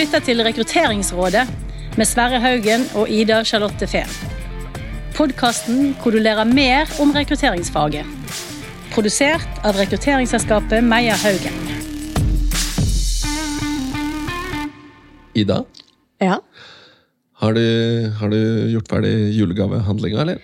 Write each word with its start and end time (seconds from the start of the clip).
lytter 0.00 0.22
til 0.24 0.40
Rekrutteringsrådet 0.40 1.42
med 1.98 2.08
Sverre 2.08 2.38
Haugen 2.40 2.86
og 2.96 3.10
Ida 3.12 3.42
Charlotte 3.44 3.84
Fehn. 3.90 4.08
Podkasten 5.12 5.90
hvor 6.00 6.14
du 6.14 6.22
lærer 6.22 6.48
mer 6.48 6.88
om 7.02 7.10
rekrutteringsfaget. 7.12 8.06
Produsert 8.94 9.60
av 9.66 9.76
rekrutteringsselskapet 9.76 10.86
Meyer 10.86 11.18
Haugen. 11.20 11.58
Ida, 15.36 15.60
Ja. 16.20 16.38
har 17.42 17.52
du, 17.52 18.10
har 18.20 18.28
du 18.28 18.40
gjort 18.72 18.88
ferdig 18.88 19.12
julegavehandlinga, 19.36 20.20
eller? 20.20 20.38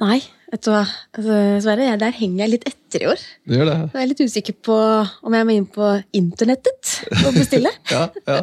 Nei, 0.00 0.22
vet 0.52 0.64
du 0.66 0.70
hva. 0.72 0.82
Altså, 1.16 1.36
Sverre, 1.64 1.86
jeg, 1.88 1.98
der 2.00 2.14
henger 2.16 2.42
jeg 2.44 2.52
litt 2.52 2.66
etter 2.68 3.04
i 3.04 3.08
år. 3.08 3.22
Det 3.48 3.56
gjør 3.56 3.68
det? 3.70 3.76
Jeg 3.94 4.02
er 4.02 4.10
litt 4.10 4.22
usikker 4.22 4.56
på 4.68 4.76
om 4.76 5.36
jeg 5.36 5.48
må 5.48 5.54
inn 5.56 5.68
på 5.72 5.88
internettet 6.18 6.92
og 7.22 7.32
bestille. 7.38 7.72
Ja, 7.92 8.06
ja. 8.24 8.38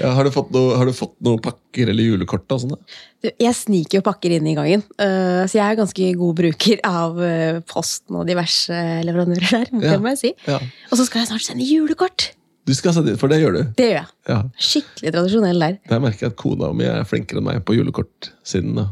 ja 0.00 0.10
har, 0.16 0.26
du 0.26 0.32
fått 0.34 0.48
noe, 0.54 0.74
har 0.78 0.88
du 0.88 0.94
fått 0.96 1.14
noen 1.22 1.38
pakker 1.42 1.92
eller 1.92 2.08
julekort? 2.08 2.46
og 2.50 2.72
da? 2.72 2.78
Du, 3.22 3.28
Jeg 3.42 3.54
sniker 3.54 4.00
jo 4.00 4.06
pakker 4.06 4.34
inn 4.36 4.48
i 4.48 4.56
gangen, 4.56 4.82
uh, 4.98 5.44
så 5.46 5.58
jeg 5.58 5.64
er 5.66 5.78
ganske 5.78 6.08
god 6.18 6.40
bruker 6.40 6.82
av 6.86 7.20
uh, 7.20 7.60
Posten 7.68 8.18
og 8.18 8.26
diverse 8.26 8.80
leverandører 9.06 9.46
der. 9.60 9.70
Ja. 9.76 9.92
Det 9.92 10.00
må 10.02 10.14
jeg 10.14 10.22
si. 10.22 10.32
Ja. 10.48 10.58
Og 10.90 10.98
så 10.98 11.06
skal 11.06 11.22
jeg 11.22 11.30
snart 11.30 11.46
sende 11.46 11.68
julekort! 11.68 12.30
Du 12.66 12.74
skal 12.74 12.96
sende 12.96 13.12
inn, 13.12 13.18
for 13.20 13.30
det 13.30 13.38
gjør 13.38 13.54
du. 13.54 13.62
Det 13.78 13.90
gjør 13.92 13.98
jeg. 14.00 14.12
Ja. 14.26 14.40
Skikkelig 14.58 15.12
tradisjonell 15.14 15.62
der. 15.62 15.76
Der 15.86 16.02
merker 16.02 16.26
jeg 16.26 16.34
at 16.34 16.40
kona 16.40 16.72
mi 16.74 16.88
er 16.90 17.06
flinkere 17.06 17.38
enn 17.38 17.46
meg 17.46 17.62
på 17.66 17.76
julekortsiden. 17.76 18.74
da. 18.80 18.88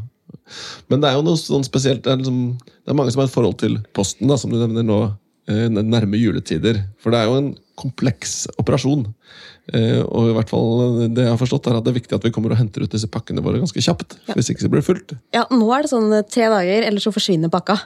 Men 0.92 1.00
det 1.02 1.10
er 1.10 1.18
jo 1.18 1.24
noe 1.26 1.40
sånn 1.40 1.64
spesielt. 1.66 2.02
Det 2.04 2.12
er, 2.12 2.20
liksom, 2.20 2.40
det 2.60 2.92
er 2.92 2.98
mange 2.98 3.12
som 3.14 3.22
har 3.22 3.28
et 3.30 3.34
forhold 3.34 3.58
til 3.62 3.78
Posten, 3.96 4.28
da, 4.30 4.36
som 4.40 4.52
du 4.52 4.58
nevner 4.60 4.84
nå, 4.86 4.98
eh, 5.48 5.66
nærme 5.72 6.20
juletider. 6.20 6.82
For 7.02 7.14
det 7.14 7.22
er 7.22 7.30
jo 7.30 7.38
en 7.40 7.50
kompleks 7.80 8.44
operasjon. 8.60 9.06
Eh, 9.72 10.02
og 10.04 10.28
i 10.30 10.34
hvert 10.36 10.50
fall 10.52 11.08
det 11.16 11.24
jeg 11.24 11.32
har 11.32 11.40
forstått 11.40 11.70
er 11.70 11.78
at 11.78 11.86
det 11.86 11.94
er 11.94 11.98
viktig 11.98 12.18
at 12.18 12.26
vi 12.26 12.32
kommer 12.34 12.52
og 12.52 12.60
henter 12.60 12.84
ut 12.84 12.92
disse 12.92 13.08
pakkene 13.10 13.42
våre 13.44 13.62
ganske 13.62 13.80
kjapt. 13.82 14.18
Hvis 14.34 14.52
ikke 14.52 14.66
så 14.66 14.70
blir 14.72 14.84
det 14.84 14.88
fullt. 14.90 15.16
Ja, 15.34 15.46
Nå 15.50 15.70
er 15.74 15.86
det 15.86 15.92
sånn 15.94 16.12
tre 16.28 16.50
dager, 16.52 16.88
eller 16.90 17.02
så 17.02 17.14
forsvinner 17.14 17.52
pakka. 17.52 17.80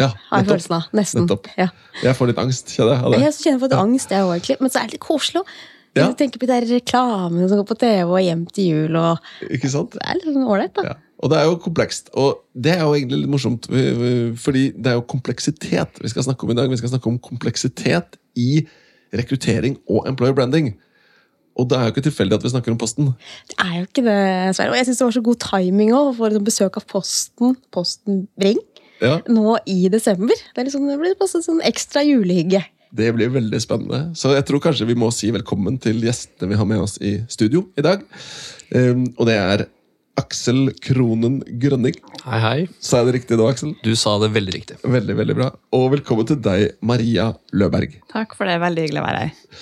Ja, 0.00 0.08
Har 0.30 0.40
jeg 0.40 0.48
følelsen 0.48 0.76
av. 0.78 0.86
Nesten. 0.96 1.26
Ja. 1.58 1.66
Jeg 2.00 2.16
får 2.16 2.30
litt 2.30 2.40
angst, 2.40 2.72
kjenner 2.72 2.94
jeg. 2.94 3.04
av 3.04 3.12
det. 3.12 3.20
Jeg 3.26 3.36
kjenner 3.36 3.60
på 3.60 3.68
litt 3.68 3.80
angst, 3.82 4.14
jeg 4.14 4.24
òg. 4.24 4.50
Men 4.62 4.72
så 4.72 4.80
er 4.80 4.88
det 4.88 4.96
litt 4.96 5.04
koselig 5.04 5.42
òg. 5.42 5.52
Ja. 5.98 6.04
Jeg 6.06 6.16
tenker 6.20 6.38
på 6.38 6.46
de 6.46 6.56
reklamene 6.70 7.48
som 7.50 7.58
går 7.58 7.66
på 7.66 7.76
TV 7.82 8.06
og 8.06 8.20
hjem 8.22 8.44
til 8.54 8.68
jul. 8.70 8.96
og 8.96 9.50
Ikke 9.50 9.70
sant? 9.72 9.96
Det 9.96 10.04
er 10.06 10.20
litt 10.20 10.28
sånn 10.30 10.46
ålreit, 10.46 10.72
da. 10.78 10.84
Ja. 10.86 10.94
Og 11.20 11.30
det 11.30 11.38
er 11.38 11.48
jo 11.50 11.56
komplekst. 11.60 12.08
Og 12.16 12.38
det 12.56 12.72
er 12.78 12.84
jo 12.84 12.94
egentlig 12.96 13.22
litt 13.22 13.30
morsomt, 13.32 13.66
vi- 13.68 13.92
vi- 13.92 14.36
fordi 14.36 14.72
det 14.72 14.86
er 14.86 14.96
jo 14.98 15.02
kompleksitet 15.04 16.00
vi 16.00 16.08
skal 16.08 16.22
snakke 16.24 16.44
om 16.44 16.50
i 16.50 16.54
dag. 16.54 16.70
Vi 16.70 16.76
skal 16.80 16.88
snakke 16.94 17.06
om 17.10 17.18
kompleksitet 17.18 18.16
i 18.36 18.66
rekruttering 19.12 19.76
og 19.88 20.06
employer 20.08 20.32
branding. 20.32 20.74
Og 21.58 21.68
det 21.68 21.76
er 21.76 21.82
jo 21.84 21.92
ikke 21.92 22.06
tilfeldig 22.08 22.34
at 22.38 22.42
vi 22.42 22.48
snakker 22.48 22.72
om 22.72 22.78
Posten. 22.78 23.10
Det 23.50 23.58
er 23.58 23.74
jo 23.80 23.86
ikke 23.88 24.04
det, 24.06 24.56
Sverre. 24.56 24.70
Og 24.70 24.76
jeg 24.76 24.86
syns 24.86 24.98
det 24.98 25.04
var 25.08 25.16
så 25.16 25.22
god 25.22 25.40
timing 25.44 25.90
òg, 25.92 26.16
for 26.16 26.26
et 26.26 26.44
besøk 26.46 26.76
av 26.76 26.86
Posten, 26.86 27.56
Posten 27.74 28.28
Bring, 28.38 28.60
Ja, 29.00 29.18
nå 29.28 29.58
i 29.66 29.88
desember. 29.88 30.28
Det, 30.28 30.58
er 30.60 30.64
liksom, 30.68 30.86
det 30.86 30.98
blir 31.00 31.14
en 31.16 31.42
sånn 31.42 31.60
ekstra 31.64 32.02
julehygge. 32.04 32.62
Det 32.92 33.14
blir 33.14 33.30
veldig 33.30 33.60
spennende. 33.62 34.00
Så 34.18 34.34
jeg 34.34 34.44
tror 34.46 34.60
kanskje 34.60 34.86
vi 34.86 34.94
må 34.98 35.12
si 35.14 35.30
velkommen 35.30 35.78
til 35.80 36.00
gjestene 36.02 36.48
vi 36.50 36.58
har 36.58 36.66
med 36.66 36.80
oss 36.80 36.98
i 37.00 37.18
studio 37.28 37.66
i 37.78 37.82
dag. 37.82 38.02
Um, 38.74 39.06
og 39.16 39.26
det 39.26 39.36
er 39.36 39.66
Aksel 40.20 40.70
Kronen 40.84 41.38
Grønning. 41.62 41.96
Hei, 42.26 42.38
hei. 42.42 42.58
Sa 42.82 43.00
jeg 43.00 43.08
det 43.08 43.14
riktig 43.20 43.38
nå, 43.40 43.46
Aksel? 43.48 43.70
Du 43.84 43.92
sa 43.98 44.16
det 44.20 44.30
veldig 44.34 44.54
riktig. 44.56 44.76
Veldig, 44.84 45.14
veldig 45.20 45.36
bra. 45.38 45.48
Og 45.76 45.86
velkommen 45.94 46.26
til 46.28 46.40
deg, 46.44 46.74
Maria 46.84 47.30
Løberg. 47.56 47.94
Takk 48.12 48.34
for 48.36 48.50
det. 48.50 48.58
Veldig 48.62 48.84
hyggelig 48.84 49.00
å 49.00 49.06
være 49.06 49.22
her. 49.22 49.60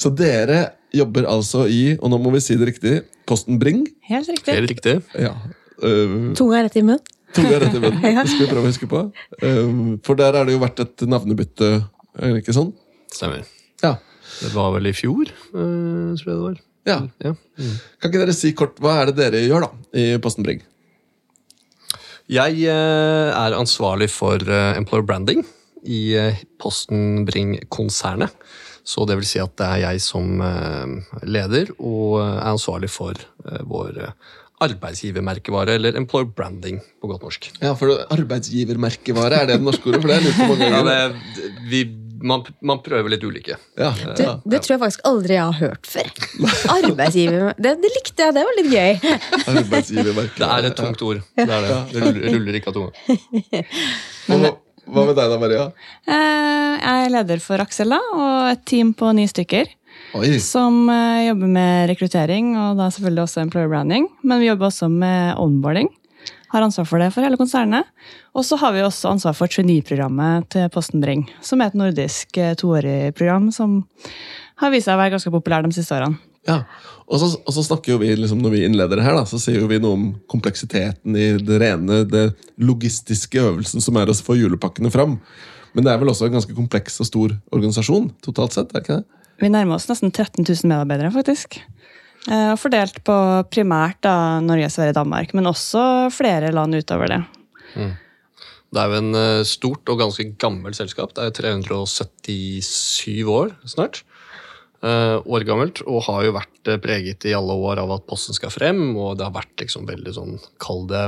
Så 0.00 0.12
dere 0.16 0.60
jobber 0.96 1.26
altså 1.30 1.64
i, 1.70 1.96
og 1.98 2.12
nå 2.12 2.20
må 2.22 2.32
vi 2.36 2.42
si 2.44 2.56
det 2.60 2.68
riktig, 2.70 2.94
Posten 3.28 3.58
Bring. 3.62 3.82
Helt 4.10 4.30
riktig. 4.30 4.54
Helt 4.58 4.74
riktig. 4.74 4.94
Ja. 5.18 5.34
Uh, 5.82 6.30
Tunga 6.38 6.62
rett 6.66 6.76
i 6.78 6.84
munnen. 6.84 7.02
tunga 7.34 7.60
rett 7.62 7.74
i 7.74 7.82
munnen. 7.82 8.00
Ja. 8.14 8.22
Det 8.22 8.30
skal 8.34 8.46
vi 8.46 8.50
prøve 8.52 8.66
å 8.68 8.70
huske 8.70 8.90
på. 8.90 9.04
Uh, 9.42 9.96
for 10.06 10.18
der 10.20 10.38
har 10.38 10.46
det 10.48 10.54
jo 10.56 10.62
vært 10.62 10.82
et 10.86 11.06
navnebytte, 11.08 11.72
er 12.20 12.34
det 12.36 12.44
ikke 12.44 12.56
sånn? 12.56 12.72
Stemmer. 13.14 13.46
Ja. 13.82 13.96
Det 14.40 14.50
var 14.54 14.70
vel 14.76 14.86
i 14.92 14.94
fjor, 14.96 15.30
uh, 15.56 16.12
tror 16.18 16.26
jeg 16.26 16.34
det 16.36 16.42
var. 16.46 16.58
Ja. 16.88 16.98
Ja. 17.22 17.34
Kan 18.00 18.10
ikke 18.10 18.22
dere 18.24 18.36
si 18.36 18.52
kort, 18.56 18.78
hva 18.80 19.00
er 19.02 19.10
det 19.10 19.18
dere 19.20 19.44
gjør 19.44 19.66
da, 19.66 19.70
i 19.96 20.04
Posten 20.22 20.46
Bring? 20.46 20.62
Jeg 22.30 22.62
eh, 22.70 23.28
er 23.34 23.56
ansvarlig 23.58 24.06
for 24.14 24.38
eh, 24.38 24.76
employer 24.78 25.06
branding 25.06 25.42
i 25.82 26.00
eh, 26.14 26.42
Posten 26.62 27.24
Bring-konsernet. 27.26 28.36
Så 28.86 29.02
det 29.06 29.16
vil 29.18 29.26
si 29.26 29.40
at 29.42 29.56
det 29.58 29.66
er 29.66 29.80
jeg 29.82 30.02
som 30.02 30.40
leder 31.22 31.68
og 31.76 32.16
er 32.24 32.48
ansvarlig 32.48 32.88
for 32.90 33.18
vår 33.68 34.00
arbeidsgivermerkevare, 34.64 35.76
eller 35.78 35.98
employer 36.00 36.30
branding 36.36 36.80
på 37.00 37.10
godt 37.10 37.26
norsk. 37.26 37.50
Ja, 37.60 37.74
for 37.78 37.92
arbeidsgivermerkevare, 38.16 39.42
er 39.42 39.50
det 39.50 39.58
det 39.60 39.66
norske 39.66 39.92
ordet? 39.92 40.00
For 40.00 40.10
det 40.10 40.16
er 40.16 40.26
litt 40.26 40.40
mange 40.40 40.70
ganger. 40.72 40.90
Ja, 40.90 41.06
det, 41.12 41.52
vi, 41.70 41.84
man, 42.22 42.42
man 42.60 42.80
prøver 42.84 43.10
litt 43.14 43.24
ulike. 43.24 43.56
Ja, 43.78 43.90
Du, 44.16 44.22
ja. 44.22 44.34
det 44.44 44.60
tror 44.64 44.74
jeg 44.76 44.80
faktisk 44.84 45.04
aldri 45.08 45.34
jeg 45.36 45.44
har 45.46 45.58
hørt 45.60 45.86
før. 45.88 46.10
Arbeidsgiver 46.76 47.54
Det, 47.64 47.74
det 47.82 47.90
likte 47.96 48.26
jeg, 48.26 48.34
det 48.36 48.44
var 48.48 48.58
litt 48.58 48.70
gøy. 48.72 49.14
Arbeidsgivermerkevare. 49.54 50.38
Det 50.40 50.50
er 50.50 50.70
et 50.70 50.78
tungt 50.80 51.02
ord. 51.06 51.22
Det 51.36 51.46
er 51.48 51.66
det. 51.68 51.78
Det 51.94 52.02
ruller, 52.04 52.26
ruller 52.36 52.58
ikke 52.60 52.72
av 52.72 52.78
tunga. 52.78 53.64
Hva, 54.90 55.04
med 55.06 55.14
deg 55.14 55.28
da, 55.30 55.36
Maria? 55.38 55.64
Eh, 56.08 56.72
Jeg 56.80 57.04
er 57.04 57.12
leder 57.14 57.42
for 57.44 57.62
Aksel 57.62 57.92
da, 57.94 58.00
og 58.16 58.48
et 58.50 58.64
team 58.66 58.90
på 58.96 59.12
ni 59.14 59.26
stykker. 59.30 59.68
Oi, 60.18 60.32
Som 60.42 60.88
eh, 60.90 61.28
jobber 61.28 61.50
med 61.52 61.90
rekruttering 61.92 62.54
og 62.58 62.78
da 62.80 62.88
selvfølgelig 62.90 63.22
også 63.28 63.44
employer 63.44 63.70
branding. 63.70 64.08
Men 64.26 64.40
vi 64.42 64.48
jobber 64.48 64.70
også 64.70 64.88
med 64.90 65.36
onboarding. 65.38 65.90
Har 66.50 66.64
ansvar 66.66 66.86
for 66.88 67.02
det 67.02 67.12
for 67.14 67.22
hele 67.22 67.38
konsernet. 67.38 67.86
Og 68.34 68.46
så 68.46 68.58
har 68.58 68.74
vi 68.74 68.82
også 68.82 69.12
ansvar 69.12 69.36
for 69.38 69.50
trainee-programmet 69.50 70.48
til 70.50 70.66
Posten 70.74 71.02
Bring. 71.02 71.28
Som 71.46 71.62
er 71.62 71.70
et 71.70 71.78
nordisk 71.78 72.36
eh, 72.40 72.56
toårig 72.58 73.14
program 73.14 73.52
som 73.54 73.84
har 74.60 74.72
vist 74.74 74.88
seg 74.88 74.98
å 74.98 75.00
være 75.00 75.14
ganske 75.14 75.32
populær 75.32 75.62
de 75.64 75.72
siste 75.76 75.94
årene. 75.94 76.18
Ja, 76.48 76.62
og 77.04 77.20
så, 77.20 77.28
og 77.36 77.52
så 77.52 77.62
snakker 77.66 77.92
jo 77.92 78.00
vi, 78.00 78.14
liksom, 78.16 78.40
Når 78.40 78.54
vi 78.54 78.62
innleder 78.64 78.96
det 78.96 79.04
her, 79.04 79.18
da, 79.18 79.26
så 79.28 79.38
sier 79.38 79.60
jo 79.60 79.68
vi 79.68 79.80
noe 79.82 79.96
om 79.98 80.04
kompleksiteten 80.30 81.16
i 81.18 81.30
det 81.36 81.58
rene, 81.60 82.02
det 82.08 82.30
logistiske 82.56 83.42
øvelsen 83.42 83.84
som 83.84 83.98
er 84.00 84.08
å 84.08 84.16
få 84.16 84.38
julepakkene 84.38 84.92
fram. 84.94 85.18
Men 85.76 85.86
det 85.86 85.92
er 85.92 86.00
vel 86.00 86.10
også 86.10 86.26
en 86.26 86.38
ganske 86.38 86.56
kompleks 86.56 86.98
og 87.02 87.08
stor 87.08 87.34
organisasjon 87.54 88.10
totalt 88.24 88.56
sett? 88.56 88.72
er 88.74 88.84
ikke 88.84 89.00
det? 89.02 89.20
Vi 89.40 89.52
nærmer 89.52 89.78
oss 89.78 89.88
nesten 89.88 90.10
13 90.10 90.44
000 90.44 90.68
medarbeidere, 90.68 91.12
faktisk. 91.14 91.60
Eh, 92.28 92.52
Fordelt 92.60 92.98
på 93.06 93.14
primært 93.48 94.00
da 94.04 94.14
Norge, 94.44 94.68
Sverige, 94.72 94.96
Danmark, 94.98 95.32
men 95.36 95.48
også 95.48 96.10
flere 96.12 96.50
land 96.52 96.76
utover 96.76 97.08
det. 97.14 97.20
Det 98.70 98.78
er 98.82 98.92
jo 98.92 98.98
en 99.00 99.14
eh, 99.18 99.42
stort 99.48 99.88
og 99.90 99.98
ganske 100.02 100.26
gammelt 100.38 100.76
selskap. 100.78 101.14
Det 101.16 101.24
er 101.24 101.30
jo 101.30 101.38
377 101.86 103.24
år 103.30 103.54
snart. 103.72 104.02
eh, 104.82 105.16
år 105.24 105.44
gammelt, 105.48 105.82
og 105.86 106.04
har 106.06 106.24
jo 106.28 106.36
vært 106.36 106.70
preget 106.84 107.24
i 107.28 107.34
alle 107.36 107.52
år 107.52 107.82
av 107.82 107.90
at 107.96 108.06
Posten 108.08 108.36
skal 108.36 108.52
frem, 108.52 108.96
og 108.96 109.16
det 109.18 109.26
har 109.26 109.34
vært 109.34 109.56
liksom 109.60 109.88
veldig 109.88 110.14
sånn, 110.16 110.38
kall 110.62 110.86
det 110.88 111.06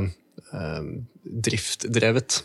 eh, 0.53 0.83
driftdrevet. 1.25 2.43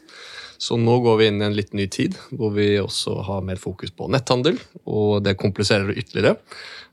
Så 0.59 0.77
nå 0.81 0.95
går 1.03 1.17
vi 1.19 1.27
inn 1.29 1.41
i 1.41 1.45
en 1.45 1.55
litt 1.55 1.73
ny 1.77 1.85
tid, 1.87 2.15
hvor 2.33 2.51
vi 2.55 2.77
også 2.81 3.19
har 3.27 3.43
mer 3.45 3.59
fokus 3.61 3.91
på 3.93 4.07
netthandel, 4.09 4.57
og 4.89 5.21
det 5.23 5.35
kompliserer 5.37 5.87
det 5.91 5.97
ytterligere. 6.03 6.37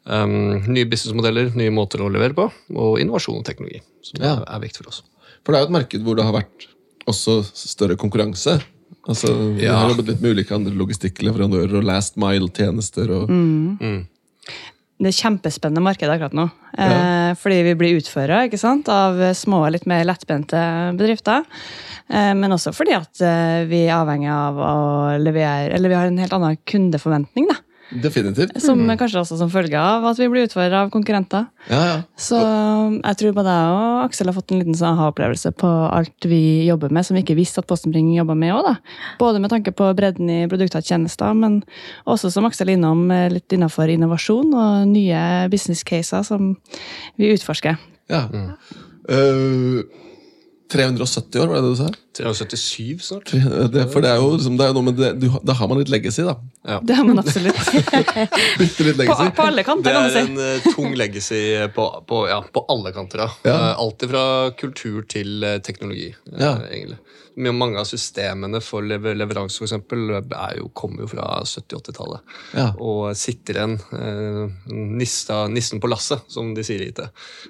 Um, 0.04 0.60
nye 0.68 0.84
businessmodeller, 0.84 1.54
nye 1.56 1.72
måter 1.72 2.02
å 2.04 2.10
levere 2.12 2.36
på, 2.36 2.44
og 2.76 2.98
innovasjon 3.00 3.38
og 3.40 3.44
teknologi, 3.48 3.80
som 4.04 4.20
Ja. 4.20 4.34
er, 4.36 4.44
er 4.56 4.60
viktig 4.60 4.82
for 4.84 4.88
oss. 4.92 5.02
For 5.44 5.52
det 5.52 5.58
er 5.58 5.64
jo 5.64 5.70
et 5.70 5.76
marked 5.78 6.04
hvor 6.04 6.16
det 6.16 6.24
har 6.28 6.36
vært 6.36 6.66
også 7.08 7.38
større 7.54 7.96
konkurranse. 7.96 8.58
Altså, 9.08 9.32
Vi 9.56 9.64
Ja. 9.64 9.76
har 9.76 9.90
jobbet 9.90 10.06
litt 10.08 10.20
med 10.20 10.36
ulike 10.36 10.52
andre 10.54 10.72
logistikkleverandører 10.72 11.74
og 11.76 11.84
last 11.84 12.16
mile-tjenester. 12.16 13.10
og 13.10 13.28
Det 15.04 15.10
er 15.12 15.18
kjempespennende 15.20 15.84
marked 15.84 16.08
akkurat 16.08 16.36
nå. 16.36 16.48
Ja. 16.74 17.34
fordi 17.38 17.60
vi 17.62 17.74
blir 17.78 17.98
utføra 18.00 18.40
ikke 18.48 18.58
sant, 18.58 18.88
av 18.90 19.20
små, 19.38 19.60
litt 19.70 19.84
mer 19.86 20.02
lettbente 20.08 20.58
bedrifter. 20.98 21.44
Eh, 22.08 22.32
men 22.36 22.52
også 22.52 22.72
fordi 22.76 22.96
at 22.96 23.22
eh, 23.24 23.62
vi 23.68 23.84
er 23.86 23.96
avhengig 23.96 24.28
av 24.28 24.58
å 24.60 24.74
levere 25.16 25.72
Eller 25.72 25.88
vi 25.88 25.96
har 25.96 26.10
en 26.10 26.20
helt 26.20 26.34
annen 26.36 26.58
kundeforventning. 26.68 27.48
da. 27.48 27.56
Definitivt. 27.94 28.56
Som 28.62 28.82
Kanskje 28.98 29.20
også 29.20 29.36
som 29.38 29.50
følge 29.52 29.78
av 29.78 30.04
at 30.08 30.18
vi 30.18 30.26
blir 30.30 30.48
utfordra 30.48 30.84
av 30.84 30.90
konkurrenter. 30.94 31.46
Ja, 31.70 31.80
ja. 31.86 31.96
Så 32.18 32.38
jeg 32.38 33.18
tror 33.20 33.36
både 33.36 33.54
jeg 33.54 33.74
og 33.74 34.00
Aksel 34.04 34.30
har 34.30 34.36
fått 34.36 34.54
en 34.54 34.62
liten 34.62 34.78
sånn 34.78 34.96
aha-opplevelse 34.96 35.52
på 35.60 35.70
alt 35.86 36.28
vi 36.28 36.66
jobber 36.68 36.94
med, 36.94 37.06
som 37.06 37.18
vi 37.18 37.24
ikke 37.24 37.38
visste 37.38 37.62
at 37.62 37.68
Postenbring 37.70 38.10
jobba 38.16 38.36
med 38.38 38.54
òg. 38.56 38.70
Både 39.20 39.42
med 39.42 39.52
tanke 39.54 39.74
på 39.76 39.90
bredden 39.96 40.30
i 40.30 40.40
produkter 40.50 40.82
og 40.82 40.88
tjenester, 40.90 41.34
men 41.38 41.60
også 42.10 42.32
som 42.34 42.48
Aksel 42.48 42.72
er 42.72 42.78
innom, 42.78 43.06
eh, 43.14 43.30
litt 43.32 43.54
innafor 43.54 43.92
innovasjon 43.92 44.54
og 44.54 44.88
nye 44.90 45.48
business 45.52 45.84
caser 45.86 46.26
som 46.26 46.56
vi 47.18 47.34
utforsker. 47.36 47.78
ja. 48.10 48.28
Eh, 49.04 49.82
370 50.72 51.40
år, 51.42 51.46
var 51.46 51.54
det 51.54 51.62
det 51.62 51.70
du 51.70 51.76
sa? 51.76 51.88
377 52.16 52.98
snart. 53.02 53.30
Det, 53.74 53.84
for 53.92 54.04
det 54.04 54.10
er 54.10 54.20
jo, 54.22 54.30
liksom, 54.36 54.56
det 54.58 54.66
er 54.66 54.76
noe 54.76 54.86
med 54.86 54.96
det, 54.98 55.10
du, 55.20 55.26
Da 55.44 55.56
har 55.58 55.68
man 55.70 55.80
litt 55.80 55.90
legacy, 55.92 56.22
da. 56.26 56.36
Ja. 56.64 56.78
Det 56.82 56.96
har 56.96 57.04
man 57.08 57.20
absolutt. 57.20 57.58
Bitte 58.60 58.86
litt 58.86 58.96
På, 58.96 59.02
legacy. 59.02 59.26
på 59.36 59.46
alle 59.48 59.64
kanter, 59.66 59.92
kan 59.92 60.06
er 60.06 60.08
du 60.08 60.14
si. 60.14 60.22
en 60.22 60.38
uh, 60.40 60.68
tung 60.76 60.96
legacy 60.98 61.42
på, 61.74 61.88
på, 62.08 62.22
ja, 62.30 62.40
på 62.54 62.64
alle 62.72 62.94
kanter. 62.96 63.26
da. 63.26 63.28
Ja. 63.44 63.58
Uh, 63.58 63.82
Alt 63.84 64.06
fra 64.10 64.24
kultur 64.58 65.04
til 65.10 65.44
uh, 65.44 65.58
teknologi. 65.64 66.14
Ja. 66.32 66.56
egentlig. 66.70 66.98
Mange 67.34 67.80
av 67.82 67.88
systemene 67.90 68.60
for 68.62 68.86
lever 68.86 69.16
leveranse 69.18 69.58
for 69.58 69.66
eksempel, 69.66 70.12
er 70.22 70.58
jo, 70.60 70.68
kommer 70.70 71.02
jo 71.02 71.08
fra 71.10 71.40
70-80-tallet. 71.42 72.36
Ja. 72.54 72.68
Og 72.78 73.08
sitter 73.18 73.58
igjen 73.58 73.74
eh, 73.98 74.68
nissen 74.70 75.82
på 75.82 75.90
lasset, 75.90 76.22
som 76.30 76.52
de 76.54 76.62
sier 76.66 76.84
i 76.84 76.92
IT. 76.92 77.02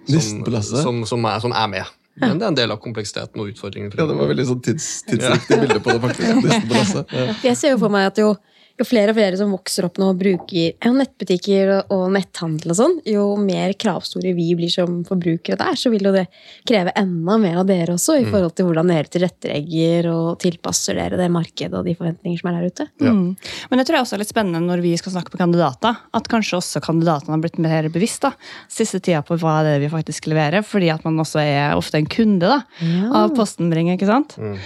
Som? 0.08 0.40
Som, 0.72 1.02
som, 1.04 1.28
er, 1.28 1.44
som 1.44 1.52
er 1.52 1.68
med. 1.68 1.92
Men 2.22 2.38
det 2.38 2.46
er 2.46 2.52
en 2.52 2.56
del 2.58 2.70
av 2.70 2.78
kompleksiteten 2.82 3.40
og 3.42 3.50
utfordringen. 3.50 3.90
Ja, 3.94 4.06
det 4.06 4.16
var 4.18 4.28
veldig 4.30 4.46
sånn 4.46 4.60
tids, 4.62 4.88
tidsriktig 5.08 5.58
bilde 5.64 5.80
på 5.82 5.94
det, 5.96 6.00
faktisk. 6.04 7.06
Ja. 7.14 7.32
Jeg 7.42 7.56
ser 7.58 7.74
jo 7.74 7.80
for 7.82 7.92
meg 7.92 8.06
at 8.12 8.20
jo, 8.22 8.34
jo 8.74 8.84
flere 8.88 9.12
og 9.12 9.18
flere 9.18 9.38
som 9.38 9.52
vokser 9.54 9.86
opp 9.86 9.98
nå 10.02 10.08
og 10.10 10.18
bruker 10.18 10.72
ja, 10.72 10.90
nettbutikker 10.90 11.70
og, 11.84 12.08
netthandel 12.14 12.72
og 12.72 12.78
sånn, 12.78 12.96
jo 13.06 13.26
mer 13.38 13.70
kravstore 13.78 14.32
vi 14.34 14.48
blir 14.58 14.72
som 14.72 14.96
forbrukere 15.06 15.58
der, 15.60 15.76
så 15.78 15.92
vil 15.92 16.08
jo 16.08 16.12
det 16.14 16.24
kreve 16.66 16.90
enda 16.98 17.36
mer 17.38 17.60
av 17.62 17.68
dere 17.68 17.94
også, 17.94 18.16
i 18.18 18.24
forhold 18.26 18.56
til 18.58 18.66
hvordan 18.66 18.90
dere 18.90 19.10
tilrettelegger 19.14 20.08
og 20.10 20.40
tilpasser 20.42 20.98
dere 20.98 21.20
det 21.20 21.28
markedet 21.30 21.78
og 21.78 21.86
de 21.86 21.94
forventninger 21.94 22.40
som 22.40 22.50
er 22.50 22.56
der 22.58 22.72
ute. 22.72 22.88
Ja. 23.04 23.12
Mm. 23.14 23.28
Men 23.70 23.82
jeg 23.82 23.88
tror 23.90 24.00
også 24.00 24.18
er 24.18 24.24
litt 24.24 24.32
spennende 24.32 24.64
når 24.64 24.82
vi 24.82 24.96
skal 24.98 25.14
snakke 25.14 25.30
med 25.36 25.44
kandidater, 25.44 26.02
at 26.18 26.32
kanskje 26.34 26.58
også 26.58 26.82
kandidatene 26.82 27.36
har 27.36 27.44
blitt 27.46 27.62
mer 27.62 27.88
bevisst 27.94 28.26
da, 28.26 28.32
siste 28.66 28.98
tida 28.98 29.22
på 29.22 29.38
hva 29.38 29.60
det 29.62 29.76
er 29.76 29.84
vi 29.84 29.92
faktisk 29.92 30.26
leverer, 30.32 30.66
fordi 30.66 30.90
at 30.90 31.06
man 31.06 31.22
også 31.22 31.44
er 31.44 31.78
ofte 31.78 32.02
en 32.02 32.10
kunde 32.10 32.50
da, 32.50 32.58
Ja. 32.82 33.06
av 33.22 33.36
Postenbring, 33.38 33.92
ikke 33.94 34.10
sant? 34.10 34.34
Mm. 34.34 34.58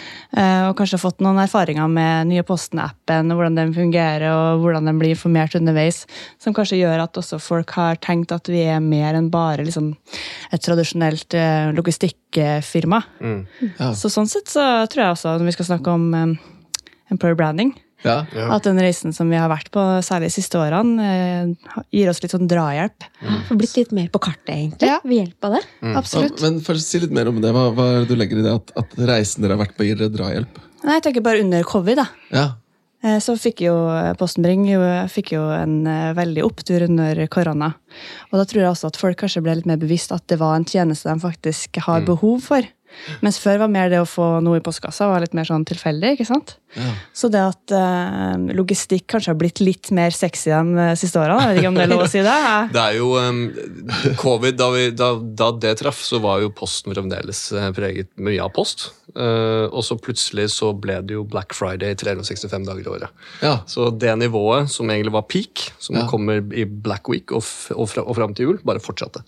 og 0.68 0.74
kanskje 0.78 0.98
fått 1.00 1.20
noen 1.24 1.38
erfaringer 1.42 1.88
med 1.92 2.28
nye 2.32 2.42
Posten-appen, 2.46 3.28
og 3.32 3.38
hvordan 3.38 3.56
den 3.58 3.72
fungerer, 3.76 3.97
og 4.28 4.62
hvordan 4.62 4.86
den 4.88 4.98
blir 5.00 5.14
informert 5.14 5.54
underveis, 5.58 6.04
som 6.42 6.54
kanskje 6.56 6.78
gjør 6.82 7.02
at 7.04 7.18
også 7.20 7.38
folk 7.42 7.70
har 7.78 7.96
tenkt 8.04 8.32
at 8.32 8.48
vi 8.50 8.62
er 8.68 8.80
mer 8.84 9.14
enn 9.18 9.30
bare 9.32 9.64
liksom, 9.66 9.92
et 10.52 10.62
tradisjonelt 10.64 11.34
eh, 11.34 11.72
logistikkfirma. 11.76 13.02
Mm. 13.20 13.42
Ja. 13.78 13.92
Så 13.98 14.10
sånn 14.12 14.28
sett 14.30 14.48
så 14.52 14.64
tror 14.90 15.04
jeg 15.04 15.16
også, 15.18 15.36
når 15.38 15.50
vi 15.50 15.56
skal 15.58 15.70
snakke 15.72 15.92
om 15.98 16.08
um, 16.14 16.38
employer 17.12 17.36
branding, 17.38 17.74
Ja. 18.04 18.20
Ja. 18.30 18.44
at 18.54 18.62
den 18.62 18.78
reisen 18.78 19.10
som 19.12 19.26
vi 19.26 19.34
har 19.34 19.48
vært 19.50 19.72
på, 19.74 19.82
særlig 20.06 20.28
de 20.30 20.34
siste 20.36 20.54
årene, 20.60 21.02
eh, 21.02 21.80
gir 21.90 22.08
oss 22.12 22.20
litt 22.22 22.30
sånn 22.30 22.46
drahjelp. 22.46 23.02
Får 23.48 23.58
blitt 23.58 23.74
litt 23.80 23.90
mer 23.96 24.06
på 24.14 24.20
kartet, 24.22 24.52
egentlig, 24.54 24.86
Ja. 24.92 25.00
ved 25.02 25.16
hjelp 25.18 25.44
av 25.48 25.56
det. 25.56 25.62
Absolutt. 25.98 26.40
Men 26.44 26.60
for 26.62 26.74
å 26.78 26.80
si 26.80 27.00
litt 27.02 27.10
mer 27.10 27.26
om 27.26 27.40
det. 27.42 27.50
Hva, 27.50 27.64
hva 27.74 27.88
er 27.96 27.98
det 28.04 28.08
du 28.12 28.14
legger 28.20 28.38
i 28.38 28.42
det 28.46 28.54
at, 28.54 28.70
at 28.78 28.94
reisen 29.10 29.42
dere 29.42 29.56
har 29.56 29.64
vært 29.66 29.74
på, 29.76 29.82
gir 29.88 29.98
dere 29.98 30.14
drahjelp? 30.14 30.60
Nei, 30.84 30.94
jeg 31.00 31.02
tenker 31.08 31.24
bare 31.26 31.42
under 31.42 31.64
covid, 31.66 31.96
da. 31.98 32.06
Ja. 32.30 32.46
Eh, 33.04 33.18
Så 33.22 33.36
fikk 33.38 33.62
jo 33.62 33.74
Postenbring 34.18 34.64
jo, 34.70 34.80
fikk 35.10 35.34
jo 35.36 35.44
en 35.54 35.86
eh, 35.86 36.14
veldig 36.18 36.42
opptur 36.46 36.86
under 36.88 37.20
korona. 37.30 37.72
Og 38.32 38.40
da 38.40 38.46
tror 38.48 38.62
jeg 38.62 38.70
også 38.72 38.90
at 38.90 38.98
folk 39.00 39.20
kanskje 39.20 39.44
ble 39.44 39.58
litt 39.58 39.70
mer 39.70 39.78
bevisst 39.80 40.14
at 40.14 40.26
det 40.30 40.40
var 40.40 40.56
en 40.56 40.66
tjeneste 40.66 41.10
de 41.10 41.22
faktisk 41.22 41.78
har 41.86 42.02
behov 42.06 42.42
for. 42.48 42.66
Mens 43.24 43.38
før 43.42 43.58
var 43.64 43.68
mer 43.72 43.88
det 43.92 44.00
å 44.02 44.06
få 44.08 44.38
noe 44.44 44.60
i 44.60 44.64
postkassa 44.64 45.08
var 45.10 45.20
litt 45.24 45.34
mer 45.36 45.48
sånn 45.48 45.64
tilfeldig. 45.68 46.14
ikke 46.16 46.26
sant? 46.28 46.56
Ja. 46.76 46.90
Så 47.16 47.30
det 47.32 47.40
at 47.40 47.72
eh, 47.72 48.34
logistikk 48.54 49.06
kanskje 49.14 49.32
har 49.32 49.38
blitt 49.40 49.62
litt 49.64 49.88
mer 49.96 50.12
sexy 50.12 50.50
de 50.52 50.88
siste 51.00 51.16
årene, 51.16 51.40
jeg 51.40 51.54
vet 51.56 51.62
ikke 51.62 51.70
om 51.72 51.78
det 51.78 51.86
er 51.86 51.92
lov 51.94 52.04
å 52.04 52.10
si 52.12 52.20
det? 52.24 52.34
Det 52.76 52.82
er 52.82 52.98
jo 52.98 53.08
um, 53.16 53.38
Covid, 54.20 54.58
da, 54.60 54.68
vi, 54.74 54.84
da, 54.92 55.08
da 55.16 55.48
det 55.56 55.74
traff, 55.80 56.02
så 56.04 56.20
var 56.22 56.42
jo 56.44 56.50
Posten 56.54 56.92
fremdeles 56.94 57.40
eh, 57.56 57.70
preget 57.76 58.10
mye 58.20 58.42
av 58.44 58.52
post. 58.56 58.90
Uh, 59.16 59.64
og 59.72 59.80
så 59.86 59.96
plutselig 59.96 60.50
så 60.52 60.74
ble 60.76 60.98
det 61.08 61.16
jo 61.16 61.24
Black 61.26 61.54
Friday 61.56 61.96
365 61.98 62.66
dager 62.68 62.84
i 62.84 62.92
året. 62.98 63.24
ja. 63.42 63.54
Så 63.66 63.88
det 63.96 64.12
nivået 64.20 64.68
som 64.70 64.90
egentlig 64.92 65.14
var 65.16 65.24
peak, 65.30 65.70
som 65.80 65.96
Ja. 65.96 66.04
kommer 66.10 66.44
i 66.52 66.64
Black 66.68 67.08
Week 67.08 67.32
og, 67.32 67.40
f 67.42 67.72
og, 67.74 67.88
fra 67.88 68.04
og 68.04 68.16
fram 68.20 68.34
til 68.36 68.50
jul, 68.50 68.58
bare 68.68 68.80
fortsatte. 68.84 69.24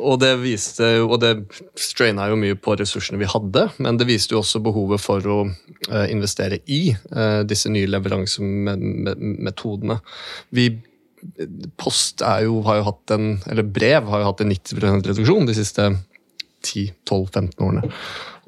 Og 0.00 0.16
det 0.22 0.30
viste 0.40 0.86
jo, 0.96 1.10
og 1.12 1.20
det 1.20 1.34
straina 1.78 2.24
jo 2.30 2.36
mye 2.40 2.56
på 2.56 2.76
ressursene 2.80 3.20
vi 3.20 3.28
hadde, 3.28 3.66
men 3.84 3.98
det 4.00 4.06
viste 4.08 4.32
jo 4.32 4.40
også 4.40 4.62
behovet 4.64 5.02
for 5.02 5.26
å 5.28 5.42
eh, 5.44 6.06
investere 6.12 6.62
i 6.64 6.94
eh, 6.94 7.42
disse 7.48 7.68
nye 7.72 7.90
leveransemetodene. 7.90 9.98
Vi 10.56 10.70
Post 11.78 12.18
jo, 12.42 12.56
har 12.66 12.80
jo 12.80 12.86
hatt 12.88 13.12
en, 13.14 13.26
eller 13.46 13.62
brev 13.62 14.08
har 14.10 14.24
jo 14.24 14.26
hatt 14.26 14.40
en 14.42 14.50
90% 14.50 15.06
reduksjon 15.06 15.46
de 15.46 15.54
siste 15.54 15.84
10-12-15 16.66 17.62
årene. 17.62 17.92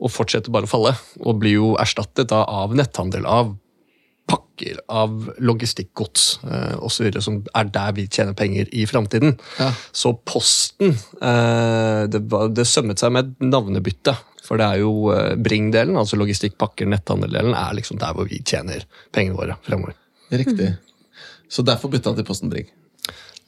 Og 0.02 0.10
fortsetter 0.10 0.50
bare 0.50 0.66
å 0.66 0.72
falle. 0.72 0.90
Og 1.22 1.38
blir 1.38 1.54
jo 1.60 1.68
erstattet 1.78 2.34
av 2.34 2.74
netthandel, 2.74 3.28
av 3.30 3.54
pakker, 4.30 4.78
av 4.88 5.30
logistikkgods 5.44 6.26
eh, 6.46 6.76
osv. 6.84 7.10
Som 7.24 7.40
er 7.54 7.70
der 7.74 7.96
vi 7.96 8.06
tjener 8.08 8.36
penger 8.38 8.70
i 8.72 8.86
framtiden. 8.88 9.34
Ja. 9.60 9.70
Så 9.92 10.14
Posten 10.24 10.94
eh, 10.94 12.04
det, 12.10 12.22
var, 12.32 12.48
det 12.54 12.66
sømmet 12.70 13.02
seg 13.02 13.12
med 13.16 13.32
et 13.34 13.44
navnebytte. 13.50 14.16
For 14.44 14.60
det 14.60 14.66
er 14.68 14.80
jo 14.84 14.94
eh, 15.14 15.34
Bring-delen, 15.40 15.96
altså 16.00 16.18
logistikk, 16.20 16.56
pakker, 16.60 16.88
netthandel-delen, 16.92 17.54
er 17.56 17.76
liksom 17.80 18.00
der 18.00 18.16
hvor 18.16 18.28
vi 18.30 18.42
tjener 18.44 18.86
pengene 19.14 19.38
våre 19.40 19.58
fremover. 19.66 19.96
Riktig. 20.32 20.74
Så 21.48 21.62
derfor 21.64 21.92
bytta 21.92 22.10
han 22.12 22.18
til 22.18 22.26
Posten 22.28 22.50
Bring. 22.52 22.68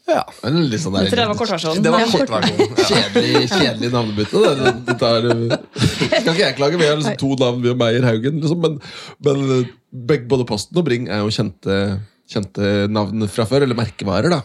Ja. 0.06 0.20
Det 0.42 0.52
litt 0.54 0.80
sånn 0.80 0.94
der- 0.94 1.08
det 1.10 1.24
var 1.26 1.34
kortversjonen. 1.34 1.82
Det 1.82 1.90
var 1.90 2.04
kortversjonen. 2.06 2.76
Ja. 2.78 2.84
Kjedelig, 2.90 3.48
kjedelig 3.50 3.88
navnebytte. 3.90 4.42
Det. 4.44 4.52
Det, 4.60 4.74
det 4.86 4.94
tar, 5.00 5.26
skal 6.20 6.30
ikke 6.30 6.44
jeg 6.44 6.56
klage, 6.60 6.78
vi 6.78 6.86
har 6.86 7.00
liksom 7.00 7.16
to 7.18 7.30
navn, 7.40 7.62
vi 7.64 7.72
og 7.72 7.80
Meyer 7.80 8.06
Haugen. 8.06 8.38
Liksom, 8.40 8.60
men 8.62 8.76
men 9.26 9.42
begge, 9.48 9.66
både 10.28 10.46
Posten 10.48 10.78
og 10.78 10.86
Bring 10.86 11.08
er 11.08 11.22
jo 11.24 11.32
kjente, 11.32 11.76
kjente 12.26 12.86
navn 12.90 13.22
fra 13.30 13.44
før, 13.46 13.62
eller 13.62 13.78
merkevarer. 13.78 14.32
da. 14.32 14.40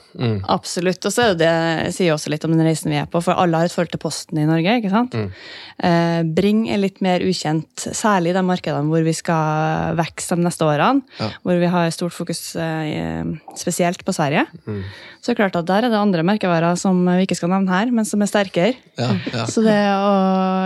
Absolutt. 0.54 1.02
Og 1.08 1.14
så 1.14 1.24
er 1.24 1.32
det, 1.34 1.40
det 1.42 1.94
sier 1.96 2.14
også 2.14 2.30
litt 2.30 2.46
om 2.46 2.54
den 2.54 2.62
reisen 2.66 2.94
vi 2.94 3.00
er 3.02 3.08
på, 3.10 3.22
for 3.26 3.34
alle 3.42 3.58
har 3.58 3.70
et 3.70 3.74
forhold 3.74 3.90
til 3.96 4.02
Posten 4.04 4.38
i 4.38 4.46
Norge. 4.46 4.76
ikke 4.78 4.92
sant? 4.94 5.18
Eh, 5.18 6.20
Bring 6.38 6.68
er 6.70 6.82
litt 6.82 7.02
mer 7.02 7.26
ukjent, 7.26 7.88
særlig 7.98 8.34
i 8.34 8.38
de 8.38 8.44
markedene 8.46 8.86
hvor 8.92 9.02
vi 9.06 9.16
skal 9.18 9.98
vokse 9.98 10.38
de 10.38 10.46
neste 10.46 10.68
årene. 10.68 11.02
Ja. 11.18 11.32
Hvor 11.42 11.58
vi 11.64 11.72
har 11.74 11.90
stort 11.96 12.14
fokus 12.14 12.44
eh, 12.56 13.26
spesielt 13.58 14.06
på 14.06 14.14
Sverige. 14.14 14.46
Så 14.62 15.32
det 15.32 15.36
er 15.36 15.42
klart 15.42 15.58
at 15.58 15.70
der 15.70 15.86
er 15.86 15.94
det 15.94 15.98
andre 16.00 16.24
merkevarer 16.26 16.78
som 16.78 17.02
vi 17.06 17.26
ikke 17.26 17.38
skal 17.38 17.52
nevne 17.54 17.74
her, 17.74 17.90
men 17.94 18.06
som 18.06 18.22
er 18.22 18.30
sterkere. 18.30 18.78
Ja, 19.02 19.10
ja. 19.34 19.46
Så 19.50 19.66
det 19.66 19.78
å 19.98 20.14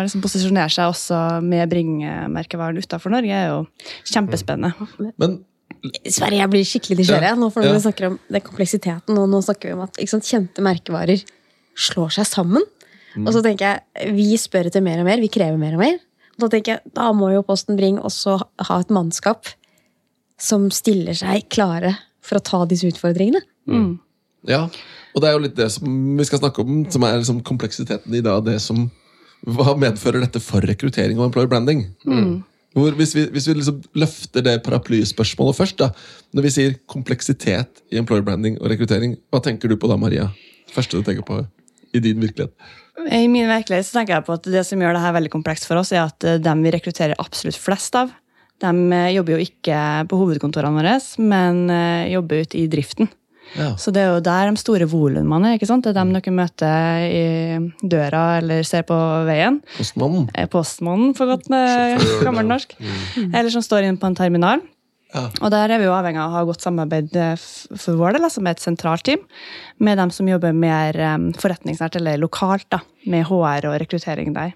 liksom 0.04 0.24
posisjonere 0.24 0.72
seg 0.72 0.92
også 0.92 1.24
med 1.44 1.72
Bring-merkevaren 1.72 2.80
utafor 2.84 3.16
Norge 3.16 3.36
er 3.36 3.52
jo 3.54 3.66
kjempespennende. 4.12 4.76
Men 5.22 5.40
Sverre, 6.08 6.38
jeg 6.40 6.50
blir 6.52 6.64
skikkelig 6.68 6.98
nysgjerrig 7.02 7.30
Ja. 7.32 7.36
nå, 7.36 7.52
for 7.52 7.62
når 7.62 7.68
Ja. 7.68 7.74
vi 7.74 7.84
snakker 7.86 8.08
om 8.08 8.20
den 8.32 8.42
kompleksiteten, 8.42 9.18
og 9.18 9.30
nå 9.30 9.42
snakker 9.44 9.70
vi 9.70 9.74
om 9.74 9.82
at 9.82 9.94
ikke 9.98 10.10
sant, 10.10 10.24
kjente 10.24 10.62
merkevarer 10.66 11.24
slår 11.76 12.10
seg 12.20 12.26
sammen. 12.26 12.64
Og 13.18 13.32
så 13.34 13.42
tenker 13.44 13.80
jeg, 14.04 14.14
vi 14.16 14.36
spør 14.38 14.66
etter 14.68 14.82
mer 14.84 15.00
og 15.00 15.06
mer, 15.06 15.18
vi 15.24 15.30
krever 15.30 15.58
mer 15.58 15.74
og 15.74 15.80
mer. 15.80 16.00
Og 16.36 16.40
da 16.40 16.48
tenker 16.50 16.74
jeg, 16.76 16.82
da 16.94 17.12
må 17.14 17.32
jo 17.32 17.44
Posten 17.48 17.78
Bring 17.78 17.98
også 18.00 18.42
ha 18.60 18.80
et 18.80 18.90
mannskap 18.92 19.46
som 20.38 20.70
stiller 20.70 21.14
seg 21.16 21.48
klare 21.50 21.98
for 22.22 22.40
å 22.40 22.44
ta 22.44 22.66
disse 22.66 22.84
utfordringene. 22.92 23.40
Ja, 24.48 24.66
og 25.16 25.22
det 25.22 25.30
er 25.30 25.34
jo 25.34 25.40
litt 25.46 25.56
det 25.56 25.72
som 25.72 26.18
vi 26.18 26.24
skal 26.28 26.40
snakke 26.40 26.60
om, 26.62 26.84
som 26.92 27.04
er 27.08 27.18
liksom 27.22 27.40
kompleksiteten 27.42 28.14
i 28.14 28.22
da, 28.22 28.40
det 28.42 28.60
som 28.62 28.92
Hva 29.46 29.76
medfører 29.78 30.22
dette 30.24 30.40
for 30.42 30.60
rekruttering 30.62 31.20
og 31.20 31.28
employer 31.28 31.48
branding? 31.48 31.84
Hvor, 32.04 32.44
hvis 32.76 33.16
vi, 33.16 33.26
hvis 33.32 33.48
vi 33.48 33.56
liksom 33.56 33.82
løfter 33.96 34.44
det 34.44 34.58
paraplyspørsmålet 34.66 35.56
først, 35.56 35.78
da, 35.80 35.92
når 36.36 36.48
vi 36.48 36.54
sier 36.58 36.80
kompleksitet 36.92 37.84
i 37.92 38.00
employer 38.02 38.26
branding 38.26 38.58
og 38.60 38.68
rekruttering, 38.72 39.16
hva 39.32 39.40
tenker 39.44 39.72
du 39.72 39.78
på 39.80 39.88
da, 39.92 39.96
Maria? 40.00 40.28
Første 40.76 41.00
du 41.00 41.06
tenker 41.08 41.24
på 41.24 41.40
i 41.96 42.02
din 42.04 42.20
virkelighet? 42.20 42.52
I 43.06 43.28
min 43.32 43.48
virkelighet 43.48 43.88
så 43.88 44.00
tenker 44.00 44.18
jeg 44.18 44.28
på 44.28 44.36
at 44.36 44.52
det 44.52 44.64
som 44.68 44.82
gjør 44.82 44.96
det 44.96 45.04
her 45.04 45.16
veldig 45.16 45.32
komplekst 45.32 45.68
for 45.70 45.80
oss, 45.80 45.94
er 45.96 46.06
at 46.06 46.28
eh, 46.28 46.40
dem 46.44 46.64
vi 46.64 46.74
rekrutterer 46.76 47.20
absolutt 47.22 47.60
flest 47.60 47.96
av, 48.00 48.12
de 48.64 48.72
eh, 48.96 49.12
jobber 49.16 49.36
jo 49.36 49.46
ikke 49.46 49.80
på 50.10 50.20
hovedkontorene 50.22 50.80
våre, 50.80 50.96
men 51.24 51.66
eh, 51.72 52.12
jobber 52.14 52.46
ute 52.46 52.60
i 52.60 52.68
driften. 52.72 53.10
Ja. 53.56 53.72
Så 53.80 53.94
det 53.96 54.02
er 54.04 54.14
jo 54.16 54.22
der 54.26 54.50
de 54.52 54.60
store 54.60 54.88
volumene 54.90 55.52
er. 55.54 55.60
ikke 55.60 55.70
sant? 55.70 55.86
Det 55.86 55.94
er 55.94 56.00
dem 56.02 56.14
dere 56.16 56.34
møter 56.36 57.06
i 57.08 57.26
døra 57.88 58.24
eller 58.42 58.66
ser 58.68 58.84
på 58.90 58.98
veien. 59.28 59.62
Postmannen. 59.78 60.30
Eh, 60.36 60.48
Postmannen, 60.52 61.14
for 61.18 61.30
godt 61.30 61.50
med 61.54 62.02
gammelnorsk. 62.26 62.74
Eller 63.30 63.52
som 63.54 63.64
står 63.64 63.88
inne 63.88 64.02
på 64.02 64.10
en 64.10 64.18
terminal. 64.18 64.64
Ja. 65.16 65.30
Og 65.46 65.52
der 65.54 65.72
er 65.72 65.80
vi 65.80 65.86
jo 65.88 65.94
avhengig 65.96 66.20
av 66.20 66.34
å 66.34 66.36
ha 66.36 66.44
godt 66.50 66.66
samarbeid 66.66 67.14
eh, 67.16 67.36
for 67.80 67.96
vår 67.96 68.18
del, 68.18 68.26
altså 68.28 68.42
med 68.44 68.58
et 68.58 68.64
sentralt 68.66 69.06
team, 69.08 69.22
med 69.80 70.02
dem 70.02 70.12
som 70.12 70.28
jobber 70.28 70.52
mer 70.58 70.98
eh, 71.00 71.18
forretningsnært 71.40 71.96
eller 72.02 72.20
lokalt, 72.20 72.68
da, 72.74 72.82
med 73.08 73.24
HR 73.30 73.70
og 73.70 73.78
rekruttering 73.80 74.34
der. 74.36 74.56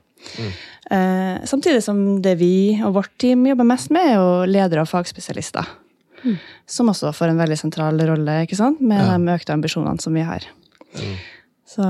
Eh, 0.91 1.36
samtidig 1.48 1.79
som 1.86 2.01
det 2.25 2.34
vi 2.41 2.79
og 2.84 2.98
vårt 2.98 3.13
team 3.22 3.46
jobber 3.48 3.67
mest 3.69 3.93
med, 3.93 4.10
er 4.10 4.17
jo 4.17 4.50
ledere 4.51 4.84
og 4.84 4.91
fagspesialister. 4.91 5.69
Som 6.70 6.90
også 6.92 7.14
får 7.16 7.34
en 7.34 7.42
veldig 7.42 7.58
sentral 7.60 8.00
rolle, 8.10 8.42
ikke 8.46 8.58
sant? 8.60 8.82
med 8.82 9.00
Ja. 9.00 9.18
de 9.18 9.36
økte 9.36 9.54
ambisjonene 9.56 10.02
som 10.02 10.14
vi 10.14 10.22
har. 10.28 10.46
Så 11.70 11.84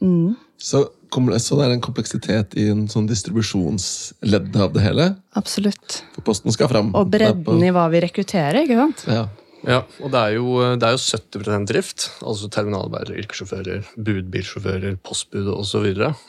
mm, 0.00 0.34
Så 0.58 0.88
så 1.12 1.56
det 1.58 1.64
er 1.66 1.72
en 1.74 1.80
kompleksitet 1.84 2.54
i 2.56 2.70
en 2.72 2.86
sånn 2.88 3.06
distribusjonsledd 3.06 4.54
av 4.56 4.72
det 4.72 4.80
hele. 4.80 5.16
Absolutt. 5.36 5.98
For 6.14 6.22
posten 6.24 6.54
skal 6.54 6.70
fram. 6.70 6.94
Og 6.96 7.10
bredden 7.12 7.60
i 7.66 7.72
hva 7.74 7.90
vi 7.92 8.00
rekrutterer. 8.00 8.62
ikke 8.64 8.78
sant? 8.80 9.04
Ja. 9.06 9.26
Ja, 9.62 9.84
og 10.02 10.10
det 10.10 10.18
er, 10.18 10.32
jo, 10.40 10.56
det 10.74 10.88
er 10.88 10.96
jo 10.96 11.02
70% 11.02 11.68
drift. 11.70 12.08
Altså 12.26 12.48
terminalarbeidere, 12.50 13.20
yrkessjåfører, 13.22 13.84
budbilsjåfører, 14.08 14.96
postbud 15.06 15.52
osv. 15.54 15.86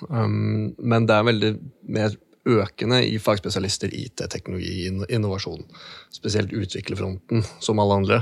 Um, 0.09 0.75
men 0.77 1.07
det 1.09 1.15
er 1.15 1.25
veldig 1.31 1.51
mer 1.95 2.13
økende 2.49 2.99
i 3.07 3.19
fagspesialister, 3.21 3.93
IT, 3.95 4.25
teknologi, 4.31 4.89
innovasjon. 4.89 5.63
Spesielt 6.13 6.53
utviklerfronten, 6.53 7.45
som 7.63 7.79
alle 7.79 8.01
andre. 8.01 8.21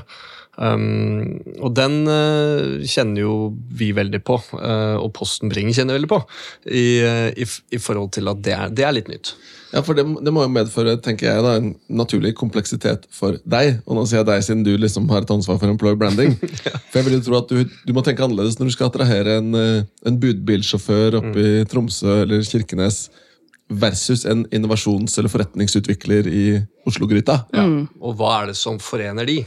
Um, 0.60 1.40
og 1.64 1.72
den 1.78 2.02
uh, 2.12 2.84
kjenner 2.84 3.24
jo 3.24 3.36
vi 3.72 3.94
veldig 3.96 4.20
på, 4.28 4.36
uh, 4.60 5.00
og 5.00 5.14
Posten 5.16 5.50
Bring 5.50 5.72
kjenner 5.72 5.96
veldig 5.96 6.10
på, 6.12 6.20
i, 6.68 6.84
uh, 7.08 7.30
i, 7.32 7.48
i 7.48 7.80
forhold 7.80 8.12
til 8.18 8.28
at 8.28 8.44
det 8.44 8.54
er, 8.58 8.74
det 8.76 8.86
er 8.86 8.96
litt 8.98 9.10
nytt. 9.12 9.32
Ja, 9.72 9.80
for 9.88 9.96
det, 9.96 10.04
det 10.04 10.34
må 10.36 10.44
jo 10.44 10.52
medføre 10.52 10.98
tenker 11.00 11.30
jeg, 11.30 11.46
da, 11.46 11.56
en 11.56 11.72
naturlig 11.88 12.34
kompleksitet 12.36 13.08
for 13.16 13.40
deg. 13.48 13.80
Og 13.88 13.96
nå 13.96 14.04
sier 14.04 14.20
jeg 14.20 14.28
deg 14.28 14.44
siden 14.44 14.66
du 14.68 14.74
liksom 14.76 15.08
har 15.14 15.24
et 15.24 15.32
ansvar 15.32 15.62
for 15.62 15.72
employer 15.72 15.96
branding. 15.96 16.36
For 16.92 17.00
jeg 17.00 17.08
vil 17.08 17.16
jo 17.16 17.24
tro 17.24 17.38
at 17.40 17.54
du, 17.56 17.78
du 17.88 17.94
må 17.96 18.04
tenke 18.04 18.26
annerledes 18.26 18.58
når 18.60 18.68
du 18.68 18.74
skal 18.76 18.90
attrahere 18.90 19.38
en, 19.40 19.56
en 19.56 20.18
budbilsjåfør 20.20 21.22
oppe 21.22 21.40
i 21.40 21.62
Tromsø 21.72 22.26
eller 22.26 22.44
Kirkenes 22.44 23.06
versus 23.72 24.26
en 24.28 24.44
innovasjons- 24.52 25.18
eller 25.20 25.32
forretningsutvikler 25.32 26.28
i 26.28 26.44
Oslo-gryta. 26.90 27.40
Ja. 27.56 27.66
Og 28.02 28.16
hva 28.20 28.42
er 28.42 28.52
det 28.52 28.58
som 28.60 28.80
forener 28.84 29.26
de? 29.30 29.40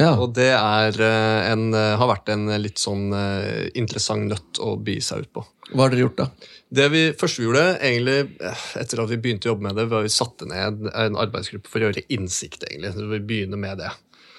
Ja. 0.00 0.14
Og 0.16 0.32
det 0.36 0.48
er 0.56 0.96
eh, 1.04 1.50
en, 1.52 1.66
eh, 1.76 1.96
har 2.00 2.08
vært 2.08 2.30
en 2.32 2.46
litt 2.62 2.80
sånn 2.80 3.10
eh, 3.16 3.66
interessant 3.78 4.24
nøtt 4.30 4.60
å 4.64 4.76
bi 4.80 4.98
seg 5.04 5.26
ut 5.26 5.32
på. 5.36 5.42
Hva 5.72 5.84
har 5.86 5.92
dere 5.92 6.06
gjort, 6.06 6.16
da? 6.22 6.28
Det 6.72 6.86
vi 6.92 7.02
første 7.16 7.42
vi 7.42 7.46
gjorde, 7.48 7.64
egentlig, 7.84 8.16
eh, 8.40 8.62
etter 8.80 9.02
at 9.04 9.12
vi 9.12 9.18
begynte 9.20 9.48
å 9.48 9.52
jobbe 9.52 9.66
med 9.68 9.76
det, 9.76 9.84
var 9.92 10.06
vi 10.06 10.12
satte 10.12 10.48
ned 10.48 10.88
en 10.92 11.18
arbeidsgruppe 11.20 11.68
for 11.68 11.80
å 11.84 11.90
gjøre 11.90 12.06
innsikt. 12.16 12.64
egentlig. 12.70 12.94
Så 12.96 13.08
vi 13.12 13.20
begynner 13.20 13.60
med 13.60 13.78
det. 13.84 13.92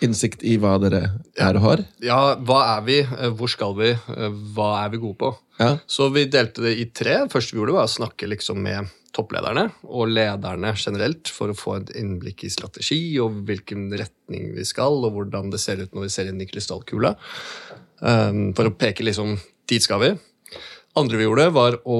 Innsikt 0.03 0.41
i 0.43 0.57
hva 0.59 0.73
dere 0.81 1.03
er 1.39 1.55
og 1.61 1.63
har? 1.67 1.85
Ja, 2.03 2.17
hva 2.35 2.59
er 2.73 2.81
vi? 2.89 2.97
Eh, 3.05 3.29
Hvor 3.37 3.47
skal 3.53 3.77
vi? 3.77 3.93
Eh, 3.93 4.33
Hva 4.57 4.71
er 4.83 4.89
vi 4.89 5.03
gode 5.05 5.19
på? 5.21 5.31
Ja. 5.61 5.77
Så 5.87 6.09
vi 6.11 6.25
delte 6.25 6.65
det 6.65 6.73
i 6.81 6.89
tre. 6.89 7.21
Første 7.31 7.53
vi 7.53 7.61
gjorde, 7.61 7.77
var 7.77 7.85
å 7.87 7.93
snakke 7.93 8.27
liksom 8.27 8.57
med 8.65 8.89
topplederne 9.13 9.67
og 9.85 10.11
lederne 10.11 10.73
generelt 10.79 11.29
for 11.31 11.53
å 11.53 11.57
få 11.57 11.77
et 11.79 11.93
innblikk 11.99 12.45
i 12.47 12.51
strategi 12.53 12.99
og 13.21 13.43
hvilken 13.47 13.87
retning 13.93 14.51
vi 14.57 14.65
skal, 14.67 14.99
og 15.05 15.17
hvordan 15.17 15.53
det 15.53 15.61
ser 15.61 15.83
ut 15.83 15.93
når 15.93 16.07
vi 16.07 16.13
ser 16.15 16.29
inn 16.31 16.41
i 16.41 16.49
krystallkula. 16.49 17.15
Um, 18.03 18.51
for 18.57 18.67
å 18.67 18.75
peke 18.75 19.05
liksom 19.05 19.37
dit 19.69 19.83
skal 19.83 20.01
vi. 20.03 20.13
Andre 20.99 21.17
vi 21.17 21.25
gjorde, 21.25 21.47
var 21.55 21.79
å 21.89 21.99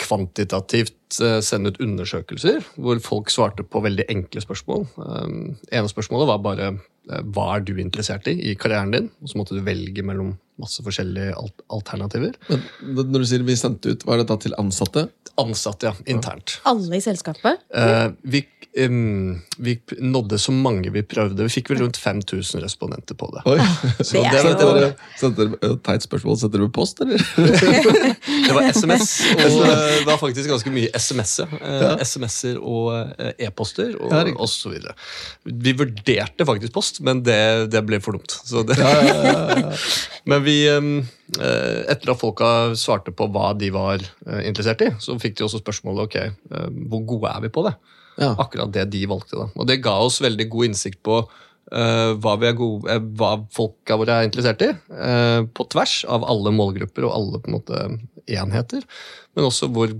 kvantitativt 0.00 1.16
eh, 1.24 1.38
sende 1.44 1.72
ut 1.72 1.78
undersøkelser 1.80 2.66
hvor 2.76 2.98
folk 3.00 3.30
svarte 3.32 3.64
på 3.64 3.80
veldig 3.86 4.04
enkle 4.12 4.42
spørsmål. 4.44 4.84
Um, 5.00 5.38
ene 5.72 5.88
spørsmålet 5.88 6.28
var 6.28 6.42
bare 6.44 6.66
eh, 6.74 7.22
hva 7.32 7.54
er 7.54 7.64
du 7.64 7.72
interessert 7.80 8.28
i 8.28 8.36
i 8.50 8.52
karrieren 8.60 8.92
din? 8.92 9.08
Og 9.22 9.32
så 9.32 9.40
måtte 9.40 9.56
du 9.56 9.64
velge 9.64 10.04
mellom 10.04 10.34
masse 10.60 10.82
forskjellige 10.86 11.34
alt 11.34 11.64
alternativer. 11.74 12.36
Men 12.48 13.10
når 13.10 13.24
du 13.24 13.28
sier 13.32 13.42
vi 13.46 13.56
sendte 13.58 13.94
ut, 13.96 14.04
var 14.06 14.20
det 14.22 14.28
da 14.30 14.36
til 14.44 14.54
ansatte? 14.60 15.08
Ansatte, 15.40 15.88
ja. 15.90 15.94
Internt. 16.06 16.60
Alle 16.70 17.00
i 17.00 17.02
selskapet? 17.02 17.58
Eh, 17.74 18.04
vi, 18.30 18.44
um, 18.84 19.40
vi 19.58 19.72
nådde 19.98 20.38
så 20.38 20.52
mange 20.54 20.92
vi 20.94 21.02
prøvde. 21.02 21.42
Vi 21.48 21.50
fikk 21.56 21.72
vel 21.72 21.80
rundt 21.82 21.98
5000 21.98 22.62
respondenter 22.62 23.18
på 23.18 23.26
det. 23.34 23.42
Oi. 23.50 23.56
Så 24.06 24.20
Det 24.22 24.28
er 24.30 24.36
jo- 24.36 24.44
Sendte 24.44 24.68
dere, 24.78 24.90
sendte 25.18 25.46
dere 25.48 25.72
et 25.74 25.82
teit 25.88 26.06
spørsmål? 26.06 26.38
Sendte 26.38 26.60
dere 26.60 26.70
post, 26.76 27.02
eller? 27.02 27.18
det 28.46 28.54
var 28.54 28.68
SMS, 28.70 29.08
og 29.34 29.58
eh, 29.66 29.82
det 30.04 30.06
var 30.06 30.20
faktisk 30.22 30.52
ganske 30.54 30.74
mye 30.76 30.92
SMS-er. 31.02 31.50
Eh, 31.58 32.04
SMS-er 32.06 32.62
og 32.62 32.92
eh, 33.18 33.32
e-poster 33.48 33.96
og, 33.98 34.14
Ja, 34.14 34.22
og 34.38 34.46
så 34.54 34.70
videre. 34.70 34.94
Vi 35.50 35.74
vurderte 35.82 36.46
faktisk 36.46 36.76
post, 36.78 37.02
men 37.02 37.24
det, 37.26 37.40
det 37.74 37.82
ble 37.90 37.98
for 38.04 38.14
dumt. 38.20 38.38
Så 38.46 38.62
det, 38.70 38.78
men 40.30 40.43
vi, 40.46 40.56
eh, 40.68 41.80
etter 41.90 42.12
at 42.12 42.20
folka 42.20 42.48
svarte 42.78 43.14
på 43.16 43.28
hva 43.32 43.52
de 43.58 43.70
var 43.74 44.02
eh, 44.02 44.42
interessert 44.48 44.84
i, 44.84 44.90
så 45.02 45.16
fikk 45.20 45.38
de 45.38 45.46
også 45.46 45.62
spørsmålet 45.62 46.06
ok, 46.08 46.16
eh, 46.20 46.68
hvor 46.90 47.04
gode 47.14 47.32
er 47.32 47.44
vi 47.46 47.52
på 47.54 47.66
det. 47.68 47.76
Ja. 48.14 48.28
akkurat 48.38 48.70
det 48.70 48.84
de 48.92 49.00
valgte. 49.10 49.34
Da. 49.34 49.48
Og 49.58 49.66
det 49.66 49.80
ga 49.82 49.96
oss 49.98 50.20
veldig 50.22 50.44
god 50.52 50.68
innsikt 50.68 51.00
på 51.02 51.16
eh, 51.18 52.12
hva, 52.14 52.36
vi 52.38 52.46
er 52.46 52.54
gode, 52.54 52.98
hva 53.18 53.32
folka 53.50 53.96
våre 53.98 54.20
er 54.20 54.28
interessert 54.28 54.62
i, 54.62 54.68
på 55.50 55.66
tvers 55.74 55.96
av 56.06 56.22
alle 56.30 56.52
målgrupper 56.54 57.08
og 57.08 57.16
alle 57.16 57.40
på 57.42 57.50
en 57.50 57.56
måte 57.56 57.80
enheter. 58.30 58.86
Men 59.34 59.48
også 59.48 59.66
hvor 59.74 59.90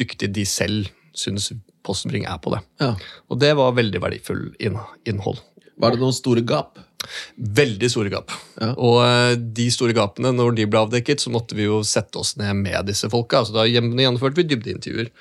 dyktige 0.00 0.32
de 0.32 0.46
selv 0.48 0.88
syns 1.12 1.50
Postenbring 1.88 2.26
er 2.28 2.40
på 2.42 2.50
det. 2.52 2.58
Ja. 2.82 2.90
Og 3.32 3.38
det 3.40 3.54
var 3.56 3.76
veldig 3.76 4.00
verdifull 4.02 4.42
innhold. 4.60 5.38
Var 5.78 5.94
det 5.94 6.02
noen 6.02 6.16
store 6.16 6.42
gap? 6.44 6.80
Veldig 7.58 7.90
store 7.92 8.10
gap. 8.12 8.32
Ja. 8.58 8.72
Og 8.74 8.98
eh, 9.04 9.34
de 9.38 9.68
store 9.72 9.94
gapene, 9.96 10.32
når 10.34 10.56
de 10.58 10.66
ble 10.70 10.82
avdekket, 10.82 11.22
så 11.22 11.32
måtte 11.34 11.56
vi 11.58 11.68
jo 11.68 11.82
sette 11.86 12.18
oss 12.20 12.34
ned 12.40 12.58
med 12.64 12.90
disse 12.90 13.10
folka. 13.12 13.42
Altså, 13.42 13.54
da 13.60 13.68
gjennomførte 13.68 14.40
vi 14.40 14.48
dybdeintervjuer. 14.50 15.12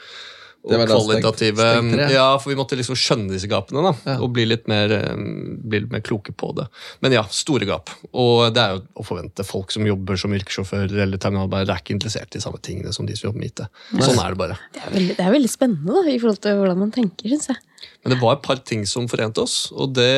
Og 0.68 0.74
Det 0.74 0.80
var 0.82 0.90
kvalitative 0.92 1.64
stengt. 1.64 2.02
Ja, 2.12 2.26
for 2.44 2.52
vi 2.52 2.58
måtte 2.60 2.76
liksom 2.76 2.98
skjønne 3.00 3.32
disse 3.32 3.48
gapene 3.48 3.86
da, 3.86 3.94
Ja. 4.04 4.16
og 4.20 4.34
bli 4.36 4.44
litt, 4.50 4.66
mer, 4.68 4.92
eh, 4.92 5.14
bli 5.16 5.80
litt 5.86 5.94
mer 5.94 6.04
kloke 6.04 6.34
på 6.36 6.50
det. 6.58 6.68
Men 7.02 7.16
ja, 7.16 7.24
store 7.32 7.64
gap. 7.70 7.90
Og 8.12 8.52
det 8.54 8.60
er 8.64 8.76
jo 8.76 8.82
å 9.00 9.06
forvente. 9.08 9.46
Folk 9.48 9.72
som 9.72 9.88
jobber 9.88 10.20
som 10.20 10.36
yrkessjåfører 10.36 10.92
eller 11.06 11.18
terminalarbeidere, 11.24 11.78
er 11.78 11.84
ikke 11.86 11.96
interessert 11.96 12.36
i 12.36 12.42
de 12.42 12.44
samme 12.44 12.60
tingene 12.60 12.92
som 12.94 13.08
de 13.08 13.16
som 13.16 13.30
jobber 13.30 13.40
med 13.46 13.54
IT. 13.54 13.64
Sånn 14.04 14.20
er 14.20 14.36
det 14.36 14.42
bare. 14.44 14.60
Det 14.76 14.84
er 14.84 14.92
veldig, 14.98 15.16
det 15.22 15.26
er 15.26 15.32
veldig 15.38 15.54
spennende 15.56 15.96
da, 15.96 16.04
i 16.12 16.20
forhold 16.20 16.42
til 16.44 16.60
hvordan 16.60 16.78
man 16.84 16.92
tenker, 16.92 17.32
syns 17.32 17.48
jeg. 17.54 17.64
Men 18.04 18.14
det 18.14 18.20
var 18.22 18.36
et 18.36 18.44
par 18.44 18.60
ting 18.68 18.84
som 18.90 19.08
forente 19.08 19.40
oss, 19.40 19.72
og 19.72 19.94
det 19.96 20.12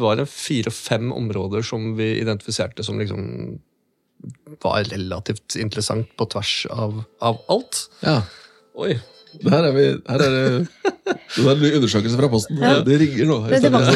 var 0.00 0.20
fire-fem 0.28 1.08
områder 1.14 1.64
som 1.64 1.94
vi 1.96 2.20
identifiserte 2.20 2.84
som 2.84 2.98
liksom 3.00 3.58
var 4.60 4.84
relativt 4.90 5.56
interessant 5.56 6.10
på 6.18 6.26
tvers 6.28 6.66
av, 6.70 7.04
av 7.24 7.38
alt. 7.48 7.86
Ja. 8.04 8.18
Oi. 8.76 8.98
Her 9.46 9.64
er 9.68 9.72
vi 9.76 9.84
her 10.10 10.22
er 10.26 10.34
det, 10.34 10.68
det 11.06 11.44
er 11.44 11.50
en 11.54 11.60
ny 11.62 11.70
undersøkelse 11.78 12.18
fra 12.18 12.28
Posten. 12.32 12.58
Det 12.86 12.96
ringer 13.00 13.28
nå. 13.30 13.36
Det- 13.48 13.62
det 13.62 13.70
var- 13.72 13.86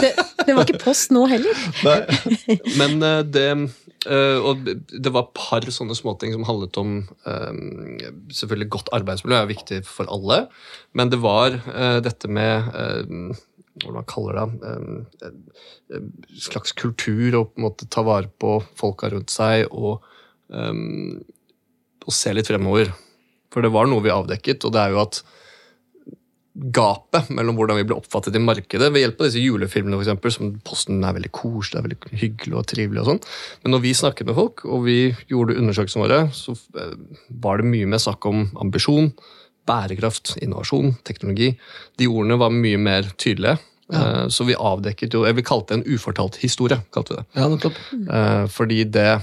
Det, 0.00 0.10
det 0.46 0.54
var 0.56 0.64
ikke 0.66 0.80
post 0.82 1.10
nå 1.14 1.26
heller. 1.28 1.54
Nei. 1.84 2.00
Men 2.80 3.02
eh, 3.02 3.22
det 3.22 3.44
eh, 4.08 4.38
Og 4.40 4.64
det 4.64 5.12
var 5.12 5.26
et 5.28 5.34
par 5.36 5.60
sånne 5.68 5.94
småting 5.98 6.32
som 6.32 6.46
handlet 6.48 6.78
om 6.80 6.94
eh, 7.28 7.52
Selvfølgelig 8.32 8.70
godt 8.78 8.88
arbeidsmiljø 8.96 9.36
er 9.42 9.50
viktig 9.52 9.82
for 9.84 10.08
alle, 10.08 10.46
men 10.96 11.10
det 11.12 11.20
var 11.20 11.58
eh, 11.60 12.00
dette 12.00 12.28
med 12.28 12.72
Hvordan 13.80 13.94
man 14.00 14.08
kaller 14.10 14.40
det 14.40 15.30
slags 16.42 16.72
kultur 16.76 17.36
å 17.38 17.44
på 17.48 17.60
en 17.60 17.64
måte 17.68 17.86
ta 17.88 18.02
vare 18.04 18.28
på 18.40 18.58
folka 18.76 19.08
rundt 19.12 19.30
seg 19.32 19.68
og, 19.70 20.02
og 20.50 22.12
se 22.12 22.32
litt 22.34 22.48
fremover. 22.50 22.90
For 23.50 23.62
det 23.64 23.72
var 23.74 23.86
noe 23.90 24.02
vi 24.04 24.12
avdekket, 24.14 24.64
og 24.64 24.72
det 24.76 24.80
er 24.84 24.94
jo 24.94 25.00
at 25.02 25.22
gapet 26.74 27.30
mellom 27.32 27.56
hvordan 27.56 27.78
vi 27.78 27.84
ble 27.86 27.96
oppfattet 27.96 28.34
i 28.36 28.42
markedet 28.42 28.90
ved 28.92 29.04
hjelp 29.04 29.20
av 29.22 29.28
disse 29.28 29.40
julefilmene, 29.42 29.96
for 29.96 30.04
eksempel, 30.04 30.32
som 30.34 30.50
Posten 30.66 30.98
er 31.06 31.14
veldig 31.16 31.30
koselig, 31.36 31.78
er 31.78 31.86
veldig 31.86 32.20
hyggelig 32.20 32.56
og 32.58 32.66
trivelig. 32.68 33.00
og 33.04 33.06
sånn. 33.12 33.20
Men 33.62 33.74
når 33.76 33.82
vi 33.86 33.92
snakket 33.96 34.26
med 34.28 34.36
folk, 34.38 34.64
og 34.66 34.84
vi 34.88 34.96
gjorde 35.30 35.56
undersøkelsene 35.60 36.04
våre, 36.04 36.20
så 36.36 36.56
eh, 36.76 36.96
var 37.46 37.62
det 37.62 37.70
mye 37.70 37.88
mer 37.90 38.02
snakk 38.02 38.26
om 38.28 38.48
ambisjon, 38.60 39.12
bærekraft, 39.70 40.34
innovasjon, 40.42 40.96
teknologi. 41.06 41.52
De 42.00 42.08
ordene 42.10 42.38
var 42.40 42.50
mye 42.54 42.78
mer 42.82 43.10
tydelige. 43.16 43.58
Ja. 43.90 44.28
Så 44.30 44.44
vi 44.46 44.54
avdekket 44.54 45.14
jo 45.16 45.24
Vi 45.34 45.42
kalte 45.42 45.74
det 45.74 45.80
en 45.80 45.96
ufortalt 45.96 46.36
historie. 46.38 46.76
kalte 46.94 47.10
vi 47.10 47.16
det. 47.18 47.24
Ja, 47.34 47.48
nettopp. 47.50 47.78
Eh, 48.06 48.46
Fordi 48.46 48.84
det 48.84 49.22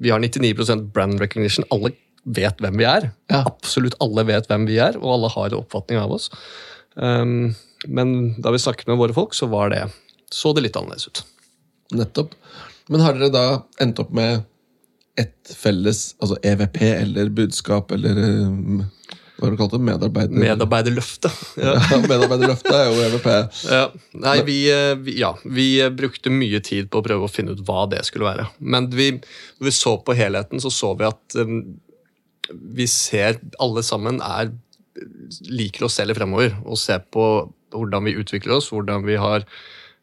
Vi 0.00 0.08
har 0.10 0.20
99% 0.20 0.92
brand 0.92 1.20
recognition. 1.20 1.64
Alle 1.70 1.90
vet 2.26 2.60
hvem 2.62 2.80
vi 2.80 2.86
er. 2.88 3.10
Ja. 3.30 3.44
Absolutt 3.46 3.96
alle 4.02 4.26
vet 4.28 4.48
hvem 4.50 4.66
vi 4.68 4.80
er, 4.82 4.98
og 5.00 5.14
alle 5.16 5.30
har 5.34 5.52
en 5.52 5.60
oppfatning 5.60 6.00
av 6.02 6.16
oss. 6.18 6.30
Um, 6.94 7.54
men 7.86 8.34
da 8.42 8.52
vi 8.54 8.62
snakket 8.62 8.90
med 8.90 8.98
våre 9.00 9.14
folk, 9.16 9.36
så 9.36 9.48
var 9.52 9.70
det, 9.74 9.84
så 10.32 10.52
det 10.56 10.66
litt 10.66 10.78
annerledes 10.78 11.10
ut. 11.10 11.22
Nettopp. 11.96 12.34
Men 12.90 13.02
har 13.04 13.16
dere 13.16 13.32
da 13.34 13.46
endt 13.82 14.02
opp 14.02 14.12
med 14.14 14.44
et 15.16 15.54
felles 15.56 16.10
altså 16.20 16.36
EVP 16.44 16.82
eller 16.90 17.30
budskap 17.32 17.92
eller 17.94 18.18
um, 18.20 18.82
hva 19.36 19.44
har 19.44 19.52
du 19.52 19.58
kalt 19.60 19.74
det? 19.74 19.82
Medarbeider... 19.84 20.40
Medarbeiderløftet. 20.40 21.40
Ja. 21.60 21.74
Ja, 21.76 21.98
Medarbeiderløftet 22.00 22.72
er 22.72 22.86
jo 22.88 23.02
EVP. 23.04 23.26
Ja. 23.74 23.82
Nei, 24.16 24.36
vi, 24.48 24.56
eh, 24.72 24.94
vi, 24.96 25.18
ja, 25.20 25.34
vi 25.44 25.66
brukte 25.92 26.32
mye 26.32 26.62
tid 26.64 26.88
på 26.88 27.02
å 27.02 27.04
prøve 27.04 27.28
å 27.28 27.32
finne 27.32 27.52
ut 27.52 27.60
hva 27.68 27.84
det 27.92 28.00
skulle 28.08 28.30
være. 28.30 28.46
Men 28.64 28.88
vi, 28.96 29.10
når 29.58 29.68
vi 29.68 29.74
så 29.76 29.98
på 30.00 30.16
helheten, 30.16 30.62
så 30.64 30.72
så 30.72 30.94
vi 30.96 31.08
at 31.08 31.36
um, 31.36 31.60
vi 32.50 32.86
ser 32.90 33.40
alle 33.62 33.82
sammen 33.86 34.20
er 34.24 34.52
liker 35.50 35.86
å 35.86 35.92
se 35.92 36.06
litt 36.06 36.16
fremover 36.18 36.54
og 36.64 36.78
se 36.80 36.96
på 37.12 37.26
hvordan 37.74 38.06
vi 38.06 38.16
utvikler 38.16 38.56
oss, 38.56 38.70
hvordan 38.72 39.04
vi 39.04 39.18
har 39.20 39.44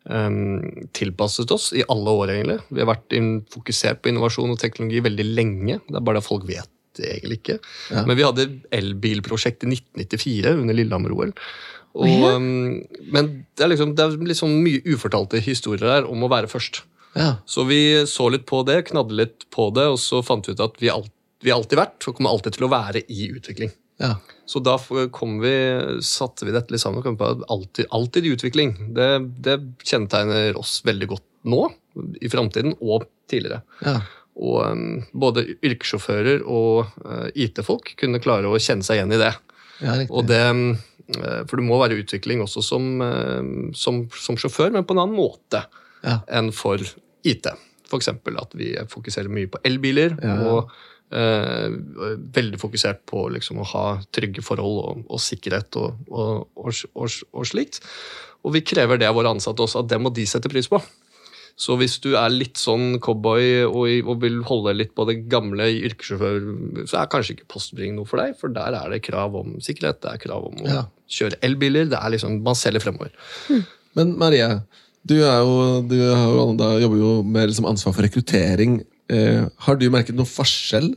um, 0.05 0.85
tilpasset 0.95 1.51
oss 1.55 1.71
i 1.73 1.85
alle 1.89 2.13
år, 2.13 2.33
egentlig. 2.35 2.59
Vi 2.69 2.83
har 2.83 2.91
vært 2.91 3.15
in, 3.17 3.31
fokusert 3.53 4.03
på 4.03 4.11
innovasjon 4.11 4.53
og 4.53 4.61
teknologi 4.61 5.01
veldig 5.05 5.27
lenge. 5.31 5.79
Det 5.87 5.97
er 5.97 6.05
bare 6.05 6.21
det 6.21 6.27
folk 6.27 6.45
vet 6.49 6.69
egentlig 7.01 7.39
ikke. 7.39 7.57
Ja. 7.89 8.03
Men 8.05 8.19
vi 8.19 8.25
hadde 8.27 8.49
elbilprosjekt 8.75 9.65
i 9.65 9.71
1994 9.71 10.53
under 10.59 10.77
Lillehammer-OL. 10.77 11.33
Og, 11.93 12.09
ja. 12.09 12.35
um, 12.37 12.81
men 13.13 13.31
det 13.53 13.65
er, 13.65 13.73
liksom, 13.73 13.95
det 13.97 14.05
er 14.05 14.29
liksom 14.33 14.53
mye 14.65 14.83
ufortalte 14.89 15.41
historier 15.41 15.87
der 15.87 16.09
om 16.09 16.25
å 16.25 16.31
være 16.31 16.51
først. 16.51 16.83
Ja. 17.17 17.35
Så 17.45 17.65
vi 17.69 17.79
så 18.09 18.27
litt 18.33 18.47
på 18.49 18.63
det, 18.67 18.79
knadde 18.89 19.17
litt 19.17 19.45
på 19.53 19.69
det, 19.73 19.85
og 19.93 19.99
så 20.01 20.23
fant 20.25 20.47
vi 20.49 20.55
ut 20.55 20.63
at 20.63 20.79
vi, 20.81 20.89
alt, 20.93 21.13
vi 21.43 21.51
har 21.51 21.59
alltid 21.59 21.79
vært 21.79 22.07
og 22.07 22.15
kommer 22.17 22.33
alltid 22.33 22.57
til 22.57 22.67
å 22.67 22.71
være 22.71 23.03
i 23.11 23.27
utvikling. 23.35 23.73
ja. 24.01 24.15
Så 24.45 24.59
da 24.59 24.75
kom 25.15 25.37
vi, 25.39 25.53
satte 26.03 26.47
vi 26.47 26.51
dette 26.55 26.73
litt 26.73 26.81
sammen 26.83 26.99
og 26.99 27.05
kom 27.07 27.19
på 27.19 27.29
at 27.35 27.45
alltid, 27.53 27.87
alltid 27.95 28.25
i 28.27 28.33
utvikling. 28.35 28.73
Det, 28.95 29.11
det 29.45 29.55
kjennetegner 29.87 30.57
oss 30.59 30.81
veldig 30.87 31.07
godt 31.13 31.25
nå, 31.47 31.61
i 32.19 32.31
framtiden 32.31 32.75
og 32.79 33.07
tidligere. 33.31 33.63
ja. 33.85 34.01
Og 34.33 34.63
um, 34.65 35.03
både 35.13 35.43
yrkessjåfører 35.61 36.41
og 36.49 36.87
uh, 37.05 37.27
IT-folk 37.37 37.91
kunne 37.99 38.21
klare 38.23 38.49
å 38.49 38.57
kjenne 38.57 38.81
seg 38.81 38.97
igjen 38.97 39.13
i 39.13 39.19
det. 39.21 39.29
ja. 39.83 39.97
Og 40.09 40.25
det 40.25 40.41
uh, 40.49 41.43
for 41.45 41.59
det 41.59 41.65
må 41.67 41.77
være 41.77 41.99
utvikling 42.01 42.41
også 42.41 42.63
som, 42.65 42.87
uh, 43.03 43.69
som, 43.77 44.07
som 44.17 44.39
sjåfør, 44.39 44.71
men 44.73 44.87
på 44.89 44.95
en 44.95 45.03
annen 45.03 45.19
måte 45.19 45.61
enn 46.03 46.49
for 46.55 46.81
IT. 47.23 47.51
Eksempel 47.93 48.39
at 48.41 48.55
vi 48.57 48.71
fokuserer 48.89 49.29
mye 49.29 49.51
på 49.53 49.59
elbiler, 49.69 50.15
og 50.49 50.71
eh, 51.11 51.69
veldig 52.37 52.59
fokusert 52.61 53.03
på 53.09 53.27
liksom, 53.35 53.59
å 53.63 53.69
ha 53.73 53.85
trygge 54.15 54.43
forhold 54.45 54.83
og, 54.83 55.03
og 55.09 55.19
sikkerhet 55.23 55.75
og, 55.81 55.97
og, 56.09 56.47
og, 56.55 56.83
og, 56.95 57.09
og 57.33 57.47
slikt. 57.49 57.81
Og 58.43 58.53
vi 58.57 58.61
krever 58.67 58.99
det 58.99 59.07
av 59.07 59.15
våre 59.15 59.31
ansatte 59.35 59.63
også, 59.63 59.83
at 59.83 59.89
det 59.91 59.99
må 60.03 60.11
de 60.13 60.25
sette 60.27 60.51
pris 60.51 60.67
på. 60.71 60.79
Så 61.53 61.75
hvis 61.77 61.99
du 62.01 62.15
er 62.17 62.31
litt 62.33 62.57
sånn 62.57 62.95
cowboy 63.03 63.67
og, 63.67 63.83
og 64.09 64.23
vil 64.23 64.39
holde 64.47 64.73
litt 64.73 64.95
på 64.97 65.05
det 65.05 65.19
gamle 65.29 65.67
i 65.69 65.83
yrkessjåfør, 65.85 66.39
så 66.89 66.97
er 67.03 67.11
kanskje 67.13 67.35
ikke 67.35 67.45
Postbring 67.53 67.93
noe 67.93 68.09
for 68.09 68.17
deg, 68.23 68.33
for 68.39 68.49
der 68.55 68.73
er 68.73 68.89
det 68.89 69.03
krav 69.05 69.35
om 69.37 69.59
sikkerhet, 69.61 69.99
det 70.01 70.15
er 70.15 70.23
krav 70.23 70.47
om 70.49 70.63
å 70.63 70.71
Ja. 70.71 70.81
kjøre 71.13 71.37
elbiler, 71.45 71.85
det 71.91 71.99
er 71.99 72.15
liksom, 72.15 72.39
man 72.41 72.57
selger 72.57 72.81
fremover. 72.81 73.13
Men 73.93 74.15
Marie, 74.17 74.47
du, 75.05 75.19
er 75.21 75.43
jo, 75.45 75.83
du 75.85 75.93
har 76.09 76.25
jo, 76.33 76.47
da 76.57 76.71
jobber 76.81 76.97
jo 77.03 77.11
med 77.21 77.51
liksom 77.51 77.69
ansvar 77.69 77.93
for 77.93 78.07
rekruttering. 78.07 78.79
Eh, 79.11 79.43
har 79.65 79.79
du 79.79 79.89
merket 79.91 80.15
noen 80.15 80.29
forskjell 80.29 80.93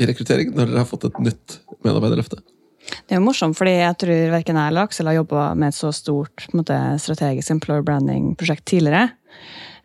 i 0.00 0.08
rekruttering 0.08 0.54
når 0.54 0.70
dere 0.70 0.82
har 0.84 0.88
fått 0.88 1.08
et 1.08 1.20
nytt 1.22 1.58
medarbeiderløfte? 1.84 2.40
Det 2.82 3.14
er 3.14 3.20
jo 3.20 3.26
morsomt, 3.26 3.56
fordi 3.58 3.76
jeg 3.76 3.98
tror 4.02 4.32
verken 4.32 4.58
jeg 4.58 4.72
eller 4.72 4.88
Aksel 4.88 5.08
har 5.10 5.20
jobba 5.20 5.50
med 5.58 5.70
et 5.70 5.78
så 5.78 5.92
stort 5.94 6.46
på 6.48 6.54
en 6.54 6.62
måte, 6.62 6.78
strategisk 7.02 7.54
employer 7.54 7.84
branding-prosjekt 7.86 8.66
tidligere. 8.72 9.12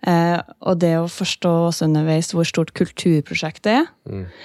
Eh, 0.05 0.37
og 0.69 0.77
det 0.77 0.91
å 0.99 1.07
forstå 1.09 1.51
også 1.67 1.87
underveis 1.87 2.29
hvor 2.35 2.45
stort 2.45 2.69
kulturprosjekt 2.77 3.63
det 3.65 3.73
er. 3.79 3.87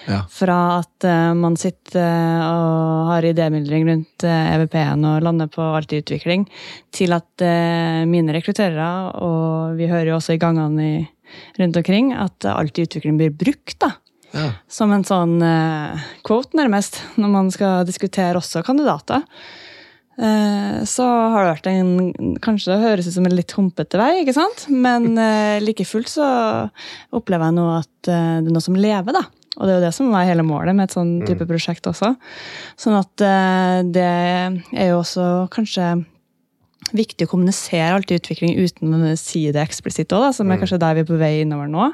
Ja. 0.09 0.23
Fra 0.33 0.59
at 0.79 1.07
eh, 1.07 1.33
man 1.37 1.59
sitter 1.61 2.01
eh, 2.01 2.45
og 2.47 3.11
har 3.11 3.29
idémyldring 3.29 3.85
rundt 3.89 4.27
eh, 4.27 4.55
EVP-en 4.57 5.05
og 5.11 5.27
lander 5.27 5.51
på 5.53 5.65
alt 5.77 5.93
i 5.93 6.01
utvikling, 6.01 6.47
til 6.95 7.13
at 7.17 7.45
eh, 7.45 8.03
mine 8.09 8.37
rekrutterere, 8.37 8.89
og 9.21 9.77
vi 9.81 9.91
hører 9.93 10.15
jo 10.15 10.19
også 10.21 10.37
i 10.37 10.41
gangene 10.43 10.89
i, 10.89 10.97
rundt 11.59 11.79
omkring, 11.81 12.13
at 12.17 12.47
alt 12.49 12.79
i 12.79 12.87
utvikling 12.87 13.19
blir 13.21 13.35
brukt. 13.35 13.79
da. 13.83 13.95
Ja. 14.33 14.47
Som 14.71 14.95
en 14.95 15.05
sånn 15.05 15.37
uh, 15.45 16.01
quote, 16.25 16.57
nærmest, 16.57 17.03
når 17.21 17.35
man 17.35 17.51
skal 17.53 17.85
diskutere 17.89 18.39
også 18.41 18.65
kandidater. 18.67 19.27
Eh, 20.13 20.83
så 20.85 21.05
har 21.33 21.41
det 21.41 21.53
vært 21.55 21.69
en 21.71 22.35
Kanskje 22.45 22.75
det 22.75 22.83
høres 22.83 23.07
ut 23.09 23.15
som 23.15 23.25
en 23.25 23.33
litt 23.33 23.55
humpete 23.57 23.97
vei, 23.97 24.19
ikke 24.21 24.35
sant? 24.37 24.67
Men 24.69 25.17
eh, 25.17 25.57
like 25.65 25.87
fullt 25.89 26.11
så 26.13 26.27
opplever 27.17 27.49
jeg 27.49 27.57
nå 27.57 27.65
at 27.79 27.93
det 28.05 28.19
er 28.19 28.51
noe 28.51 28.61
som 28.61 28.77
lever, 28.77 29.17
da. 29.17 29.25
Og 29.57 29.65
det 29.65 29.73
er 29.73 29.79
jo 29.79 29.85
det 29.87 29.95
som 29.97 30.13
er 30.17 30.29
hele 30.29 30.45
målet 30.45 30.77
med 30.77 30.91
et 30.91 30.97
sånn 30.97 31.15
type 31.25 31.49
prosjekt 31.49 31.89
også. 31.89 32.13
Sånn 32.81 32.97
at 32.97 33.25
det 33.93 34.05
er 34.05 34.87
jo 34.89 35.01
også 35.03 35.27
kanskje 35.53 35.91
viktig 36.91 37.29
å 37.29 37.31
kommunisere 37.31 37.95
alt 37.95 38.11
i 38.11 38.19
utvikling 38.19 38.57
uten 38.59 38.97
å 38.99 39.13
si 39.21 39.45
det 39.55 39.63
eksplisitt 39.63 40.13
òg, 40.17 40.33
som 40.37 40.51
er 40.51 40.59
kanskje 40.61 40.81
der 40.83 40.99
vi 40.99 41.05
er 41.05 41.09
på 41.09 41.21
vei 41.21 41.35
innover 41.45 41.71
nå. 41.71 41.93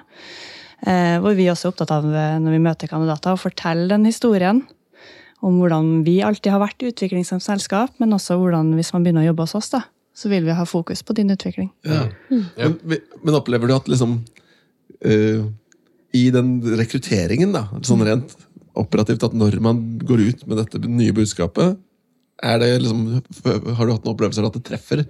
Eh, 0.87 1.19
hvor 1.23 1.35
vi 1.35 1.49
også 1.51 1.69
er 1.69 1.73
opptatt 1.75 1.93
av 1.93 2.07
eh, 2.07 2.39
når 2.41 2.55
vi 2.55 2.65
møter 2.65 2.91
kandidater, 2.91 3.35
å 3.35 3.41
fortelle 3.41 3.89
den 3.91 4.07
historien 4.07 4.63
om 5.45 5.59
hvordan 5.61 6.03
vi 6.07 6.19
alltid 6.27 6.53
har 6.55 6.63
vært 6.63 6.83
i 6.83 6.91
utvikling 6.93 7.27
som 7.27 7.43
selskap, 7.43 7.95
men 8.03 8.15
også 8.15 8.39
hvordan 8.41 8.73
hvis 8.79 8.93
man 8.95 9.05
begynner 9.05 9.27
å 9.27 9.31
jobbe 9.31 9.47
hos 9.47 9.57
oss, 9.59 9.71
da, 9.75 9.85
så 10.15 10.31
vil 10.33 10.47
vi 10.47 10.57
ha 10.57 10.67
fokus 10.67 11.05
på 11.07 11.15
din 11.19 11.31
utvikling. 11.35 11.71
Ja. 11.87 12.09
Men, 12.31 12.47
Ja. 12.59 12.71
men 13.23 13.39
opplever 13.39 13.71
du 13.71 13.75
at 13.77 13.87
liksom 13.87 14.17
uh, 15.07 15.47
I 16.17 16.25
den 16.35 16.57
rekrutteringen, 16.79 17.53
da, 17.55 17.69
sånn 17.87 18.03
rent 18.03 18.35
operativt, 18.79 19.23
at 19.23 19.37
når 19.37 19.61
man 19.63 19.83
går 20.03 20.25
ut 20.31 20.47
med 20.49 20.59
dette 20.59 20.81
nye 20.91 21.15
budskapet, 21.15 21.79
liksom 22.43 23.23
Har 23.77 23.87
du 23.87 23.93
hatt 23.93 24.05
noen 24.05 24.15
opplevelser 24.15 24.47
at 24.47 24.59
det 24.59 24.65
treffer 24.69 25.05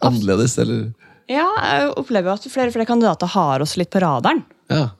annerledes, 0.00 0.58
eller 0.58 0.92
Ja, 1.28 1.48
jeg 1.60 1.90
opplever 2.00 2.32
at 2.32 2.46
flere 2.48 2.70
og 2.70 2.76
flere 2.76 2.88
kandidater 2.88 3.26
har 3.34 3.60
oss 3.60 3.76
litt 3.76 3.90
på 3.92 4.00
radaren. 4.00 4.44
Ja. 4.70 4.90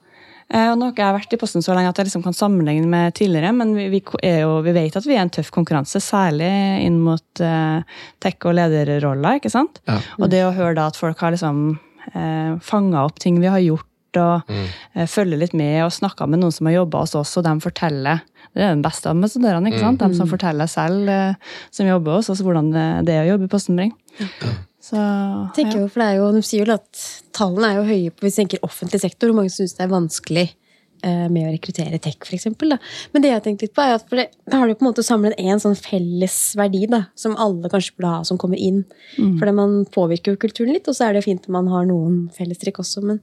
Eh, 0.49 0.71
Og 0.71 0.77
nå 0.77 0.89
har 0.89 0.97
jeg 0.97 1.15
vært 1.15 1.33
i 1.33 1.39
Posten 1.41 1.61
så 1.65 1.73
lenge 1.77 1.89
at 1.89 1.97
jeg 1.97 2.09
liksom 2.09 2.23
kan 2.25 2.33
sammenligne 2.37 2.87
med 2.89 3.13
tidligere, 3.17 3.51
men 3.53 3.75
vi, 3.77 3.87
vi, 3.89 4.01
jo, 4.41 4.61
vi 4.65 4.73
vet 4.73 4.95
at 4.97 5.05
vi 5.05 5.15
er 5.17 5.23
en 5.25 5.29
tøff 5.33 5.51
konkurranse, 5.53 6.01
særlig 6.01 6.49
inn 6.85 6.99
mot 7.01 7.41
uh, 7.41 7.81
tech- 8.21 8.45
og 8.49 8.57
lederroller. 8.57 9.37
ikke 9.39 9.49
sant? 9.53 9.81
Ja. 9.89 9.99
Og 10.19 10.29
det 10.29 10.43
å 10.45 10.53
høre 10.53 10.75
da 10.77 10.87
at 10.89 10.97
folk 10.97 11.21
har 11.21 11.33
liksom 11.33 11.79
uh, 12.15 12.57
fanga 12.65 13.05
opp 13.05 13.19
ting 13.21 13.39
vi 13.41 13.49
har 13.49 13.61
gjort, 13.61 13.85
og 14.17 14.49
eh, 14.49 15.05
følger 15.05 15.37
litt 15.37 15.51
med 15.53 15.83
og 15.85 15.91
snakka 15.93 16.25
med 16.25 16.41
noen 16.41 16.51
som 16.51 16.65
har 16.65 16.79
jobba 16.79 17.03
hos 17.03 17.11
oss, 17.13 17.35
og 17.37 17.43
de 17.45 17.51
forteller 17.61 18.23
Det 18.55 18.63
er 18.65 18.73
den 18.73 18.85
beste 18.85 19.11
ambassadørene, 19.11 19.69
ikke 19.69 19.83
sant? 19.83 20.01
De 20.01 20.17
som 20.17 20.29
forteller 20.29 20.69
selv, 20.69 21.09
eh, 21.11 21.59
som 21.75 21.87
jobber 21.87 22.17
hos 22.17 22.31
oss, 22.33 22.41
hvordan 22.45 22.71
det, 22.73 22.87
det 23.09 23.15
er 23.15 23.27
å 23.27 23.33
jobbe 23.33 23.49
i 23.49 23.51
Postenbring. 23.51 23.93
Ja. 24.19 24.55
Så, 24.89 24.95
ja. 24.95 25.67
jo, 25.75 25.89
for 25.91 26.01
det 26.01 26.07
er 26.07 26.15
jo, 26.17 26.29
De 26.33 26.41
sier 26.45 26.65
jo 26.65 26.77
at 26.77 27.01
tallene 27.35 27.67
er 27.67 27.77
jo 27.77 27.89
høye 27.89 28.13
på 28.15 28.25
hvis 28.25 28.37
vi 28.37 28.45
tenker 28.45 28.65
offentlig 28.65 29.01
sektor, 29.03 29.29
hvor 29.29 29.41
mange 29.41 29.53
syns 29.53 29.75
det 29.77 29.83
er 29.85 29.91
vanskelig 29.91 30.45
eh, 30.47 31.27
med 31.29 31.45
å 31.45 31.51
rekruttere 31.51 31.99
tech, 32.01 32.17
f.eks. 32.25 32.47
Men 32.57 33.21
det 33.21 33.29
jeg 33.29 33.37
har 33.37 33.45
tenkt 33.45 33.65
litt 33.67 33.75
på, 33.75 33.85
er 33.85 33.99
at 33.99 34.07
for 34.07 34.21
det, 34.21 34.29
da 34.49 34.61
har 34.61 34.71
du 34.71 34.73
på 34.79 34.85
en 34.85 34.89
måte 34.89 35.05
samlet 35.05 35.37
en 35.37 35.61
sånn 35.61 35.77
felles 35.77 36.39
verdi 36.57 36.87
da, 36.89 37.03
som 37.19 37.37
alle 37.37 37.69
kanskje 37.71 37.99
burde 37.99 38.15
ha, 38.15 38.25
som 38.25 38.39
kommer 38.41 38.57
inn. 38.57 38.81
For 39.19 39.53
man 39.55 39.83
påvirker 39.93 40.33
jo 40.33 40.41
kulturen 40.47 40.73
litt, 40.73 40.89
og 40.89 40.97
så 40.97 41.07
er 41.07 41.13
det 41.13 41.21
jo 41.21 41.29
fint 41.29 41.47
om 41.51 41.59
man 41.59 41.71
har 41.75 41.85
noen 41.91 42.23
fellestrekk 42.35 42.81
også. 42.81 43.05
Men 43.05 43.21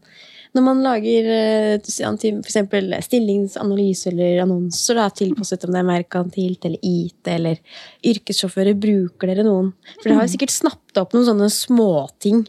når 0.57 0.65
man 0.65 0.83
lager 0.85 1.27
eh, 1.31 1.77
f.eks. 1.79 2.59
stillingsanalyse 3.07 4.11
eller 4.11 4.43
annonser 4.47 4.99
da, 4.99 5.07
tilpasset 5.13 5.67
om 5.67 5.75
det 5.75 5.83
er 5.83 5.89
merkantilt 5.91 6.65
eller 6.69 6.87
IT 6.87 7.31
eller 7.33 7.61
yrkessjåfører, 8.07 8.79
bruker 8.81 9.33
dere 9.33 9.45
noen? 9.47 9.75
For 9.99 10.09
dere 10.09 10.23
har 10.23 10.29
jo 10.29 10.35
sikkert 10.37 10.55
snappet 10.55 11.03
opp 11.03 11.17
noen 11.17 11.29
sånne 11.29 11.51
småting 11.53 12.47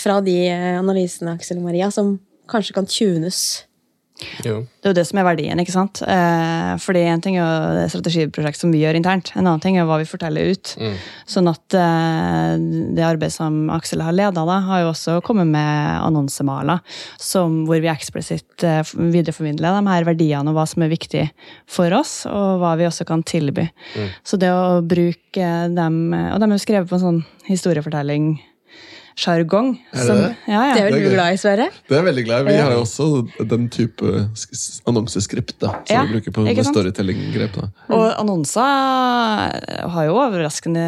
fra 0.00 0.18
de 0.24 0.36
eh, 0.48 0.72
analysene 0.80 1.36
Aksel 1.38 1.62
og 1.62 1.68
Maria, 1.68 1.90
som 1.94 2.16
kanskje 2.50 2.76
kan 2.76 2.90
tunes. 2.90 3.40
Jo. 4.46 4.60
Det 4.78 4.86
er 4.86 4.92
jo 4.92 4.96
det 4.96 5.04
som 5.08 5.18
er 5.18 5.26
verdien. 5.26 5.58
ikke 5.58 5.74
sant? 5.74 6.00
Eh, 6.06 6.74
fordi 6.78 7.02
En 7.10 7.20
ting 7.20 7.36
er 7.36 7.74
det 7.80 7.88
strategiprosjekt 7.90 8.60
som 8.60 8.70
vi 8.70 8.82
gjør 8.84 8.94
internt, 8.94 9.32
en 9.34 9.42
annen 9.46 9.60
ting 9.60 9.76
er 9.76 9.88
hva 9.88 9.98
vi 9.98 10.06
forteller 10.06 10.52
ut. 10.54 10.74
Sånn 11.26 11.50
at 11.50 11.74
eh, 11.74 12.54
det 12.94 13.02
arbeidet 13.02 13.34
som 13.34 13.70
Aksel 13.74 14.04
har 14.06 14.14
leda, 14.14 14.44
har 14.44 14.84
jo 14.84 14.92
også 14.92 15.18
kommet 15.26 15.50
med 15.50 15.98
annonsemaler 16.04 16.80
som, 17.18 17.64
hvor 17.66 17.82
vi 17.82 17.90
eksplisitt 17.90 18.62
eh, 18.62 18.86
videreformidler 18.94 19.80
de 19.80 19.90
her 19.90 20.06
verdiene 20.06 20.50
og 20.50 20.60
hva 20.60 20.66
som 20.70 20.86
er 20.86 20.94
viktig 20.94 21.26
for 21.66 21.90
oss, 21.98 22.22
og 22.30 22.62
hva 22.62 22.76
vi 22.78 22.86
også 22.86 23.06
kan 23.08 23.26
tilby. 23.26 23.66
Så 24.22 24.38
det 24.38 24.50
å 24.54 24.80
bruke 24.84 25.50
dem 25.74 25.94
Og 26.14 26.38
de 26.38 26.46
er 26.46 26.52
jo 26.54 26.62
skrevet 26.62 26.88
på 26.88 26.96
en 26.98 27.02
sånn 27.02 27.22
historiefortelling. 27.48 28.36
Sjargong. 29.14 29.68
Det? 29.92 30.14
Ja, 30.50 30.60
ja. 30.68 30.74
Det 30.74 30.80
er 30.80 30.88
vel 30.88 31.04
du 31.04 31.12
glad 31.14 31.36
i, 31.36 31.38
Sverre? 31.38 31.68
Det 31.86 31.94
er 31.94 32.00
jeg 32.00 32.06
veldig 32.08 32.24
glad 32.26 32.40
i. 32.40 32.50
Vi 32.50 32.56
har 32.58 32.72
jo 32.74 32.80
også 32.82 33.06
den 33.52 33.68
type 33.72 34.24
annonseskript 34.90 35.54
da, 35.62 35.70
som 35.86 35.94
Ja, 35.94 36.02
vi 36.08 36.16
bruker 36.16 36.34
på 36.34 36.64
storytelling-grep. 36.66 37.58
Og 37.94 38.04
annonser 38.18 39.86
har 39.94 40.08
jo 40.08 40.16
overraskende 40.18 40.84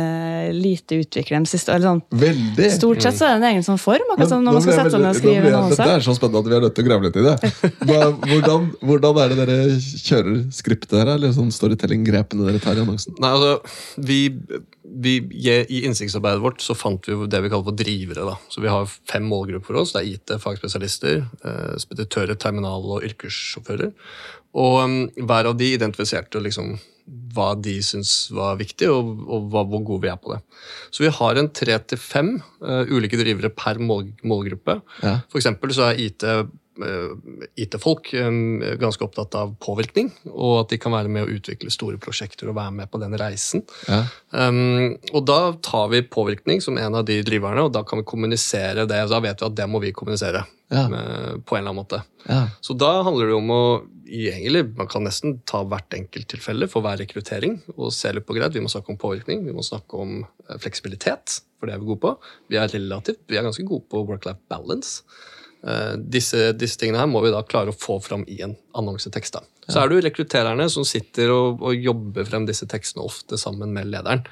lite 0.57 0.99
utvikling 1.05 1.47
de 1.47 1.53
siste 1.53 1.71
eller 1.75 1.87
sånn. 1.87 2.03
Veldig! 2.11 2.71
Stort 2.75 3.07
sett 3.07 3.21
så 3.21 3.29
er 3.29 3.37
det 3.37 3.45
en 3.45 3.49
egen 3.53 3.67
sånn 3.67 3.81
form. 3.81 4.03
Men 4.11 4.17
akkurat 4.17 4.35
som 4.35 4.45
når 4.47 4.59
man 4.59 4.67
skal 4.67 4.79
sette 4.81 4.95
seg 4.97 5.05
ned 5.05 5.13
og 5.13 5.21
skrive 5.21 5.37
annonser 5.37 5.47
Det 5.47 5.55
en 5.55 5.61
annonse. 5.63 5.81
Dette 5.83 5.97
er 6.01 6.07
så 6.09 6.17
spennende 6.19 6.43
at 6.43 6.51
vi 6.51 6.59
er 6.59 6.67
nødt 6.67 6.77
til 6.77 6.87
å 6.87 6.91
grave 6.91 7.07
litt 7.07 7.21
i 7.21 7.27
det. 7.27 7.37
Hvordan, 8.27 8.71
hvordan 8.91 9.23
er 9.23 9.35
det 9.35 9.39
dere 9.45 9.59
kjører 9.81 10.39
skriptet 10.59 10.99
her? 10.99 11.15
Eller 11.15 11.35
sånn 11.37 11.55
storytelling-grepene 11.55 12.51
dere 12.51 12.63
tar 12.63 12.79
i 12.79 12.83
annonsen? 12.83 13.15
Nei, 13.23 13.31
altså, 13.39 14.03
vi, 14.11 14.21
vi, 14.87 15.17
I 15.69 15.85
innsiktsarbeidet 15.85 16.43
vårt 16.43 16.61
så 16.63 16.75
fant 16.79 17.09
vi 17.09 17.17
det 17.31 17.41
vi 17.45 17.51
kaller 17.53 17.69
for 17.69 17.77
drivere. 17.77 18.27
da. 18.29 18.37
Så 18.49 18.61
Vi 18.61 18.69
har 18.69 18.87
fem 18.87 19.25
målgrupper 19.25 19.67
for 19.67 19.81
oss. 19.83 19.93
Det 19.93 20.03
er 20.03 20.11
IT, 20.15 20.35
fagspesialister, 20.43 21.25
eh, 21.45 21.77
speditører, 21.79 22.35
terminal- 22.35 22.85
og 22.97 23.03
yrkessjåfører. 23.03 23.93
Og 24.57 24.85
um, 24.85 24.99
hver 25.17 25.51
av 25.51 25.57
de 25.59 25.75
identifiserte 25.75 26.41
liksom 26.41 26.79
hva 27.07 27.53
de 27.55 27.77
syns 27.85 28.31
var 28.35 28.57
viktig, 28.59 28.89
og, 28.91 29.11
og 29.31 29.51
hva, 29.53 29.63
hvor 29.69 29.83
gode 29.87 30.07
vi 30.07 30.11
er 30.11 30.19
på 30.19 30.33
det. 30.33 30.41
Så 30.91 31.05
vi 31.05 31.13
har 31.13 31.39
en 31.39 31.51
tre 31.55 31.77
til 31.87 32.01
fem 32.03 32.33
eh, 32.65 32.91
ulike 32.91 33.19
drivere 33.21 33.53
per 33.55 33.79
mål, 33.79 34.09
målgruppe. 34.27 34.81
Ja. 35.05 35.21
For 35.31 35.45
så 35.45 35.91
er 35.91 36.01
IT 36.03 36.25
IT-folk 37.57 38.13
eh, 38.15 38.77
ganske 38.81 39.05
opptatt 39.07 39.35
av 39.39 39.55
påvirkning, 39.63 40.11
og 40.33 40.61
at 40.63 40.75
de 40.75 40.79
kan 40.83 40.95
være 40.95 41.13
med 41.13 41.27
å 41.27 41.37
utvikle 41.39 41.73
store 41.73 42.01
prosjekter 42.03 42.51
og 42.51 42.59
være 42.59 42.75
med 42.81 42.91
på 42.93 43.01
den 43.03 43.17
reisen. 43.21 43.65
Ja. 43.89 44.03
Um, 44.31 44.97
og 45.13 45.25
da 45.29 45.41
tar 45.65 45.89
vi 45.93 46.03
påvirkning 46.03 46.61
som 46.65 46.79
en 46.81 46.99
av 46.99 47.07
de 47.09 47.21
driverne, 47.27 47.67
og 47.67 47.73
da 47.77 47.85
kan 47.87 48.03
vi 48.03 48.09
kommunisere 48.09 48.87
det. 48.89 49.03
og 49.07 49.15
Da 49.15 49.23
vet 49.25 49.43
vi 49.43 49.51
at 49.51 49.59
det 49.59 49.69
må 49.71 49.83
vi 49.83 49.95
kommunisere 49.97 50.45
Ja. 50.69 50.89
med, 50.91 51.45
på 51.47 51.55
en 51.55 51.61
eller 51.63 51.71
annen 51.71 51.85
måte. 51.85 52.03
Ja. 52.27 52.49
Så 52.61 52.75
da 52.75 53.03
handler 53.07 53.29
det 53.31 53.37
om 53.37 53.51
å 53.55 53.61
egentlig, 54.07 54.77
Man 54.77 54.89
kan 54.89 55.05
nesten 55.05 55.41
ta 55.47 55.65
hvert 55.65 55.95
enkelt 55.95 56.29
tilfelle 56.29 56.69
for 56.71 56.83
hver 56.83 56.99
rekruttering 56.99 57.61
og 57.77 57.93
se 57.95 58.13
litt 58.13 58.27
på 58.27 58.35
greit. 58.35 58.55
Vi 58.55 58.63
må 58.63 58.71
snakke 58.71 58.91
om 58.91 58.99
påvirkning, 58.99 59.45
vi 59.47 59.55
må 59.55 59.63
snakke 59.67 59.99
om 59.99 60.27
eh, 60.49 60.59
fleksibilitet, 60.59 61.41
for 61.59 61.67
det 61.67 61.75
er 61.75 61.83
vi 61.83 61.87
gode 61.91 62.03
på. 62.05 62.13
Vi 62.51 62.59
er 62.61 62.69
relativt, 62.69 63.23
vi 63.29 63.39
er 63.39 63.47
ganske 63.47 63.67
gode 63.67 63.87
på 63.91 64.05
work-life 64.07 64.43
balance. 64.51 65.03
Eh, 65.67 65.95
disse, 65.99 66.53
disse 66.55 66.79
tingene 66.79 67.01
her 67.03 67.09
må 67.11 67.21
vi 67.25 67.33
da 67.35 67.43
klare 67.43 67.73
å 67.73 67.77
få 67.77 67.99
fram 68.03 68.23
i 68.31 68.39
en 68.47 68.55
annonsetekst. 68.79 69.39
da. 69.39 69.43
Så 69.67 69.81
er 69.83 69.89
det 69.91 69.97
jo 69.99 70.05
rekruttererne 70.07 70.69
som 70.71 70.87
sitter 70.87 71.33
og, 71.35 71.63
og 71.65 71.75
jobber 71.75 72.29
frem 72.29 72.47
disse 72.47 72.69
tekstene 72.71 73.03
ofte 73.07 73.39
sammen 73.41 73.73
med 73.75 73.91
lederen. 73.91 74.23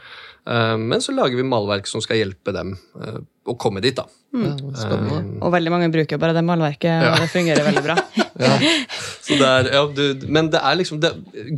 Eh, 0.47 0.77
Men 0.79 1.03
så 1.03 1.15
lager 1.17 1.41
vi 1.41 1.47
malverk 1.49 1.91
som 1.91 2.05
skal 2.05 2.21
hjelpe 2.23 2.55
dem 2.55 2.77
eh, 3.03 3.19
å 3.51 3.57
komme 3.59 3.83
dit. 3.83 3.97
da. 3.99 4.07
Mm. 4.35 4.75
spennende. 4.75 5.19
Og 5.47 5.53
veldig 5.55 5.71
mange 5.71 5.89
bruker 5.95 6.19
bare 6.19 6.35
det 6.35 6.43
malverket, 6.43 7.05
og 7.07 7.21
det 7.23 7.29
fungerer 7.31 7.67
veldig 7.67 7.85
bra. 7.87 7.99
Så 8.35 8.55
det 9.29 9.49
er, 9.49 9.69
ja, 9.73 9.83
du, 9.89 10.27
men 10.29 10.51
det 10.53 10.61
er 10.61 10.77
liksom 10.77 10.99
det, 11.01 11.11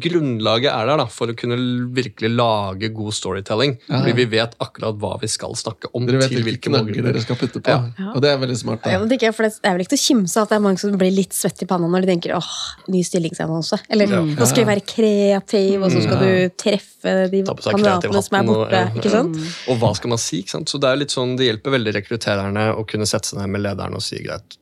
grunnlaget 0.02 0.70
er 0.70 0.87
der 0.90 1.00
da, 1.02 1.07
for 1.11 1.33
å 1.33 1.35
kunne 1.38 1.57
virkelig 1.96 2.31
lage 2.37 2.90
god 2.94 3.14
storytelling. 3.16 3.76
Fordi 3.88 4.14
vi 4.20 4.26
vet 4.37 4.55
akkurat 4.62 4.98
hva 5.02 5.16
vi 5.22 5.31
skal 5.31 5.57
snakke 5.59 5.90
om. 5.92 6.07
Dere 6.07 6.20
vet 6.22 6.31
til 6.35 6.44
hvilke 6.46 6.70
knagger 6.70 7.09
dere 7.09 7.22
skal 7.24 7.38
putte 7.40 7.62
på. 7.64 7.74
Ja. 7.74 8.12
Og 8.14 8.22
det 8.22 8.31
er 8.31 8.38
veldig 8.42 8.59
smart. 8.61 8.87
Ja, 8.87 8.96
da. 8.96 9.02
men 9.02 9.11
det, 9.11 9.18
tenker 9.18 9.35
for 9.37 9.48
det 9.48 9.59
er 9.66 9.76
vel 9.76 9.85
ikke 9.85 9.94
til 9.96 10.02
å 10.02 10.05
kimse 10.07 10.42
at 10.44 10.52
det 10.52 10.59
er 10.59 10.64
mange 10.66 10.83
som 10.83 10.94
blir 11.00 11.14
litt 11.14 11.35
svett 11.37 11.64
i 11.64 11.68
panna 11.70 11.90
når 11.90 12.07
de 12.07 12.12
tenker 12.14 12.37
åh, 12.37 12.52
ny 12.92 13.02
stillingsannonse. 13.07 13.81
Eller 13.90 14.07
Ja. 14.12 14.22
nå 14.22 14.46
skal 14.46 14.64
vi 14.64 14.70
være 14.70 14.87
kreativ, 14.87 15.83
og 15.83 15.90
så 15.90 16.02
skal 16.05 16.22
du 16.22 16.55
treffe 16.62 17.16
de 17.33 17.42
kandidatene 17.46 18.22
som 18.22 18.38
er 18.40 18.46
borte. 18.46 18.61
og- 18.66 18.72
ja. 18.72 18.87
ikke 19.00 19.11
sant? 19.11 19.37
Og 19.68 19.79
hva 19.83 19.94
skal 19.96 20.09
man 20.14 20.18
si? 20.18 20.42
ikke 20.42 20.50
sant? 20.50 20.68
Så 20.68 20.81
Det 20.81 20.88
er 20.90 20.96
litt 20.96 21.11
sånn, 21.11 21.37
det 21.37 21.46
hjelper 21.48 21.70
veldig 21.79 21.94
rekruttererne 21.94 22.76
å 22.76 22.87
kunne 22.87 23.07
sette 23.07 23.26
seg 23.26 23.40
ned 23.40 23.48
med 23.50 23.62
lederen 23.62 23.94
og 23.94 24.02
si 24.02 24.22
greit, 24.22 24.57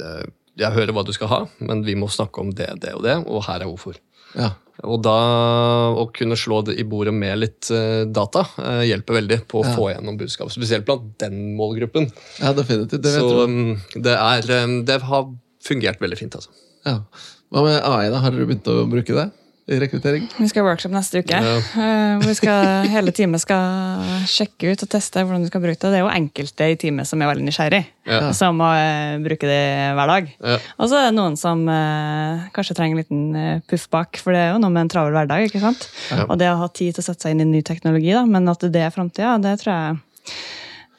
eh, 0.00 0.24
jeg 0.56 0.72
hører 0.72 0.92
hva 0.96 1.04
du 1.06 1.12
skal 1.12 1.28
ha, 1.32 1.40
men 1.60 1.82
vi 1.86 1.94
må 1.98 2.08
snakke 2.12 2.40
om 2.42 2.50
det, 2.56 2.68
det 2.82 2.94
og 2.96 3.02
det, 3.04 3.16
og 3.26 3.42
her 3.48 3.60
er 3.64 3.68
hvorfor. 3.70 3.98
Ja. 4.36 4.50
Og 4.84 5.00
da 5.04 5.14
å 5.96 6.02
kunne 6.12 6.36
slå 6.36 6.58
det 6.66 6.74
i 6.80 6.84
bordet 6.84 7.14
med 7.16 7.38
litt 7.40 7.70
eh, 7.72 8.02
data 8.12 8.42
eh, 8.60 8.82
hjelper 8.90 9.16
veldig 9.22 9.38
på 9.48 9.62
å 9.62 9.64
Ja. 9.64 9.72
få 9.76 9.86
gjennom 9.94 10.18
budskap. 10.20 10.50
Spesielt 10.52 10.84
blant 10.88 11.14
den 11.22 11.54
målgruppen. 11.56 12.10
ja, 12.42 12.52
definitivt. 12.52 13.00
Det 13.02 13.14
vet 13.14 13.24
Så 13.24 13.46
um, 13.48 13.80
det, 13.94 14.12
er, 14.16 14.50
um, 14.64 14.76
det 14.84 14.98
har 15.08 15.30
fungert 15.64 16.00
veldig 16.00 16.18
fint. 16.20 16.36
altså. 16.36 16.50
Ja. 16.84 16.98
Hva 17.52 17.62
med 17.64 17.80
AI, 17.80 18.10
da? 18.12 18.20
Har 18.20 18.34
dere 18.34 18.44
begynt 18.50 18.68
å 18.68 18.84
bruke 18.90 19.16
det 19.16 19.30
rekruttering? 19.68 20.28
Vi 20.38 20.46
skal 20.48 20.62
ha 20.62 20.68
workshop 20.70 20.92
neste 20.94 21.18
uke, 21.24 21.34
Ja. 21.42 21.56
eh, 21.58 22.12
hvor 22.20 22.26
vi 22.30 22.34
skal, 22.38 22.86
hele 22.92 23.10
teamet 23.12 23.40
skal 23.42 23.98
sjekke 24.30 24.70
ut 24.72 24.82
og 24.84 24.88
teste 24.92 25.24
hvordan 25.24 25.42
du 25.42 25.48
skal 25.50 25.60
bruke 25.64 25.74
det. 25.80 25.90
Det 25.90 25.98
er 25.98 26.04
jo 26.04 26.10
enkelte 26.12 26.68
i 26.70 26.76
teamet 26.78 27.06
som 27.10 27.20
er 27.22 27.26
veldig 27.32 27.46
nysgjerrig, 27.48 27.82
Ja. 28.06 28.32
som 28.32 28.56
må 28.62 28.68
eh, 28.78 29.18
bruke 29.24 29.42
det 29.50 29.94
hver 29.98 30.06
dag. 30.12 30.30
Ja. 30.38 30.58
Og 30.78 30.88
så 30.88 31.00
er 31.00 31.08
det 31.10 31.16
noen 31.18 31.36
som 31.36 31.66
eh, 31.68 32.46
kanskje 32.54 32.76
trenger 32.78 32.94
en 32.96 33.02
liten 33.02 33.62
puff 33.66 33.88
bak, 33.90 34.16
for 34.22 34.32
det 34.32 34.40
er 34.44 34.52
jo 34.54 34.60
noe 34.62 34.70
med 34.70 34.82
en 34.86 34.88
travel 34.94 35.12
hverdag. 35.18 35.48
ikke 35.50 35.60
sant? 35.60 35.88
Og 36.28 36.38
det 36.38 36.46
å 36.52 36.58
ha 36.62 36.68
tid 36.68 36.94
til 36.94 37.02
å 37.02 37.06
sette 37.10 37.26
seg 37.26 37.34
inn 37.34 37.40
i 37.42 37.50
ny 37.56 37.62
teknologi, 37.62 38.12
da, 38.14 38.24
men 38.24 38.46
at 38.48 38.60
det 38.60 38.86
er 38.86 38.94
framtida, 38.94 39.34
det 39.42 39.58
tror 39.64 39.74
jeg 39.74 39.98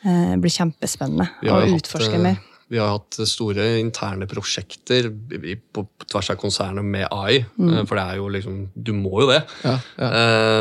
eh, 0.06 0.36
blir 0.44 0.52
kjempespennende. 0.52 1.30
Å 1.48 1.64
utforske 1.78 2.20
mer. 2.20 2.38
Vi 2.68 2.80
har 2.82 2.92
hatt 2.98 3.20
store 3.30 3.64
interne 3.80 4.28
prosjekter 4.28 5.08
på, 5.08 5.86
tvers 6.04 6.32
av 6.34 6.40
konsernet 6.42 6.84
med 6.84 7.08
AI. 7.08 7.40
Mm. 7.56 7.88
For 7.88 7.96
det 7.96 8.04
er 8.04 8.20
jo 8.20 8.28
liksom 8.34 8.60
Du 8.76 8.92
må 8.98 9.24
jo 9.24 9.30
det. 9.32 9.42
Ja, 9.64 9.76
ja. 9.96 10.12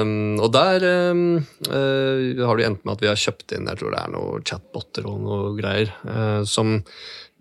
Um, 0.02 0.38
og 0.38 0.52
der 0.54 0.86
um, 1.10 1.26
uh, 1.66 2.46
har 2.46 2.58
det 2.58 2.68
endt 2.68 2.86
med 2.86 2.94
at 2.94 3.04
vi 3.04 3.10
har 3.10 3.18
kjøpt 3.20 3.56
inn 3.56 3.70
jeg 3.70 3.80
tror 3.80 3.94
det 3.94 4.02
er 4.02 4.12
noen 4.14 4.46
chatboter 4.46 5.08
og 5.10 5.22
noe 5.24 5.54
greier. 5.58 5.90
Uh, 6.06 6.42
som 6.46 6.78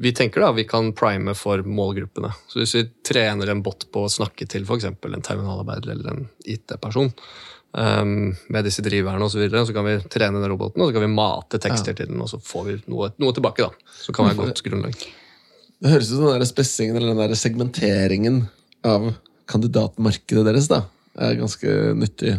vi 0.02 0.12
tenker 0.12 0.44
da, 0.44 0.52
vi 0.52 0.66
kan 0.68 0.92
prime 0.98 1.36
for 1.38 1.62
målgruppene. 1.64 2.34
Så 2.52 2.60
Hvis 2.60 2.76
vi 2.76 2.86
trener 3.08 3.52
en 3.52 3.64
bot 3.64 3.88
på 3.92 4.04
å 4.04 4.12
snakke 4.12 4.48
til 4.52 4.66
f.eks. 4.68 4.90
en 4.90 5.24
terminalarbeider 5.24 5.94
eller 5.94 6.12
en 6.12 6.26
IT-person, 6.44 7.14
um, 7.78 8.32
med 8.52 8.68
disse 8.68 8.84
driverne 8.86 9.26
osv., 9.26 9.36
så, 9.36 9.44
videre, 9.44 9.66
så 9.68 9.76
kan 9.76 9.88
vi 9.88 9.98
trene 10.12 10.42
den 10.42 10.52
roboten 10.52 10.82
og 10.82 10.90
så 10.90 10.96
kan 10.96 11.06
vi 11.06 11.12
mate 11.12 11.60
tekster 11.62 11.98
til 11.98 12.10
den, 12.12 12.24
og 12.24 12.32
så 12.32 12.40
får 12.42 12.66
vi 12.70 12.80
noe, 12.92 13.12
noe 13.22 13.36
tilbake. 13.36 13.68
da, 13.68 13.94
Så 14.00 14.16
kan 14.16 14.30
være 14.30 14.40
godt 14.42 14.64
grunnlag. 14.66 15.06
Det 15.84 15.92
høres 15.92 16.10
ut 16.10 16.18
som 16.18 16.28
den 16.30 16.40
der 16.40 16.50
spessingen 16.50 16.98
eller 16.98 17.14
den 17.14 17.22
der 17.22 17.38
segmenteringen 17.40 18.46
av 18.88 19.12
kandidatmarkedet 19.52 20.46
deres 20.48 20.70
da, 20.72 20.86
er 21.20 21.38
ganske 21.40 21.76
nyttig. 22.00 22.38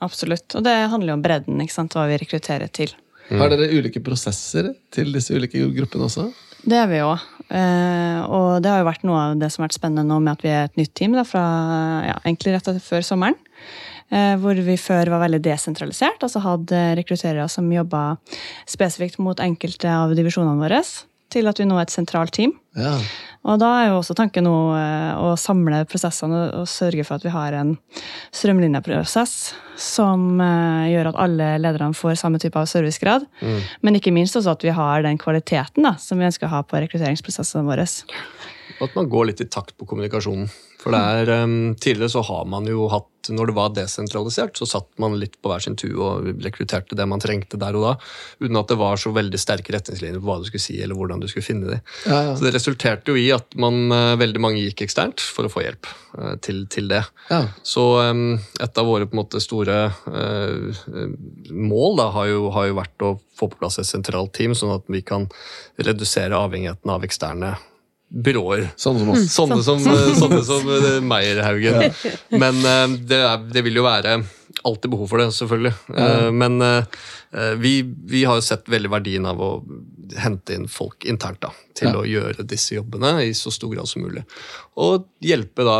Absolutt. 0.00 0.54
Og 0.56 0.64
det 0.64 0.76
handler 0.92 1.12
jo 1.12 1.18
om 1.18 1.24
bredden, 1.24 1.62
ikke 1.64 1.76
sant, 1.76 1.96
hva 1.96 2.06
vi 2.10 2.20
rekrutterer 2.20 2.70
til. 2.72 2.92
Har 3.30 3.50
dere 3.52 3.70
ulike 3.70 4.02
prosesser 4.02 4.72
til 4.90 5.12
disse 5.14 5.34
ulike 5.36 5.60
gruppene 5.76 6.08
også? 6.08 6.30
Det 6.60 6.76
er 6.76 6.88
vi 6.90 6.98
jo. 6.98 7.12
Eh, 7.50 8.18
og 8.26 8.60
det 8.62 8.72
har 8.72 8.82
jo 8.82 8.88
vært 8.88 9.04
noe 9.06 9.20
av 9.20 9.38
det 9.40 9.48
som 9.52 9.62
har 9.62 9.70
vært 9.70 9.78
spennende 9.78 10.06
nå 10.08 10.18
med 10.22 10.34
at 10.34 10.44
vi 10.44 10.50
er 10.52 10.66
et 10.68 10.80
nytt 10.80 10.92
team 10.98 11.14
da, 11.16 11.24
fra 11.26 11.44
ja, 12.06 12.16
egentlig 12.24 12.56
rett 12.56 12.68
etter 12.72 12.82
før 12.84 13.06
sommeren. 13.06 13.38
Eh, 14.10 14.34
hvor 14.42 14.58
vi 14.58 14.74
før 14.80 15.12
var 15.12 15.22
veldig 15.22 15.38
desentralisert, 15.44 16.22
altså 16.26 16.42
hadde 16.42 16.80
rekrutterere 16.98 17.46
som 17.50 17.68
jobba 17.70 18.16
spesifikt 18.68 19.20
mot 19.22 19.38
enkelte 19.42 19.86
av 19.86 20.16
divisjonene 20.18 20.58
våre, 20.58 20.80
til 21.30 21.46
at 21.46 21.60
vi 21.62 21.66
nå 21.70 21.76
er 21.78 21.86
et 21.86 21.94
sentralt 21.94 22.34
team. 22.34 22.56
Ja. 22.74 22.96
Og 23.46 23.60
da 23.62 23.68
er 23.78 23.86
jo 23.88 24.00
også 24.00 24.16
tanken 24.18 24.44
nå 24.48 24.54
eh, 24.74 25.12
å 25.14 25.36
samle 25.38 25.84
prosessene 25.88 26.42
og 26.58 26.66
sørge 26.68 27.06
for 27.06 27.20
at 27.20 27.24
vi 27.24 27.32
har 27.32 27.54
en 27.56 27.76
strømlinjeprosess 28.34 29.36
som 29.80 30.42
eh, 30.42 30.90
gjør 30.90 31.12
at 31.12 31.20
alle 31.28 31.52
lederne 31.62 31.94
får 31.96 32.18
samme 32.18 32.42
type 32.42 32.58
av 32.58 32.66
servicegrad. 32.68 33.30
Men 33.86 33.96
ikke 33.96 34.12
minst 34.12 34.34
også 34.36 34.58
at 34.58 34.66
vi 34.66 34.74
har 34.74 35.06
den 35.06 35.22
kvaliteten 35.22 35.86
da, 35.86 35.94
som 36.02 36.18
vi 36.18 36.26
ønsker 36.26 36.50
å 36.50 36.56
ha 36.56 36.64
på 36.66 36.82
rekrutteringsprosessene 36.82 37.62
våre. 37.68 37.86
Og 38.80 38.88
at 38.88 38.96
man 38.96 39.08
går 39.12 39.30
litt 39.30 39.44
i 39.44 39.48
takt 39.52 39.76
på 39.76 39.86
kommunikasjonen. 39.88 40.48
For 40.80 40.94
det 40.94 41.00
er, 41.20 41.30
um, 41.44 41.74
Tidligere 41.76 42.12
så 42.14 42.22
har 42.24 42.46
man 42.48 42.64
jo 42.68 42.86
hatt, 42.88 43.08
når 43.28 43.50
det 43.50 43.54
var 43.58 43.72
desentralisert, 43.76 44.56
så 44.56 44.64
satt 44.64 44.88
man 45.02 45.18
litt 45.20 45.36
på 45.42 45.50
hver 45.52 45.60
sin 45.60 45.76
tue 45.76 45.92
og 46.00 46.40
rekrutterte 46.40 46.96
det 46.96 47.04
man 47.08 47.20
trengte 47.20 47.60
der 47.60 47.76
og 47.76 47.84
da, 47.84 47.90
uten 48.40 48.56
at 48.56 48.72
det 48.72 48.78
var 48.80 48.96
så 49.00 49.12
veldig 49.12 49.40
sterke 49.40 49.74
retningslinjer 49.76 50.22
på 50.22 50.24
hva 50.24 50.38
du 50.40 50.48
skulle 50.48 50.64
si 50.64 50.78
eller 50.80 50.96
hvordan 50.96 51.20
du 51.20 51.28
skulle 51.28 51.44
finne 51.44 51.68
de. 51.68 51.78
Ja, 52.08 52.22
ja. 52.30 52.32
Så 52.32 52.46
det 52.46 52.54
resulterte 52.56 53.12
jo 53.12 53.20
i 53.20 53.28
at 53.36 53.52
man, 53.60 53.92
eh, 53.92 54.16
veldig 54.24 54.40
mange 54.40 54.64
gikk 54.64 54.86
eksternt 54.88 55.20
for 55.20 55.46
å 55.46 55.52
få 55.52 55.66
hjelp 55.66 55.90
uh, 56.16 56.34
til, 56.40 56.64
til 56.72 56.88
det. 56.88 57.04
Ja. 57.28 57.44
Så 57.60 57.84
um, 58.08 58.38
et 58.56 58.80
av 58.80 58.88
våre 58.88 59.04
på 59.04 59.18
en 59.18 59.20
måte 59.20 59.44
store 59.44 59.80
eh, 60.08 60.84
mål 61.52 62.00
da, 62.00 62.08
har, 62.16 62.32
jo, 62.32 62.48
har 62.56 62.70
jo 62.70 62.80
vært 62.80 63.04
å 63.04 63.16
få 63.36 63.52
på 63.52 63.60
plass 63.60 63.82
et 63.82 63.88
sentralt 63.88 64.32
team, 64.36 64.56
sånn 64.56 64.78
at 64.78 64.88
vi 64.88 65.04
kan 65.04 65.28
redusere 65.76 66.40
avhengigheten 66.40 66.96
av 66.96 67.04
eksterne 67.04 67.58
byråer. 68.10 68.68
Sånne 68.76 68.98
som 69.04 69.10
oss. 69.14 69.26
Sånne 69.34 69.62
som, 69.62 69.78
eh, 69.86 70.10
sånne 70.18 70.42
som 70.44 70.66
Meierhaugen. 71.06 71.78
Meierhaugen. 71.78 72.18
Men 72.42 72.60
eh, 72.66 72.98
det, 73.06 73.20
er, 73.22 73.44
det 73.54 73.62
vil 73.64 73.78
jo 73.80 73.84
være 73.86 74.16
alltid 74.66 74.90
behov 74.92 75.08
for 75.08 75.22
det, 75.22 75.28
selvfølgelig. 75.36 75.72
Eh, 75.94 76.30
Men 76.34 76.60
eh, 76.66 76.84
eh, 77.32 77.52
vi, 77.62 77.74
vi 77.84 78.24
har 78.26 78.40
jo 78.40 78.42
sett 78.44 78.66
veldig 78.68 78.90
verdien 78.92 79.26
av 79.30 79.38
å 79.40 79.50
hente 80.20 80.56
inn 80.58 80.66
folk 80.68 81.06
internt 81.06 81.40
da, 81.44 81.52
til 81.78 81.92
Ja. 81.92 82.00
å 82.00 82.08
gjøre 82.08 82.42
disse 82.50 82.74
jobbene 82.74 83.20
i 83.28 83.30
så 83.38 83.52
stor 83.54 83.70
grad 83.76 83.86
som 83.88 84.02
mulig. 84.02 84.24
Og 84.76 85.06
hjelpe 85.22 85.64
da 85.64 85.78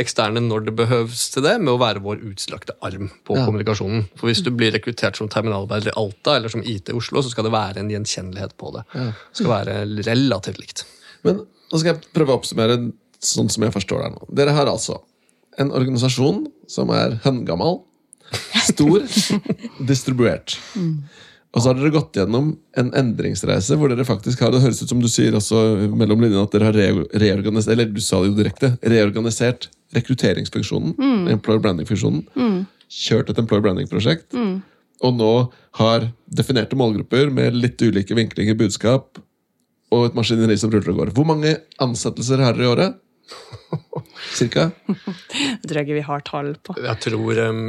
eksterne 0.00 0.40
når 0.42 0.64
det 0.66 0.72
behøves 0.74 1.28
til 1.30 1.44
det, 1.44 1.52
med 1.62 1.70
å 1.70 1.78
være 1.78 2.00
vår 2.02 2.24
utstrakte 2.32 2.74
arm 2.82 3.12
på 3.28 3.36
Ja. 3.36 3.44
kommunikasjonen. 3.46 4.08
For 4.18 4.26
hvis 4.26 4.40
du 4.42 4.50
blir 4.50 4.72
rekruttert 4.74 5.14
som 5.20 5.28
terminalarbeider 5.30 5.92
i 5.92 5.94
Alta 6.00 6.34
eller 6.40 6.50
som 6.50 6.64
IT 6.66 6.88
i 6.90 6.96
Oslo, 6.98 7.22
så 7.22 7.30
skal 7.30 7.44
det 7.46 7.52
være 7.54 7.78
en 7.84 7.92
gjenkjennelighet 7.92 8.56
på 8.58 8.72
det. 8.74 8.82
Det 8.90 9.12
skal 9.38 9.52
være 9.52 9.76
relativt 10.08 10.58
likt. 10.58 10.84
Men 11.24 11.42
nå 11.44 11.80
skal 11.80 11.94
jeg 11.94 12.12
prøve 12.14 12.34
å 12.34 12.38
oppsummere 12.38 12.78
sånn 13.24 13.50
som 13.52 13.64
jeg 13.64 13.74
forstår 13.74 14.04
det 14.04 14.12
nå. 14.14 14.30
Dere 14.36 14.54
har 14.56 14.70
altså 14.70 15.00
en 15.60 15.70
organisasjon 15.74 16.44
som 16.70 16.90
er 16.94 17.18
høngammal, 17.24 17.82
stor, 18.66 19.04
distribuert. 19.90 20.56
Og 21.54 21.62
så 21.62 21.70
har 21.70 21.78
dere 21.78 21.92
gått 21.94 22.18
gjennom 22.18 22.48
en 22.80 22.88
endringsreise 22.98 23.76
hvor 23.78 23.92
dere 23.92 24.06
faktisk 24.06 24.40
har 24.42 24.50
Det 24.50 24.62
høres 24.64 24.80
ut 24.82 24.90
som 24.90 25.02
du 25.02 25.06
sier 25.10 25.36
også 25.38 25.60
mellom 25.94 26.24
linjene 26.24 26.42
at 26.42 26.54
dere 26.56 26.70
har 26.72 26.78
reorganisert 27.22 27.76
Eller 27.76 27.92
du 27.94 28.00
sa 28.02 28.18
det 28.22 28.32
jo 28.32 28.38
direkte. 28.40 28.72
Reorganisert 28.82 29.68
rekrutteringsfunksjonen. 29.94 30.96
Employer 31.30 31.62
branding-funksjonen. 31.62 32.24
Kjørt 32.90 33.30
et 33.30 33.38
employer 33.38 33.62
branding-prosjekt. 33.68 34.34
Og 35.04 35.14
nå 35.14 35.30
har 35.78 36.08
definerte 36.26 36.78
målgrupper 36.78 37.30
med 37.34 37.54
litt 37.54 37.78
ulike 37.86 38.18
vinklinger, 38.18 38.58
budskap 38.58 39.22
og 39.94 40.08
et 40.10 40.18
maskineri 40.18 40.58
som 40.60 40.72
ruller 40.74 40.92
og 40.94 41.00
går. 41.04 41.14
Hvor 41.16 41.26
mange 41.30 41.54
ansettelser 41.84 42.42
har 42.44 42.56
dere 42.58 42.66
i 42.66 42.72
året? 42.74 43.00
cirka? 44.34 44.66
Det 44.84 45.68
tror 45.68 45.78
jeg 45.78 45.86
ikke 45.86 45.96
vi 45.96 46.02
har 46.06 46.22
tall 46.26 46.50
på. 46.66 46.74
Jeg 46.82 46.98
tror, 47.04 47.38
um, 47.48 47.60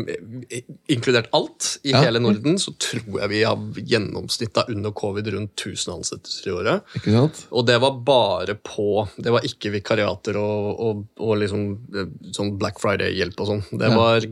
Inkludert 0.92 1.30
alt 1.38 1.70
i 1.88 1.94
Ja. 1.94 2.02
hele 2.04 2.20
Norden, 2.24 2.58
så 2.62 2.74
tror 2.82 3.22
jeg 3.22 3.30
vi 3.32 3.42
har 3.48 3.56
gjennomsnitta 3.78 4.66
under 4.74 4.92
covid 4.92 5.30
rundt 5.36 5.56
1000 5.56 5.94
ansettelser 5.96 6.50
i 6.50 6.56
året. 6.56 6.96
Ikke 7.00 7.14
sant? 7.16 7.44
Og 7.56 7.66
det 7.70 7.78
var 7.84 7.96
bare 8.08 8.56
på 8.56 9.08
Det 9.16 9.32
var 9.32 9.48
ikke 9.48 9.72
vikariater 9.78 10.38
og, 10.42 10.80
og, 10.90 11.06
og 11.24 11.38
liksom 11.40 11.68
eh, 11.96 12.12
sånn 12.36 12.58
Black 12.60 12.82
Friday-hjelp 12.84 13.40
og 13.46 13.48
sånn. 13.54 13.64
Det 13.80 13.90
Ja. 13.92 13.96
var 13.96 14.28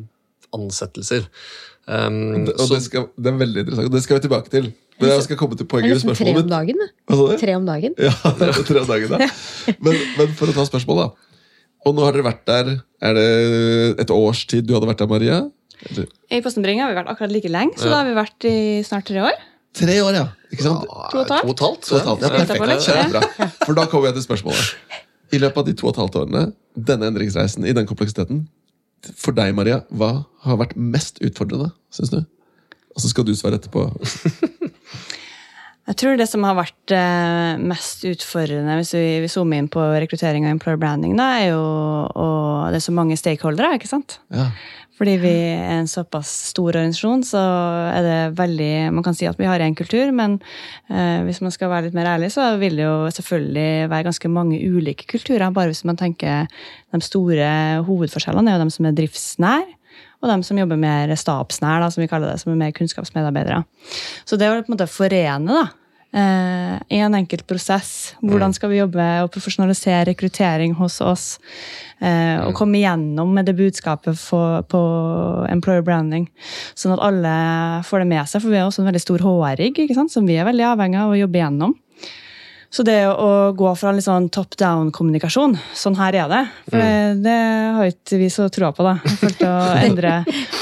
ansettelser. 0.54 1.26
Um, 1.84 2.46
Det, 2.48 2.54
og 2.56 2.68
så 2.68 2.78
det, 2.78 2.84
skal, 2.86 3.10
det 3.20 3.28
er 3.34 3.38
veldig 3.42 3.64
interessant, 3.66 3.90
og 3.90 3.96
det 3.98 4.04
skal 4.06 4.18
vi 4.20 4.24
tilbake 4.28 4.50
til. 4.54 4.70
Men 5.02 5.10
jeg 5.10 5.24
skal 5.26 5.40
komme 5.42 5.58
til 5.60 5.68
poenget 5.68 5.90
i 5.90 5.92
i 5.92 5.96
mitt. 5.96 6.04
tre 6.06 6.14
spørsmålet 6.16 6.44
om 6.46 6.52
dagen. 6.54 6.80
da. 6.80 7.38
Tre 7.42 7.56
om 7.58 7.66
dagen. 7.68 7.96
Ja, 8.00 8.14
det 8.40 8.48
er 8.48 8.64
tre 8.70 8.84
om 8.84 8.88
dagen, 8.88 9.10
da. 9.12 9.28
Men, 9.84 9.98
men 10.20 10.36
for 10.38 10.48
å 10.52 10.56
ta 10.56 10.64
spørsmålet, 10.70 11.10
da. 11.10 11.30
Og 11.84 11.98
nå 11.98 12.06
har 12.06 12.16
dere 12.16 12.24
vært 12.24 12.46
der 12.48 12.70
Er 13.04 13.18
det 13.18 14.00
et 14.00 14.12
års 14.16 14.46
tid 14.48 14.64
du 14.70 14.72
hadde 14.78 14.88
vært 14.88 15.02
der, 15.04 15.10
Maria? 15.12 15.42
Eller? 15.90 16.06
I 16.32 16.40
Postenbringa 16.46 16.86
har 16.86 16.94
vi 16.94 17.00
vært 17.02 17.10
akkurat 17.12 17.34
like 17.36 17.52
lenge, 17.52 17.76
så 17.76 17.90
da 17.92 17.98
har 18.00 18.08
vi 18.08 18.14
vært 18.16 18.48
i 18.48 18.56
snart 18.88 19.10
tre 19.10 19.20
år. 19.20 19.36
Tre 19.76 19.98
år, 20.06 20.16
ja. 20.16 20.28
Ikke 20.54 20.64
sant? 20.70 20.86
To 20.88 21.20
og 21.20 21.26
et 21.26 21.34
halvt. 21.34 21.44
To 21.44 21.50
og 21.50 21.58
et 21.58 21.66
halvt. 21.66 21.84
To 21.90 21.96
og 21.98 22.00
et 22.00 22.08
halvt, 22.08 22.24
ja, 22.24 22.30
perfekt. 22.38 22.88
Kjempebra. 22.88 23.50
For 23.66 23.76
da 23.76 23.88
kommer 23.92 24.08
jeg 24.14 24.20
til 24.22 24.26
spørsmålet. 24.30 25.02
I 25.34 25.42
løpet 25.42 25.60
av 25.60 25.68
de 25.68 25.74
to 25.76 25.90
og 25.90 25.96
et 25.96 26.00
halvt 26.06 26.20
årene, 26.22 26.44
denne 26.94 27.10
endringsreisen 27.12 27.66
i 27.68 27.74
den 27.76 27.90
kompleksiteten, 27.90 28.46
for 29.18 29.36
deg, 29.36 29.54
Maria, 29.58 29.82
hva 29.92 30.24
har 30.46 30.60
vært 30.62 30.78
mest 30.80 31.20
utfordrende, 31.24 31.72
syns 31.94 32.14
du? 32.14 32.22
Og 32.94 33.02
så 33.02 33.10
skal 33.10 33.26
du 33.26 33.34
svare 33.36 33.58
etterpå. 33.60 33.88
Jeg 35.84 35.98
tror 36.00 36.16
det 36.16 36.30
som 36.32 36.46
har 36.48 36.56
vært 36.56 36.94
eh, 36.96 37.60
mest 37.60 38.06
utfordrende 38.08 38.78
hvis 38.80 38.94
vi, 38.96 39.08
vi 39.26 39.32
zoomer 39.32 39.60
inn 39.60 39.68
på 39.72 39.82
rekruttering 40.00 40.46
og 40.48 40.54
employer 40.56 40.80
branding, 40.80 41.18
da, 41.20 41.26
er 41.42 41.50
jo 41.50 41.66
og 42.14 42.72
det 42.72 42.80
er 42.80 42.86
så 42.86 42.94
mange 42.96 43.18
stakeholdere. 43.20 43.76
ikke 43.76 43.92
sant? 43.92 44.18
Ja. 44.32 44.48
Fordi 44.94 45.16
vi 45.20 45.34
er 45.34 45.80
en 45.80 45.90
såpass 45.90 46.30
stor 46.52 46.76
organisasjon, 46.78 47.24
så 47.26 47.42
er 47.90 48.06
det 48.06 48.18
veldig 48.38 48.94
Man 48.94 49.04
kan 49.04 49.16
si 49.18 49.26
at 49.28 49.40
vi 49.42 49.48
har 49.50 49.60
én 49.60 49.76
kultur, 49.76 50.12
men 50.16 50.38
eh, 50.88 51.24
hvis 51.26 51.42
man 51.42 51.52
skal 51.52 51.72
være 51.72 51.90
litt 51.90 51.98
mer 51.98 52.12
ærlig, 52.14 52.30
så 52.32 52.54
vil 52.62 52.78
det 52.78 52.86
jo 52.86 53.10
selvfølgelig 53.18 53.90
være 53.90 54.08
ganske 54.08 54.30
mange 54.32 54.62
ulike 54.62 55.10
kulturer. 55.10 55.50
Bare 55.52 55.74
hvis 55.74 55.84
man 55.90 55.98
tenker 56.00 56.46
de 56.94 57.02
store 57.02 57.50
hovedforskjellene 57.90 58.54
er 58.54 58.62
jo 58.62 58.70
de 58.70 58.78
som 58.78 58.88
er 58.88 58.96
driftsnær, 59.02 59.66
og 60.24 60.32
de 60.32 60.48
som 60.48 60.60
jobber 60.60 60.80
mer 60.80 61.12
stabsnær, 61.20 61.84
da, 61.84 61.92
som 61.92 62.04
vi 62.04 62.10
kaller 62.12 62.32
det, 62.32 62.40
som 62.42 62.54
er 62.54 62.60
mer 62.62 62.76
kunnskapsmedarbeidere. 62.76 63.64
Så 64.24 64.40
det 64.40 64.48
å 64.48 64.60
på 64.62 64.72
en 64.72 64.78
måte 64.78 64.88
forene 64.88 65.58
da, 65.60 65.64
eh, 66.16 66.78
i 66.96 67.02
en 67.04 67.18
enkelt 67.20 67.46
prosess. 67.50 68.16
Hvordan 68.24 68.56
skal 68.56 68.72
vi 68.72 68.80
jobbe 68.80 69.08
og 69.26 69.32
profesjonalisere 69.36 70.08
rekruttering 70.14 70.78
hos 70.80 71.02
oss? 71.04 71.28
Eh, 72.00 72.40
og 72.48 72.56
komme 72.56 72.80
igjennom 72.80 73.36
med 73.36 73.48
det 73.48 73.58
budskapet 73.60 74.16
på 74.72 74.82
employer 75.52 75.84
branding. 75.84 76.30
Sånn 76.76 76.96
at 76.96 77.04
alle 77.04 77.36
får 77.84 78.04
det 78.04 78.12
med 78.16 78.32
seg, 78.32 78.44
for 78.44 78.54
vi 78.54 78.60
er 78.62 78.68
også 78.68 78.84
en 78.84 78.92
veldig 78.92 79.04
stor 79.04 79.24
HR-rigg 79.28 79.84
som 80.12 80.28
vi 80.28 80.40
er 80.40 80.48
veldig 80.48 80.72
avhengig 80.72 81.04
av 81.04 81.12
å 81.14 81.20
jobbe 81.20 81.40
igjennom. 81.40 81.76
Så 82.74 82.82
det 82.82 82.98
å 83.06 83.52
gå 83.54 83.70
fra 83.78 83.92
litt 83.94 84.06
sånn 84.08 84.32
top 84.34 84.56
down-kommunikasjon, 84.58 85.52
sånn 85.78 85.98
her 86.00 86.16
er 86.24 86.32
det, 86.32 86.40
for 86.72 86.82
det, 86.82 87.20
det 87.22 87.36
har 87.76 87.92
ikke 87.92 88.18
vi 88.18 88.30
så 88.34 88.48
troa 88.50 88.72
på. 88.74 88.86
da. 88.88 88.96
For 89.20 89.46
å 89.46 89.52
endre 89.86 90.14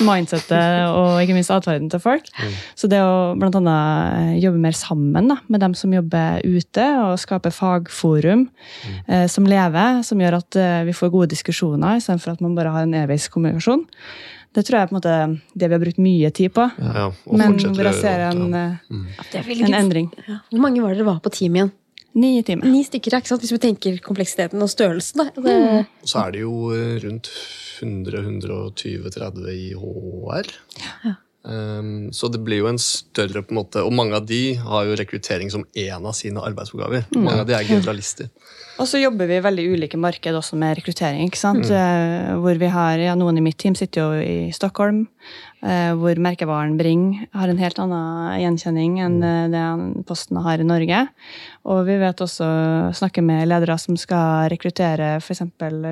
mindsettet 0.03 0.91
og 0.91 1.21
ikke 1.23 1.37
minst 1.37 1.53
atferden 1.55 1.87
til 1.93 2.01
folk. 2.03 2.27
Så 2.75 2.89
det 2.91 2.99
å 2.99 3.31
annet 3.39 4.41
jobbe 4.43 4.59
mer 4.59 4.75
sammen 4.75 5.31
da, 5.31 5.39
med 5.47 5.63
dem 5.63 5.77
som 5.77 5.95
jobber 5.95 6.43
ute, 6.43 6.89
og 7.05 7.15
skape 7.21 7.53
fagforum 7.55 8.49
eh, 9.07 9.27
som 9.31 9.47
lever, 9.47 10.03
som 10.03 10.19
gjør 10.19 10.41
at 10.41 10.59
eh, 10.59 10.83
vi 10.89 10.97
får 10.97 11.13
gode 11.15 11.31
diskusjoner, 11.31 12.01
istedenfor 12.01 12.35
at 12.35 12.43
man 12.43 12.59
bare 12.59 12.75
har 12.75 12.87
en 12.89 12.97
evighetskommunikasjon. 13.05 13.87
Det 14.51 14.65
tror 14.67 14.75
jeg 14.75 14.83
er 14.83 14.89
på 14.89 14.95
en 14.97 14.99
måte 14.99 15.17
det 15.55 15.67
vi 15.69 15.75
har 15.77 15.79
brukt 15.79 15.99
mye 16.03 16.29
tid 16.35 16.51
på. 16.51 16.65
Ja, 16.75 17.05
og 17.07 17.37
Men 17.39 17.55
hvor 17.55 17.87
jeg 17.87 18.01
ser 18.01 18.25
en, 18.27 18.41
ja. 18.51 18.65
eh, 18.91 19.27
Det 19.31 19.39
er 19.39 19.47
veldig 19.47 19.69
en 19.69 19.77
endring. 19.79 20.09
Hvor 20.27 20.59
mange 20.67 20.83
var 20.83 20.91
dere 20.97 21.07
var 21.07 21.21
på 21.23 21.31
team 21.31 21.55
igjen? 21.55 21.71
Ni 22.17 22.43
timer. 22.43 22.67
Ni 22.67 22.83
stykker, 22.83 23.15
ikke 23.21 23.31
sant? 23.31 23.43
hvis 23.43 23.53
vi 23.55 23.61
tenker 23.63 23.99
kompleksiteten 24.03 24.61
og 24.63 24.71
størrelsen. 24.71 25.21
Da. 25.21 25.31
Det, 25.35 25.57
Og 26.03 26.11
så 26.11 26.25
er 26.25 26.35
det 26.35 26.41
jo 26.43 26.55
eh, 26.75 26.97
rundt 27.05 27.31
100-120-30 27.81 29.47
i 29.55 29.71
HR. 29.79 30.51
Um, 31.41 32.11
så 32.13 32.29
det 32.29 32.43
blir 32.45 32.61
jo 32.61 32.69
en 32.69 32.77
større 32.77 33.41
på 33.41 33.49
en 33.49 33.57
måte, 33.63 33.81
Og 33.81 33.93
mange 33.97 34.13
av 34.13 34.27
de 34.29 34.53
har 34.61 34.85
jo 34.85 34.97
rekruttering 34.99 35.49
som 35.49 35.65
en 35.73 36.05
av 36.05 36.13
sine 36.13 36.37
arbeidsoppgaver. 36.37 37.07
Mange 37.17 37.41
av 37.41 37.47
de 37.49 37.55
er 37.57 37.65
generalister. 37.65 38.29
Og 38.81 38.87
så 38.89 38.97
jobber 39.01 39.27
vi 39.29 39.35
i 39.37 39.43
veldig 39.43 39.63
ulike 39.75 39.97
marked 39.99 40.35
også 40.37 40.57
med 40.57 40.77
rekruttering. 40.79 41.27
ikke 41.27 41.37
sant? 41.37 41.69
Eh, 41.69 42.31
hvor 42.41 42.57
vi 42.57 42.69
har, 42.71 42.97
ja, 42.97 43.13
Noen 43.17 43.37
i 43.37 43.43
mitt 43.45 43.59
team 43.61 43.75
sitter 43.77 44.01
jo 44.01 44.21
i 44.21 44.51
Stockholm, 44.55 45.07
eh, 45.61 45.91
hvor 45.93 46.17
merkevaren 46.17 46.77
Bring 46.79 47.27
har 47.33 47.49
en 47.49 47.61
helt 47.61 47.77
annen 47.77 48.39
gjenkjenning 48.41 48.97
enn 49.05 49.19
eh, 49.21 49.51
det 49.53 50.05
Posten 50.09 50.37
har 50.41 50.61
i 50.61 50.65
Norge. 50.65 51.03
Og 51.65 51.85
vi 51.85 51.99
vet 52.01 52.25
også 52.25 52.47
snakke 52.97 53.21
med 53.21 53.49
ledere 53.49 53.77
som 53.77 53.97
skal 53.97 54.49
rekruttere 54.49 55.17
f.eks. 55.19 55.45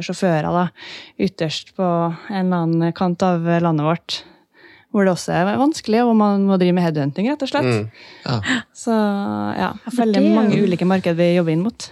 sjåfører 0.09 0.49
da, 0.49 0.65
ytterst 1.19 1.75
på 1.77 1.85
en 1.85 2.45
eller 2.45 2.65
annen 2.65 2.93
kant 2.93 3.21
av 3.21 3.45
landet 3.62 3.85
vårt. 3.85 4.23
Hvor 4.89 5.06
det 5.06 5.12
også 5.13 5.34
er 5.38 5.52
vanskelig, 5.60 5.99
og 6.02 6.15
man 6.17 6.47
må 6.49 6.56
drive 6.58 6.73
med 6.73 6.82
headhunting, 6.82 7.28
rett 7.30 7.43
og 7.45 7.49
slett. 7.52 7.67
Mm. 7.69 7.84
Ja. 8.25 8.39
Så 8.73 8.95
ja, 9.60 9.67
veldig 9.93 10.21
det 10.23 10.32
mange 10.34 10.62
ulike 10.65 10.88
marked 10.89 11.13
vi 11.19 11.28
jobber 11.36 11.54
inn 11.54 11.62
mot. 11.62 11.86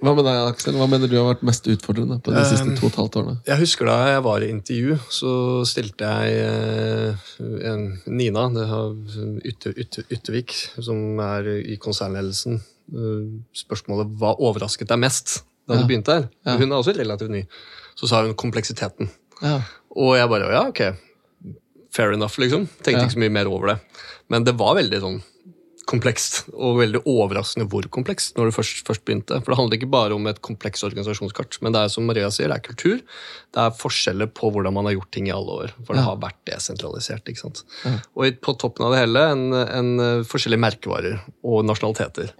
Hva 0.00 0.14
med 0.16 0.24
deg, 0.24 0.38
Aksel? 0.48 0.78
Hva 0.80 0.86
mener 0.88 1.10
du 1.12 1.18
har 1.18 1.26
vært 1.34 1.42
mest 1.44 1.66
utfordrende 1.68 2.16
på 2.24 2.32
de 2.32 2.40
siste 2.48 2.70
Um, 2.70 2.76
to 2.78 2.86
og 2.86 2.94
et 2.94 2.96
halvt 3.02 3.18
årene? 3.20 3.34
Jeg 3.50 3.60
husker 3.60 3.90
da 3.90 3.96
jeg 4.14 4.22
var 4.24 4.40
i 4.40 4.48
intervju, 4.54 4.96
så 5.12 5.32
stilte 5.68 6.08
jeg 6.08 6.38
eh, 6.46 7.28
en, 7.68 7.84
Nina 8.08 8.46
det 8.54 8.64
har 8.70 8.94
Ytter, 9.52 9.76
Ytter, 9.84 10.06
Yttervik, 10.08 10.56
som 10.80 11.20
er 11.20 11.50
i 11.60 11.76
konsernledelsen, 11.76 12.56
eh, 12.94 13.28
spørsmålet 13.66 14.16
hva 14.16 14.32
overrasket 14.40 14.88
deg 14.88 15.02
mest 15.04 15.42
da 15.68 15.76
Ja. 15.76 15.82
du 15.84 15.92
begynte 15.92 16.16
her? 16.16 16.30
Ja. 16.48 16.56
Hun 16.56 16.72
er 16.72 16.80
også 16.80 16.96
relativt 16.96 17.36
ny. 17.36 17.44
Så 18.00 18.08
sa 18.08 18.24
hun 18.24 18.32
kompleksiteten. 18.32 19.12
Ja. 19.44 19.58
Og 19.92 20.16
jeg 20.16 20.32
bare 20.32 20.48
ja, 20.56 20.64
ok. 20.72 20.80
Fair 21.90 22.12
enough, 22.14 22.38
liksom. 22.38 22.68
Tenkte 22.82 23.00
Ja. 23.00 23.06
ikke 23.06 23.16
så 23.18 23.24
mye 23.24 23.32
mer 23.34 23.46
over 23.50 23.66
det. 23.74 23.80
Men 24.30 24.44
det 24.44 24.54
var 24.58 24.76
veldig 24.78 25.00
sånn 25.02 25.22
komplekst, 25.90 26.44
og 26.54 26.76
veldig 26.78 27.00
overraskende 27.08 27.66
hvor 27.66 27.82
komplekst 27.90 28.36
når 28.36 28.50
du 28.50 28.54
først, 28.54 28.84
først 28.86 29.02
begynte. 29.08 29.40
For 29.42 29.50
det 29.50 29.56
handler 29.58 29.78
ikke 29.80 29.88
bare 29.90 30.14
om 30.14 30.26
et 30.30 30.38
komplekst 30.40 30.84
organisasjonskart, 30.86 31.56
men 31.64 31.72
det 31.74 31.80
er 31.82 31.88
som 31.90 32.06
Maria 32.06 32.28
sier, 32.30 32.46
det 32.52 32.58
er 32.60 32.66
kultur. 32.68 33.00
Det 33.50 33.58
er 33.64 33.74
forskjeller 33.74 34.30
på 34.30 34.52
hvordan 34.54 34.72
man 34.76 34.86
har 34.86 34.94
gjort 34.94 35.10
ting 35.10 35.26
i 35.26 35.34
alle 35.34 35.50
år. 35.64 35.72
For 35.84 35.94
det 35.94 36.04
Ja. 36.04 36.10
har 36.12 36.16
vært 36.22 36.38
desentralisert. 36.46 37.24
ikke 37.26 37.40
sant? 37.42 37.64
Og 38.14 38.40
på 38.40 38.54
toppen 38.56 38.86
av 38.86 38.92
det 38.92 39.00
hele 39.02 39.24
en, 39.32 39.52
en 39.52 39.90
eh, 40.00 40.22
forskjellige 40.22 40.60
merkevarer 40.62 41.20
og 41.42 41.64
nasjonaliteter. 41.66 42.30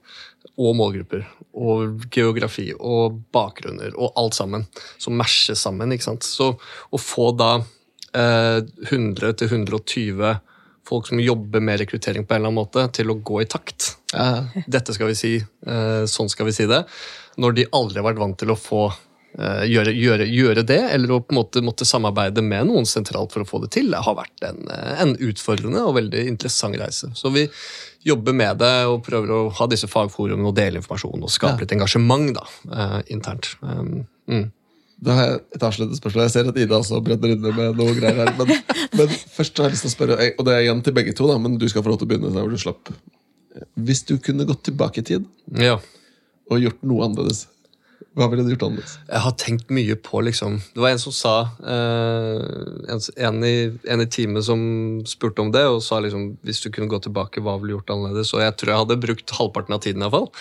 Og 0.56 0.76
målgrupper. 0.76 1.26
Og 1.56 2.06
geografi 2.12 2.72
og 2.78 3.18
bakgrunner 3.32 3.92
og 3.98 4.12
alt 4.16 4.34
sammen. 4.34 4.66
Som 4.98 5.16
mashes 5.18 5.58
sammen. 5.58 5.90
ikke 5.90 6.04
sant? 6.04 6.22
Så 6.22 6.56
å 6.92 6.98
få 7.00 7.36
da 7.36 7.64
100-120 8.12 10.38
folk 10.90 11.06
som 11.06 11.20
jobber 11.20 11.60
med 11.60 11.80
rekruttering 11.80 12.26
på 12.26 12.34
en 12.34 12.40
eller 12.40 12.50
annen 12.50 12.62
måte, 12.62 12.86
til 12.96 13.12
å 13.12 13.14
gå 13.14 13.42
i 13.42 13.50
takt. 13.50 13.94
Dette 14.66 14.96
skal 14.96 15.12
vi 15.12 15.18
si, 15.18 15.36
eh, 15.38 16.02
sånn 16.10 16.30
skal 16.32 16.48
vi 16.48 16.56
si 16.56 16.66
det. 16.70 16.82
Når 17.38 17.54
de 17.54 17.70
aldri 17.78 18.00
har 18.00 18.10
vært 18.10 18.22
vant 18.22 18.38
til 18.38 18.50
å 18.50 18.58
få 18.58 18.88
eh, 19.38 19.64
gjøre, 19.70 19.94
gjøre, 19.94 20.26
gjøre 20.26 20.64
det, 20.66 20.80
eller 20.96 21.14
å 21.14 21.20
på 21.22 21.34
en 21.34 21.38
måte 21.38 21.62
måtte 21.62 21.86
samarbeide 21.86 22.42
med 22.42 22.66
noen 22.66 22.88
sentralt 22.88 23.32
for 23.32 23.44
å 23.44 23.48
få 23.48 23.62
det 23.64 23.70
til, 23.76 23.92
det 23.94 24.02
har 24.06 24.18
vært 24.18 24.46
en, 24.48 24.64
eh, 24.74 25.02
en 25.04 25.14
utfordrende 25.30 25.84
og 25.86 25.94
veldig 26.00 26.24
interessant 26.32 26.78
reise. 26.80 27.12
Så 27.14 27.30
vi 27.34 27.46
jobber 28.06 28.34
med 28.34 28.58
det 28.58 28.74
og 28.90 29.04
prøver 29.06 29.36
å 29.36 29.42
ha 29.60 29.68
disse 29.70 29.90
fagforumene 29.90 30.50
og 30.50 30.56
dele 30.56 30.80
informasjon 30.80 31.22
og 31.22 31.30
skape 31.30 31.62
litt 31.62 31.76
engasjement 31.76 32.32
da, 32.34 32.48
eh, 32.74 32.98
internt. 33.14 33.54
Um, 33.62 34.08
mm. 34.26 34.48
Da 35.00 35.14
har 35.16 35.28
jeg 35.30 35.38
et 35.56 35.62
avsluttende 35.64 35.96
spørsmål. 35.96 36.22
Jeg 36.26 36.32
ser 36.34 36.48
at 36.50 36.58
Ida 36.60 36.76
også 36.76 36.98
brenner 37.04 37.32
inne 37.32 37.52
med 37.56 37.78
noe 37.78 37.94
greier 37.96 38.18
her. 38.20 38.32
Men, 38.36 38.50
men 38.98 39.14
først 39.32 39.56
har 39.56 39.70
jeg 39.70 39.76
lyst 39.78 39.86
til 39.86 39.92
å 39.92 39.94
spørre, 39.94 40.26
og 40.36 40.44
det 40.48 40.52
er 40.56 40.66
igjen 40.66 40.82
til 40.84 40.96
begge 40.98 41.14
to, 41.16 41.28
da, 41.30 41.38
men 41.40 41.54
du 41.60 41.64
skal 41.72 41.84
få 41.86 41.92
lov 41.94 42.00
til 42.02 42.08
å 42.08 42.10
begynne 42.10 42.32
der 42.34 42.44
hvor 42.44 42.52
du 42.52 42.60
slapp. 42.60 42.90
Hvis 43.80 44.02
du 44.10 44.18
kunne 44.22 44.44
gått 44.48 44.62
tilbake 44.68 45.00
i 45.00 45.06
tid 45.08 45.24
Ja. 45.56 45.78
og 46.52 46.60
gjort 46.62 46.84
noe 46.86 47.06
annerledes, 47.08 47.46
hva 48.18 48.26
ville 48.26 48.42
du 48.42 48.50
gjort 48.50 48.64
annerledes? 48.66 48.96
Jeg 49.06 49.22
har 49.22 49.34
tenkt 49.38 49.68
mye 49.70 49.94
på 50.02 50.18
liksom 50.26 50.56
Det 50.74 50.82
var 50.82 50.90
en 50.90 50.98
som 50.98 51.14
sa 51.14 51.34
eh, 51.62 52.40
en, 52.90 53.02
en, 53.28 53.44
i, 53.46 53.70
en 53.86 54.02
i 54.02 54.06
teamet 54.10 54.42
som 54.48 54.64
spurte 55.06 55.44
om 55.44 55.52
det, 55.54 55.62
og 55.70 55.78
sa 55.86 56.00
liksom 56.02 56.24
hvis 56.46 56.58
du 56.64 56.72
kunne 56.74 56.90
gå 56.90 56.98
tilbake, 57.04 57.42
hva 57.44 57.54
ville 57.60 57.70
du 57.70 57.76
gjort 57.76 57.92
annerledes? 57.94 58.32
Og 58.34 58.42
jeg 58.42 58.56
tror 58.58 58.72
jeg 58.72 58.82
hadde 58.82 58.98
brukt 59.04 59.36
halvparten 59.38 59.76
av 59.76 59.84
tiden, 59.86 60.02
iallfall. 60.06 60.26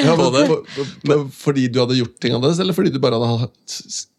Ja, 0.00 0.14
men, 0.16 0.46
for, 0.46 0.62
for, 0.70 0.94
men 1.10 1.26
fordi 1.34 1.66
du 1.72 1.80
hadde 1.82 1.98
gjort 1.98 2.14
ting 2.22 2.36
annerledes, 2.36 2.62
eller 2.62 2.78
fordi 2.78 2.94
du 2.94 3.00
bare 3.02 3.18
hadde 3.18 3.50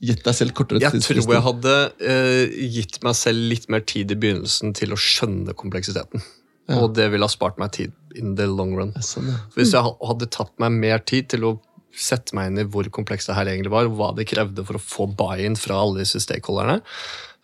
gitt 0.03 0.21
deg 0.25 0.35
selv 0.35 0.55
kortere 0.57 0.83
Jeg 0.83 1.01
tror 1.05 1.23
jeg 1.23 1.45
hadde 1.47 1.77
eh, 2.11 2.59
gitt 2.75 2.99
meg 3.05 3.15
selv 3.17 3.47
litt 3.53 3.71
mer 3.71 3.87
tid 3.87 4.11
i 4.11 4.19
begynnelsen 4.19 4.75
til 4.77 4.91
å 4.91 4.99
skjønne 4.99 5.55
kompleksiteten. 5.57 6.23
Ja. 6.69 6.83
Og 6.83 6.93
det 6.95 7.07
ville 7.11 7.27
ha 7.27 7.31
spart 7.31 7.59
meg 7.61 7.73
tid 7.75 7.95
in 8.19 8.35
the 8.35 8.47
long 8.47 8.75
run. 8.77 8.93
Sånn, 9.03 9.31
ja. 9.31 9.39
Hvis 9.55 9.73
jeg 9.75 9.95
hadde 10.07 10.27
tatt 10.31 10.51
meg 10.61 10.75
mer 10.75 11.03
tid 11.07 11.31
til 11.31 11.47
å 11.47 11.55
sette 11.97 12.35
meg 12.37 12.51
inn 12.51 12.61
i 12.63 12.67
hvor 12.69 12.87
komplekst 12.93 13.31
det 13.31 13.35
her 13.37 13.49
egentlig 13.51 13.73
var, 13.73 13.89
og 13.89 13.97
hva 13.99 14.11
det 14.17 14.29
krevde 14.31 14.65
for 14.67 14.79
å 14.79 14.83
få 14.83 15.09
buy-in 15.17 15.57
fra 15.59 15.81
alle 15.81 16.03
disse 16.03 16.21
stakeholderne, 16.23 16.79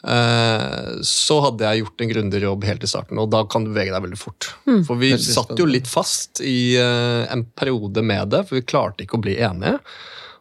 eh, 0.07 0.91
så 1.05 1.39
hadde 1.47 1.65
jeg 1.67 1.83
gjort 1.83 2.03
en 2.03 2.11
grundigere 2.13 2.49
jobb 2.51 2.67
helt 2.69 2.85
i 2.85 2.91
starten, 2.91 3.21
og 3.21 3.31
da 3.33 3.43
kan 3.49 3.65
du 3.65 3.73
bevege 3.73 3.95
deg 3.95 4.05
veldig 4.05 4.19
fort. 4.21 4.51
For 4.87 4.99
vi 5.01 5.13
satt 5.21 5.55
jo 5.59 5.67
litt 5.69 5.89
fast 5.91 6.43
i 6.45 6.77
eh, 6.79 7.25
en 7.33 7.47
periode 7.57 8.03
med 8.05 8.31
det, 8.35 8.45
for 8.47 8.59
vi 8.59 8.67
klarte 8.67 9.03
ikke 9.05 9.19
å 9.19 9.25
bli 9.25 9.37
enige. 9.39 9.79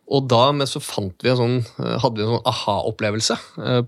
Og 0.06 0.28
da 0.30 0.52
men 0.54 0.68
så 0.70 0.78
fant 0.78 1.18
vi 1.24 1.32
en 1.32 1.38
sånn, 1.40 1.56
eh, 1.82 1.96
hadde 1.98 2.20
vi 2.20 2.22
en 2.22 2.36
sånn 2.36 2.46
aha-opplevelse 2.46 3.36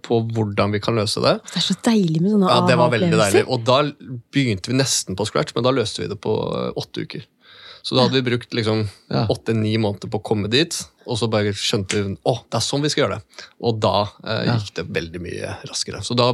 på 0.02 0.16
hvordan 0.34 0.74
vi 0.74 0.80
kan 0.82 0.98
løse 0.98 1.22
det. 1.22 1.36
Det 1.52 1.60
er 1.60 1.66
så 1.68 1.76
deilig 1.86 2.24
med 2.24 2.32
sånne 2.34 2.48
aha-opplevelser. 2.48 2.64
Ja, 2.64 2.72
Det 2.72 2.78
var 2.80 2.94
veldig 2.96 3.20
deilig. 3.22 3.44
Og 3.54 3.62
da 3.68 4.16
begynte 4.34 4.72
vi 4.72 4.80
nesten 4.80 5.14
på 5.14 5.28
scratch, 5.30 5.54
men 5.54 5.68
da 5.68 5.70
løste 5.76 6.02
vi 6.02 6.10
det 6.10 6.18
på 6.18 6.34
åtte 6.74 7.06
uker. 7.06 7.22
Så 7.82 7.96
da 7.96 8.04
hadde 8.04 8.18
vi 8.18 8.26
brukt 8.26 8.54
liksom 8.54 8.84
åtte-ni 9.32 9.76
måneder 9.80 10.10
på 10.12 10.20
å 10.20 10.24
komme 10.24 10.50
dit, 10.52 10.76
og 11.08 11.18
så 11.20 11.28
bare 11.32 11.54
skjønte 11.56 11.96
vi 11.96 12.16
å, 12.28 12.34
det 12.48 12.58
er 12.58 12.64
sånn 12.64 12.84
vi 12.84 12.90
skal 12.92 13.04
gjøre 13.06 13.18
det. 13.18 13.46
Og 13.64 13.80
da 13.82 13.94
eh, 14.24 14.50
gikk 14.52 14.74
det 14.80 14.86
veldig 14.98 15.22
mye 15.24 15.54
raskere. 15.70 16.02
Så 16.04 16.16
da 16.18 16.32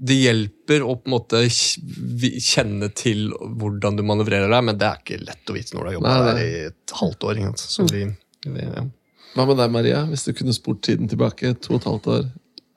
det 0.00 0.16
hjelper 0.16 0.84
å 0.86 0.94
på 0.96 1.10
en 1.10 1.12
måte 1.12 1.42
kjenne 1.50 2.88
til 2.96 3.26
hvordan 3.34 3.98
du 3.98 4.04
manøvrerer 4.06 4.48
deg, 4.48 4.64
men 4.64 4.78
det 4.80 4.86
er 4.88 5.02
ikke 5.02 5.20
lett 5.20 5.50
å 5.50 5.56
vite 5.56 5.76
når 5.76 5.82
du 5.82 5.88
har 5.90 5.96
jobba 5.98 6.14
der 6.30 6.40
i 6.40 6.52
et 6.70 6.94
halvt 7.00 7.26
år. 7.28 7.42
Så 7.60 7.84
vi, 7.90 8.06
vi, 8.46 8.64
ja. 8.64 8.86
Hva 9.34 9.46
med 9.46 9.60
deg, 9.60 9.74
Maria? 9.74 10.04
Hvis 10.08 10.24
du 10.26 10.32
kunne 10.36 10.54
spurt 10.56 10.80
tiden 10.86 11.10
tilbake, 11.10 11.52
to 11.60 11.74
og 11.74 11.82
et 11.82 11.90
halvt 11.90 12.08
år, 12.14 12.30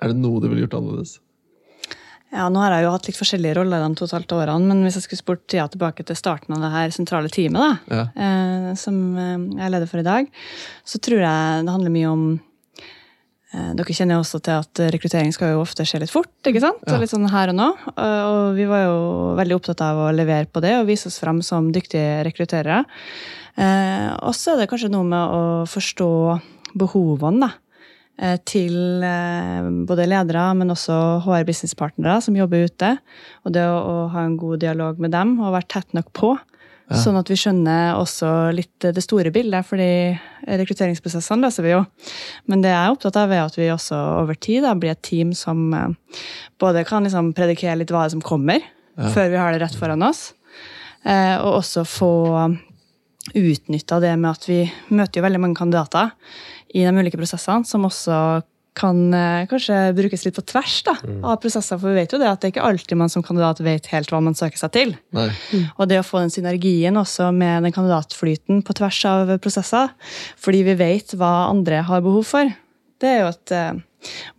er 0.03 0.11
det 0.11 0.19
noe 0.19 0.41
du 0.43 0.49
ville 0.49 0.65
gjort 0.65 0.75
annerledes? 0.81 1.15
Ja, 2.33 2.47
nå 2.49 2.59
har 2.63 2.73
jeg 2.73 2.85
jo 2.87 2.91
hatt 2.95 3.07
litt 3.07 3.17
forskjellige 3.19 3.55
roller 3.59 3.83
de 3.83 3.95
to 3.99 4.05
og 4.05 4.09
et 4.09 4.15
halvt 4.17 4.33
årene, 4.39 4.65
men 4.71 4.79
hvis 4.87 4.95
jeg 4.97 5.03
skulle 5.05 5.21
spurt 5.21 5.43
tida 5.51 5.67
tilbake 5.69 6.01
til 6.07 6.17
starten 6.17 6.55
av 6.55 6.63
det 6.65 6.71
her 6.73 6.89
sentrale 6.95 7.29
teamet, 7.29 7.61
da, 7.61 7.73
Ja. 7.93 8.05
eh, 8.17 8.73
som 8.79 8.97
eh, 9.17 9.37
jeg 9.59 9.67
er 9.67 9.69
leder 9.75 9.87
for 9.91 10.01
i 10.01 10.07
dag, 10.07 10.31
så 10.83 10.97
tror 10.99 11.21
jeg 11.21 11.65
det 11.67 11.75
handler 11.75 11.93
mye 11.93 12.09
om 12.09 12.23
eh, 13.53 13.69
Dere 13.77 13.93
kjenner 13.93 14.17
jo 14.17 14.23
også 14.25 14.41
til 14.41 14.57
at 14.63 14.81
rekruttering 14.95 15.31
skal 15.35 15.53
jo 15.53 15.61
ofte 15.61 15.85
skje 15.85 15.99
litt 16.01 16.09
fort, 16.09 16.31
ikke 16.49 16.59
sant? 16.63 16.81
Ja. 16.87 16.95
Og 16.95 17.03
litt 17.05 17.13
sånn 17.13 17.29
her 17.29 17.49
og 17.53 17.55
nå. 17.59 17.69
Eh, 17.93 18.23
Og 18.25 18.55
vi 18.57 18.65
var 18.65 18.81
jo 18.87 18.97
veldig 19.37 19.59
opptatt 19.59 19.81
av 19.85 20.01
å 20.07 20.11
levere 20.15 20.49
på 20.49 20.59
det 20.65 20.73
og 20.79 20.87
vise 20.89 21.05
oss 21.11 21.19
frem 21.21 21.43
som 21.45 21.69
dyktige 21.71 22.23
rekrutterere. 22.25 22.83
Eh, 23.55 24.09
og 24.25 24.33
så 24.33 24.55
er 24.55 24.63
det 24.63 24.69
kanskje 24.73 24.89
noe 24.89 25.05
med 25.05 25.21
å 25.37 25.43
forstå 25.69 26.09
behovene, 26.73 27.45
da 27.45 27.51
til 28.45 29.03
eh, 29.03 29.69
både 29.89 30.05
ledere, 30.05 30.45
men 30.57 30.73
også 30.73 30.95
HR-businesspartnere 31.25 32.19
som 32.21 32.37
jobber 32.37 32.67
ute. 32.69 32.95
Og 33.43 33.55
det 33.55 33.63
å, 33.65 34.07
ha 34.13 34.25
en 34.27 34.37
god 34.37 34.61
dialog 34.61 35.01
med 35.01 35.15
dem 35.15 35.39
og 35.41 35.55
være 35.55 35.71
tett 35.77 35.95
nok 35.97 36.11
på. 36.15 36.35
Sånn 36.93 37.15
at 37.17 37.29
vi 37.31 37.37
skjønner 37.39 37.95
også 37.95 38.27
litt 38.53 38.85
det 38.93 39.01
store 39.01 39.31
bildet, 39.33 39.65
fordi 39.65 40.13
rekrutteringsprosessene 40.45 41.47
løser 41.47 41.65
vi 41.65 41.71
jo. 41.71 41.79
Men 42.51 42.61
det 42.61 42.73
jeg 42.73 42.81
er 42.81 42.93
opptatt 42.93 43.17
av, 43.17 43.31
er 43.33 43.45
at 43.47 43.57
vi 43.57 43.71
også 43.73 43.97
over 44.19 44.37
tid 44.37 44.67
da, 44.67 44.75
blir 44.77 44.93
et 44.93 45.01
team 45.05 45.31
som 45.37 45.71
eh, 45.73 46.19
både 46.61 46.83
kan 46.87 47.07
liksom 47.07 47.31
predikere 47.37 47.79
litt 47.81 47.93
hva 47.93 48.05
det 48.05 48.13
som 48.13 48.25
kommer, 48.25 48.61
før 48.93 49.31
vi 49.31 49.39
har 49.41 49.55
det 49.55 49.63
rett 49.63 49.79
foran 49.79 50.05
oss, 50.05 50.35
eh, 51.01 51.33
og 51.39 51.63
også 51.63 51.81
få 51.87 52.13
utnytta 53.31 54.01
det 54.03 54.15
med 54.19 54.33
at 54.33 54.47
vi 54.49 54.63
møter 54.91 55.19
jo 55.19 55.27
veldig 55.27 55.41
mange 55.43 55.59
kandidater 55.59 56.11
i 56.73 56.83
de 56.83 56.91
ulike 56.91 57.19
prosessene, 57.19 57.67
som 57.67 57.85
også 57.87 58.17
kan 58.77 58.97
eh, 59.13 59.45
kanskje 59.49 59.77
brukes 59.93 60.23
litt 60.25 60.35
på 60.37 60.43
tvers 60.49 60.79
da, 60.87 60.95
av 61.21 61.37
prosesser. 61.43 61.77
For 61.77 61.91
vi 61.91 62.01
vet 62.01 62.13
jo 62.15 62.19
det 62.21 62.29
at 62.29 62.41
det 62.41 62.49
er 62.49 62.53
ikke 62.55 62.65
alltid 62.65 62.99
man 62.99 63.11
som 63.13 63.25
kandidat 63.25 63.61
vet 63.63 63.89
helt 63.93 64.09
hva 64.11 64.21
man 64.25 64.37
søker 64.37 64.59
seg 64.59 64.73
til. 64.73 64.95
Nei. 65.13 65.27
Og 65.77 65.85
det 65.91 66.01
å 66.01 66.05
få 66.07 66.23
den 66.23 66.33
synergien 66.33 66.97
også 66.99 67.29
med 67.35 67.67
den 67.67 67.75
kandidatflyten 67.75 68.63
på 68.65 68.77
tvers 68.79 68.99
av 69.09 69.35
prosesser, 69.43 69.93
fordi 70.41 70.63
vi 70.71 70.77
vet 70.81 71.13
hva 71.19 71.51
andre 71.51 71.83
har 71.85 72.03
behov 72.05 72.25
for, 72.33 72.49
det 73.03 73.11
er 73.11 73.21
jo 73.21 73.31
et 73.33 73.55
eh, 73.55 73.73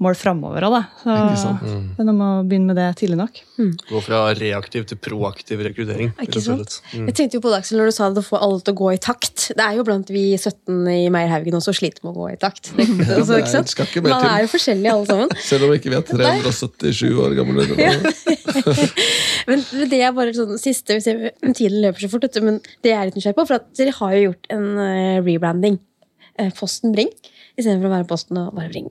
mål 0.03 0.17
framover 0.19 0.67
òg, 0.69 0.75
da. 0.75 0.83
Så 1.05 1.41
sant? 1.41 1.65
det 1.65 2.03
er 2.03 2.09
noe 2.09 2.17
med 2.17 2.27
å 2.27 2.45
begynne 2.49 2.73
med 2.73 2.79
det 2.81 2.89
tidlig 3.01 3.19
nok. 3.21 3.41
Gå 3.89 4.03
fra 4.05 4.21
reaktiv 4.37 4.87
til 4.91 5.01
proaktiv 5.01 5.63
rekruttering. 5.67 6.13
Ikke 6.25 6.43
sant? 6.45 6.79
Mm. 6.93 7.09
Jeg 7.11 7.17
tenkte 7.19 7.39
jo 7.39 7.45
på 7.45 7.53
det, 7.53 7.61
Aksel, 7.63 7.81
når 7.81 7.91
du 7.91 7.97
sa 7.97 8.11
det 8.11 8.23
å 8.25 8.27
få 8.27 8.41
alle 8.43 8.63
til 8.65 8.75
å 8.75 8.81
gå 8.83 8.93
i 8.95 9.01
takt. 9.03 9.49
Det 9.57 9.65
er 9.65 9.79
jo 9.79 9.87
blant 9.87 10.11
vi 10.15 10.25
17 10.37 10.91
i 10.93 10.99
Meierhaugen 11.15 11.59
også 11.59 11.75
sliter 11.77 12.05
med 12.05 12.15
å 12.15 12.17
gå 12.23 12.31
i 12.35 12.39
takt. 12.41 12.73
Det, 13.05 13.19
altså, 13.19 13.37
ikke 13.41 13.51
sant? 13.51 13.73
ikke 13.75 14.03
Man 14.07 14.25
er 14.29 14.45
jo 14.45 14.51
forskjellige 14.53 14.93
alle 14.95 15.09
sammen. 15.09 15.33
Selv 15.49 15.67
om 15.67 15.75
ikke 15.75 15.91
vi 15.93 15.99
er 15.99 16.05
377 16.09 17.03
år 17.25 17.35
gamle. 17.37 17.67
Men 19.49 19.65
det 19.91 20.01
er 20.01 20.15
bare 20.17 20.35
sånn 20.37 20.61
siste, 20.61 20.99
jeg, 21.01 21.35
Tiden 21.45 21.81
løper 21.85 22.05
så 22.05 22.11
fort, 22.13 22.27
men 22.43 22.61
det 22.85 22.93
jeg 22.93 22.97
er 22.97 23.09
litt 23.09 23.19
nysgjerrig 23.19 23.37
på, 23.37 23.47
for 23.49 23.59
at 23.59 23.67
dere 23.77 23.93
har 23.99 24.15
jo 24.15 24.23
gjort 24.29 24.49
en 24.55 24.67
eh, 24.81 25.19
rebranding. 25.25 25.77
Eh, 26.41 26.51
Posten 26.57 26.95
Bring 26.95 27.11
istedenfor 27.55 27.91
å 27.91 27.95
være 27.99 28.09
Posten 28.11 28.41
og 28.41 28.55
bare 28.57 28.73
Bring. 28.73 28.89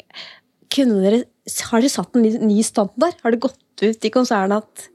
Dere, 0.73 1.23
har 1.69 1.83
dere 1.83 1.91
satt 1.91 2.15
en 2.17 2.25
ny, 2.25 2.33
ny 2.41 2.63
standard? 2.65 3.19
Har 3.21 3.33
det 3.33 3.43
gått 3.43 3.83
ut 3.83 4.05
i 4.05 4.12
konsernet 4.13 4.63
at 4.63 4.89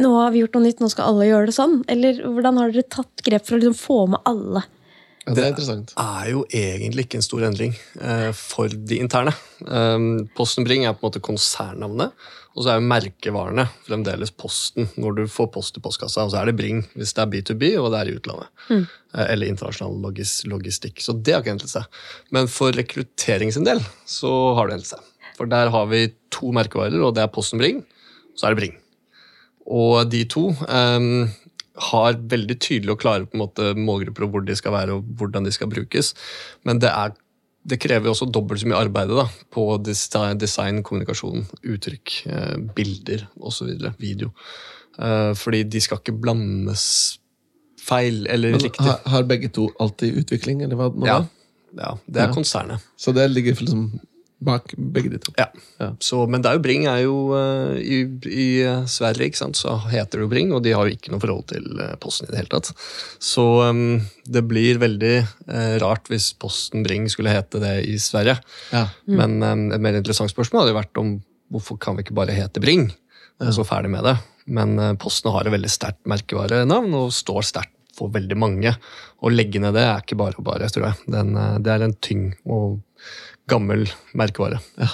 nå 0.00 0.10
har 0.16 0.32
vi 0.34 0.42
gjort 0.42 0.56
noe 0.56 0.66
nytt, 0.66 0.82
nå 0.82 0.90
skal 0.92 1.12
alle 1.12 1.28
gjøre 1.28 1.48
det 1.50 1.56
sånn? 1.56 1.80
Eller 1.90 2.20
hvordan 2.24 2.58
har 2.60 2.74
dere 2.74 2.90
tatt 2.90 3.24
grep 3.26 3.46
for 3.46 3.56
å 3.56 3.60
liksom 3.62 3.78
få 3.78 3.98
med 4.14 4.28
alle? 4.28 4.64
Ja, 5.30 5.36
det 5.36 5.44
er 5.44 5.52
interessant. 5.52 5.92
er 5.94 6.30
jo 6.32 6.42
egentlig 6.50 7.06
ikke 7.06 7.20
en 7.20 7.24
stor 7.24 7.44
endring 7.46 7.74
eh, 8.02 8.30
for 8.34 8.72
de 8.72 8.98
interne. 8.98 9.32
Um, 9.62 10.26
Posten 10.34 10.66
Bring 10.66 10.84
er 10.84 10.96
på 10.96 11.04
en 11.04 11.10
måte 11.10 11.22
konsernnavnet, 11.22 12.16
og 12.50 12.64
så 12.64 12.72
er 12.72 12.80
jo 12.80 12.88
merkevarene 12.90 13.66
fremdeles 13.86 14.32
Posten 14.34 14.88
når 14.98 15.20
du 15.20 15.22
får 15.30 15.50
post 15.54 15.78
i 15.78 15.82
postkassa. 15.84 16.24
Og 16.26 16.32
så 16.34 16.40
er 16.40 16.50
det 16.50 16.56
Bring 16.58 16.82
hvis 16.98 17.14
det 17.14 17.22
er 17.22 17.30
B2B 17.30 17.70
og 17.78 17.92
det 17.94 18.00
er 18.00 18.10
i 18.10 18.16
utlandet. 18.18 18.50
Eh, 18.74 19.26
eller 19.28 19.52
internasjonal 19.52 20.02
logis 20.02 20.40
logistikk. 20.50 20.98
Så 21.04 21.14
det 21.14 21.36
har 21.36 21.44
ikke 21.44 21.54
endret 21.54 21.72
seg. 21.72 22.02
Men 22.34 22.50
for 22.50 22.74
rekruttering 22.74 23.54
sin 23.54 23.68
del 23.68 23.82
så 24.08 24.32
har 24.58 24.68
det 24.68 24.80
endret 24.80 24.94
seg. 24.96 25.06
For 25.38 25.48
der 25.48 25.70
har 25.72 25.86
vi 25.88 26.08
to 26.34 26.50
merkevarer, 26.52 26.98
og 27.00 27.14
det 27.16 27.22
er 27.24 27.32
Posten 27.32 27.62
Bring, 27.62 27.84
og 28.34 28.40
så 28.40 28.48
er 28.48 28.56
det 28.56 28.64
Bring. 28.64 28.74
Og 29.70 30.10
de 30.10 30.24
to 30.28 30.50
em, 30.66 31.30
har 31.78 32.14
veldig 32.28 32.58
tydelige 32.60 32.92
og 32.96 33.00
klare 33.00 33.26
på 33.26 33.36
en 33.38 33.42
måte, 33.44 33.74
målgrupper 33.78 34.24
og 34.26 34.30
hvor 34.34 34.44
de 34.46 34.56
skal 34.58 34.72
være 34.72 34.96
og 34.98 35.04
hvordan 35.20 35.44
de 35.44 35.52
skal 35.54 35.68
brukes. 35.70 36.14
Men 36.64 36.78
det, 36.82 36.90
er, 36.90 37.14
det 37.66 37.78
krever 37.80 38.10
også 38.10 38.26
dobbelt 38.32 38.60
så 38.60 38.66
mye 38.68 38.80
arbeid 38.80 39.08
da, 39.14 39.26
på 39.54 39.68
design, 39.84 40.82
kommunikasjon, 40.82 41.46
uttrykk, 41.62 42.26
eh, 42.26 42.56
bilder 42.76 43.26
osv. 43.40 43.70
Video. 44.02 44.32
Eh, 44.98 45.32
fordi 45.38 45.62
de 45.70 45.80
skal 45.80 45.98
ikke 46.02 46.18
blandes 46.20 47.18
feil 47.80 48.26
eller 48.28 48.50
Men 48.58 48.60
riktig. 48.66 48.84
har, 48.84 48.98
har 49.08 49.22
begge 49.30 49.48
to 49.48 49.70
alltid 49.80 50.18
utvikling, 50.20 50.62
eller 50.62 50.76
hva 50.76 50.90
nå 50.92 51.06
Ja, 51.06 51.20
ja, 51.78 51.94
det 52.06 52.20
er 52.20 52.28
Ja. 52.28 52.34
konsernet. 52.34 52.82
Så 52.98 53.14
det 53.14 53.30
ligger 53.30 53.54
liksom 53.62 54.00
bak 54.40 54.72
begge 54.76 55.10
de 55.12 55.18
to. 55.20 55.32
Ja. 55.36 55.48
Ja. 55.80 55.90
Så, 56.00 56.22
men 56.30 56.42
det 56.42 56.50
er 56.50 56.56
jo 56.56 56.62
Bring 56.64 56.86
er 56.88 57.02
jo 57.04 57.16
uh, 57.34 57.76
i, 57.76 58.00
i 58.24 58.46
eh, 58.64 58.86
Sverige, 58.88 59.28
ikke 59.28 59.40
sant? 59.42 59.58
så 59.60 59.76
heter 59.90 60.18
det 60.18 60.24
jo 60.24 60.30
Bring, 60.32 60.54
og 60.56 60.62
de 60.64 60.72
har 60.76 60.88
jo 60.88 60.96
ikke 60.96 61.12
noe 61.12 61.20
forhold 61.20 61.46
til 61.52 61.66
eh, 61.76 61.92
Posten 62.00 62.28
i 62.28 62.32
det 62.32 62.40
hele 62.40 62.52
tatt. 62.54 62.70
Så 63.20 63.44
um, 63.68 64.00
det 64.24 64.44
blir 64.48 64.80
veldig 64.80 65.14
uh, 65.20 65.76
rart 65.84 66.08
hvis 66.12 66.30
Posten 66.40 66.86
Bring 66.86 67.08
skulle 67.12 67.34
hete 67.34 67.60
det 67.62 67.74
i 67.90 67.98
Sverige. 68.00 68.38
Ja. 68.72 68.86
Men 69.10 69.38
um, 69.44 69.66
et 69.74 69.84
mer 69.84 70.00
interessant 70.00 70.32
spørsmål 70.32 70.64
hadde 70.64 70.74
jo 70.74 70.80
vært 70.80 71.02
om 71.02 71.14
hvorfor 71.52 71.80
kan 71.82 71.98
vi 71.98 72.06
ikke 72.06 72.16
bare 72.16 72.36
hete 72.36 72.62
Bring? 72.64 72.88
Uh, 73.42 73.50
så 73.52 73.66
ferdig 73.68 73.92
med 73.92 74.08
det. 74.08 74.16
Men 74.48 74.76
uh, 74.80 74.94
Posten 75.00 75.34
har 75.34 75.44
et 75.44 75.56
veldig 75.56 75.72
sterkt 75.72 76.00
merkevarenavn 76.08 76.96
og 76.96 77.12
står 77.12 77.44
sterkt 77.52 77.76
for 77.98 78.08
veldig 78.14 78.40
mange. 78.40 78.72
Å 79.20 79.32
legge 79.32 79.60
ned 79.60 79.76
det 79.76 79.84
er 79.84 80.00
ikke 80.00 80.16
bare 80.16 80.40
og 80.40 80.46
bare, 80.48 80.70
tror 80.72 80.88
jeg. 80.88 81.10
Den, 81.12 81.34
det 81.60 81.74
er 81.74 81.84
en 81.84 81.98
tyng 82.00 82.30
og 82.48 82.78
gammel 83.50 83.84
merkevare. 84.16 84.60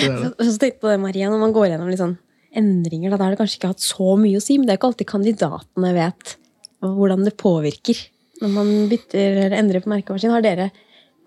Så, 0.00 0.34
så 0.36 0.56
tenkte 0.58 0.80
på 0.82 0.90
det, 0.90 0.98
Maria, 1.02 1.30
når 1.30 1.40
man 1.42 1.54
går 1.54 1.70
gjennom 1.70 1.90
litt 1.90 2.00
sånn 2.00 2.18
endringer, 2.56 3.12
da, 3.12 3.18
da 3.18 3.26
har 3.26 3.34
det 3.34 3.40
kanskje 3.40 3.60
ikke 3.60 3.70
hatt 3.72 3.84
så 3.84 4.14
mye 4.18 4.38
å 4.38 4.42
si, 4.42 4.56
men 4.58 4.66
det 4.66 4.74
er 4.74 4.80
ikke 4.80 4.90
alltid 4.90 5.08
kandidatene 5.10 5.92
vet 5.94 6.34
hvordan 6.80 7.26
det 7.26 7.36
påvirker 7.38 8.00
når 8.40 8.52
man 8.54 8.70
bytter 8.90 9.34
eller 9.44 9.56
endrer 9.58 9.84
på 9.84 9.92
merkevaren 9.92 10.22
sin. 10.22 10.32
Har 10.32 10.44
dere, 10.44 10.70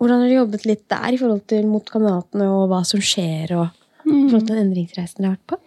hvordan 0.02 0.20
har 0.20 0.28
dere 0.28 0.40
jobbet 0.40 0.66
litt 0.68 0.84
der 0.90 1.14
i 1.14 1.20
forhold 1.20 1.44
til 1.50 1.68
mot 1.70 1.86
kandidatene 1.88 2.48
og 2.50 2.66
hva 2.72 2.82
som 2.88 3.02
skjer, 3.02 3.54
og 3.56 3.68
i 4.04 4.16
forhold 4.26 4.48
til 4.48 4.50
den 4.50 4.64
endringsreisen 4.66 5.22
dere 5.22 5.32
har 5.32 5.38
vært 5.38 5.54
på? 5.54 5.60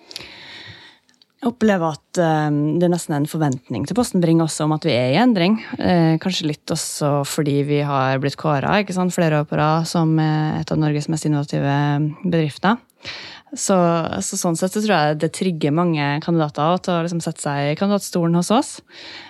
Jeg 1.37 1.51
opplever 1.51 1.93
at 1.93 2.17
eh, 2.17 2.55
det 2.81 2.87
er 2.87 2.89
nesten 2.89 3.13
en 3.13 3.29
forventning 3.29 3.85
til 3.85 3.97
Posten 3.97 4.23
Bring 4.23 4.41
også 4.41 4.65
om 4.65 4.73
at 4.73 4.87
vi 4.87 4.95
er 4.97 5.13
i 5.13 5.19
endring. 5.21 5.59
Eh, 5.77 6.15
kanskje 6.21 6.49
litt 6.49 6.73
også 6.73 7.21
fordi 7.29 7.59
vi 7.67 7.83
har 7.85 8.17
blitt 8.23 8.39
kåra 8.41 8.79
flere 9.13 9.43
år 9.43 9.45
på 9.45 9.59
rad 9.59 9.85
som 9.85 10.17
eh, 10.17 10.57
et 10.61 10.71
av 10.73 10.81
Norges 10.81 11.09
mest 11.13 11.29
innovative 11.29 11.77
bedrifter. 12.25 12.81
Så, 13.55 13.77
så 14.25 14.35
sånn 14.35 14.57
sett 14.59 14.73
så 14.73 14.81
tror 14.83 14.91
jeg 14.91 15.19
det 15.21 15.29
trigger 15.37 15.71
mange 15.71 16.03
kandidater 16.25 16.81
til 16.83 16.97
å 16.97 17.03
liksom 17.05 17.21
sette 17.23 17.45
seg 17.45 17.69
i 17.69 17.77
kandidatstolen 17.79 18.35
hos 18.35 18.49
oss. 18.51 18.71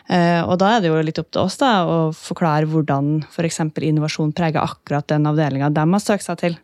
Eh, 0.07 0.39
og 0.47 0.55
da 0.63 0.73
er 0.73 0.81
det 0.81 0.89
jo 0.89 1.03
litt 1.03 1.19
opp 1.21 1.29
til 1.35 1.43
oss 1.43 1.59
da, 1.59 1.83
å 1.85 1.97
forklare 2.15 2.71
hvordan 2.71 3.17
f.eks. 3.27 3.65
innovasjon 3.83 4.31
preger 4.37 4.63
akkurat 4.63 5.11
den 5.11 5.27
avdelinga 5.27 5.69
de 5.75 5.85
har 5.91 6.01
søkt 6.07 6.25
seg 6.25 6.39
til. 6.39 6.57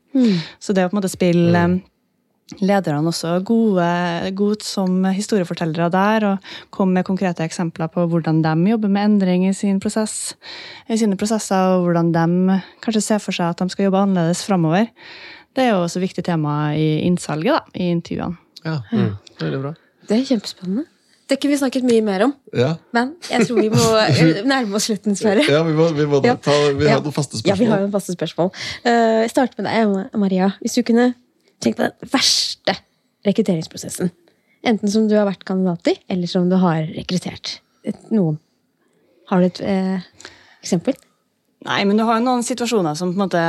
Så 0.64 0.74
det 0.74 0.88
å 0.88 0.90
på 0.90 0.96
en 0.96 1.04
måte 1.04 1.12
spille 1.12 1.68
lederne 2.62 3.08
også 3.10 3.40
gode, 3.46 3.86
gode 4.38 4.64
som 4.66 5.04
historiefortellere 5.16 5.90
der, 5.94 6.26
og 6.32 6.38
kom 6.76 6.94
med 6.94 7.06
konkrete 7.08 7.44
eksempler 7.46 7.88
på 7.94 8.06
hvordan 8.12 8.42
de 8.46 8.54
jobber 8.72 8.90
med 8.94 9.06
endring 9.10 9.48
i, 9.50 9.54
sin 9.54 9.80
prosess, 9.80 10.36
i 10.90 10.98
sine 10.98 11.18
prosesser, 11.18 11.56
og 11.78 11.88
hvordan 11.88 12.12
de 12.14 12.60
kanskje 12.84 13.02
ser 13.02 13.20
for 13.24 13.32
seg 13.36 13.50
at 13.54 13.64
de 13.64 13.70
skal 13.74 13.86
jobbe 13.90 14.02
annerledes 14.06 14.44
framover. 14.46 14.88
Det 15.54 15.64
er 15.68 15.74
jo 15.76 15.84
også 15.84 16.00
et 16.02 16.08
viktig 16.10 16.24
tema 16.26 16.74
i 16.78 17.04
innsalget, 17.06 17.54
da, 17.54 17.62
i 17.78 17.92
intervjuene. 17.94 18.38
Ja, 18.66 18.80
Mm. 18.92 19.16
Veldig 19.40 19.60
bra. 19.62 19.74
Det 20.08 20.18
er 20.20 20.26
kjempespennende. 20.26 20.86
Det 21.30 21.38
kunne 21.40 21.54
vi 21.54 21.58
snakket 21.58 21.84
mye 21.88 22.02
mer 22.04 22.22
om, 22.26 22.34
ja. 22.54 22.74
men 22.94 23.14
jeg 23.32 23.48
tror 23.48 23.60
vi 23.62 23.70
må 23.72 23.84
eh, 24.04 24.42
nærme 24.46 24.76
oss 24.76 24.90
slutten, 24.90 25.16
Sverre. 25.16 25.44
ja 25.48 25.62
vi 25.64 25.72
må, 25.74 25.88
vi 25.96 26.06
må 26.06 26.20
Ja. 26.26 26.36
ta, 26.36 26.52
vi 26.78 26.86
Ja. 26.86 26.98
har 26.98 27.02
noen 27.02 27.16
faste 27.16 27.40
Ja, 27.48 27.56
vi 27.56 27.66
har 27.66 27.80
jo 27.80 27.86
en 27.88 27.92
faste 27.96 28.12
spørsmål. 28.14 28.52
Uh, 28.86 29.24
jeg 29.24 29.30
starter 29.32 29.64
med 29.64 29.72
deg, 29.72 30.20
Maria. 30.20 30.52
Hvis 30.62 30.76
du 30.76 30.84
kunne 30.84 31.14
tenkt 31.64 31.80
på 31.80 31.88
den 31.88 32.12
verste 32.14 32.76
rekrutteringsprosessen. 33.28 34.12
Enten 34.64 34.92
som 34.92 35.08
du 35.10 35.16
har 35.18 35.28
vært 35.28 35.44
kandidat 35.48 35.92
i, 35.92 35.98
eller 36.12 36.30
som 36.32 36.48
du 36.52 36.56
har 36.60 36.86
rekruttert 36.96 37.58
noen. 38.14 38.38
Har 39.32 39.42
du 39.42 39.48
et 39.50 39.64
eh, 39.64 40.28
eksempel? 40.64 40.96
Nei, 41.64 41.82
men 41.88 42.00
du 42.00 42.04
har 42.08 42.20
jo 42.20 42.26
noen 42.26 42.44
situasjoner 42.44 42.96
som 43.00 43.12
på 43.12 43.18
en 43.18 43.24
måte 43.24 43.42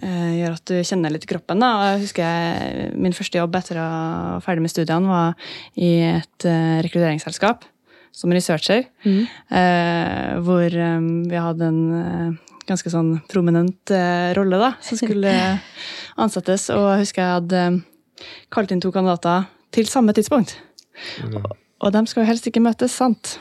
eh, 0.00 0.32
gjør 0.40 0.56
at 0.56 0.64
du 0.70 0.74
kjenner 0.86 1.14
litt 1.14 1.26
kroppen. 1.30 1.62
Da. 1.62 1.70
Og 1.74 1.86
Jeg 1.88 2.02
husker 2.06 2.26
jeg, 2.26 2.90
Min 2.98 3.16
første 3.16 3.38
jobb 3.38 3.58
etter 3.58 3.78
å 3.82 3.86
være 3.86 4.42
ferdig 4.46 4.66
med 4.66 4.74
studiene 4.74 5.10
var 5.10 5.54
i 5.74 5.92
et 6.14 6.48
eh, 6.48 6.82
rekrutteringsselskap 6.86 7.66
som 8.14 8.34
researcher. 8.34 8.86
Eh, 9.06 10.34
hvor 10.46 10.70
eh, 10.70 11.08
vi 11.30 11.44
hadde 11.46 11.70
en 11.70 11.82
eh, 11.98 12.43
ganske 12.68 12.90
sånn 12.92 13.14
prominent 13.30 13.90
eh, 13.94 14.32
rolle 14.38 14.58
da, 14.60 14.72
som 14.84 14.98
skulle 15.00 15.32
ansettes. 16.24 16.70
Og 16.74 16.86
jeg 16.94 17.04
husker 17.06 17.22
jeg 17.24 17.34
hadde 17.38 17.64
eh, 17.68 18.28
kalt 18.54 18.72
inn 18.74 18.80
to 18.84 18.92
kandidater 18.94 19.46
til 19.74 19.88
samme 19.90 20.14
tidspunkt. 20.16 20.56
Og 21.84 21.90
de 21.92 22.00
skal 22.08 22.22
jo 22.22 22.28
helst 22.30 22.46
ikke 22.48 22.62
møtes, 22.64 22.94
sant? 22.96 23.34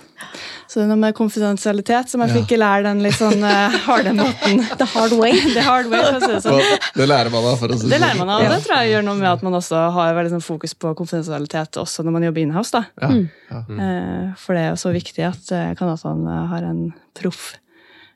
Så 0.68 0.80
det 0.80 0.84
er 0.86 0.90
noe 0.90 1.00
med 1.00 1.14
konfidensialitet 1.16 2.10
som 2.12 2.24
jeg 2.24 2.32
Ja. 2.32 2.36
fikk 2.42 2.54
lære 2.58 2.84
den 2.88 3.04
litt 3.06 3.16
sånn 3.16 3.44
uh, 3.44 3.70
harde 3.88 4.12
måten. 4.18 4.64
The 4.80 4.88
hard 4.90 5.14
way. 5.20 5.36
The 5.56 5.62
hard 5.64 5.88
way, 5.92 6.02
for 6.02 6.18
å 6.18 6.20
si 6.24 6.32
det 6.34 6.42
sånn. 6.44 6.80
Det 6.98 7.08
lærer 7.08 7.32
man 7.32 7.46
av, 7.52 7.58
for 7.62 7.72
å 7.76 7.78
si 7.80 7.88
Det 7.92 8.00
lærer 8.02 8.18
sånn. 8.18 8.26
man 8.26 8.34
av. 8.34 8.44
og 8.48 8.52
Det 8.56 8.60
tror 8.66 8.82
jeg 8.82 8.92
gjør 8.96 9.06
noe 9.08 9.20
med 9.22 9.30
at 9.30 9.46
man 9.48 9.58
også 9.60 9.84
har 9.96 10.16
veldig 10.18 10.34
sånn 10.34 10.44
fokus 10.48 10.74
på 10.80 10.92
konfidensialitet 11.00 11.80
også 11.84 12.04
når 12.08 12.16
man 12.18 12.28
jobber 12.28 12.44
inhouse. 12.48 12.72
da. 12.74 12.84
Ja, 13.06 13.12
Mm. 13.54 13.78
Eh, 13.80 14.34
For 14.42 14.56
det 14.58 14.64
er 14.64 14.70
jo 14.74 14.80
så 14.82 14.90
viktig 14.96 15.22
at 15.28 15.52
eh, 15.54 15.74
kandidatene 15.78 16.38
har 16.50 16.64
en 16.66 16.80
proff 17.14 17.52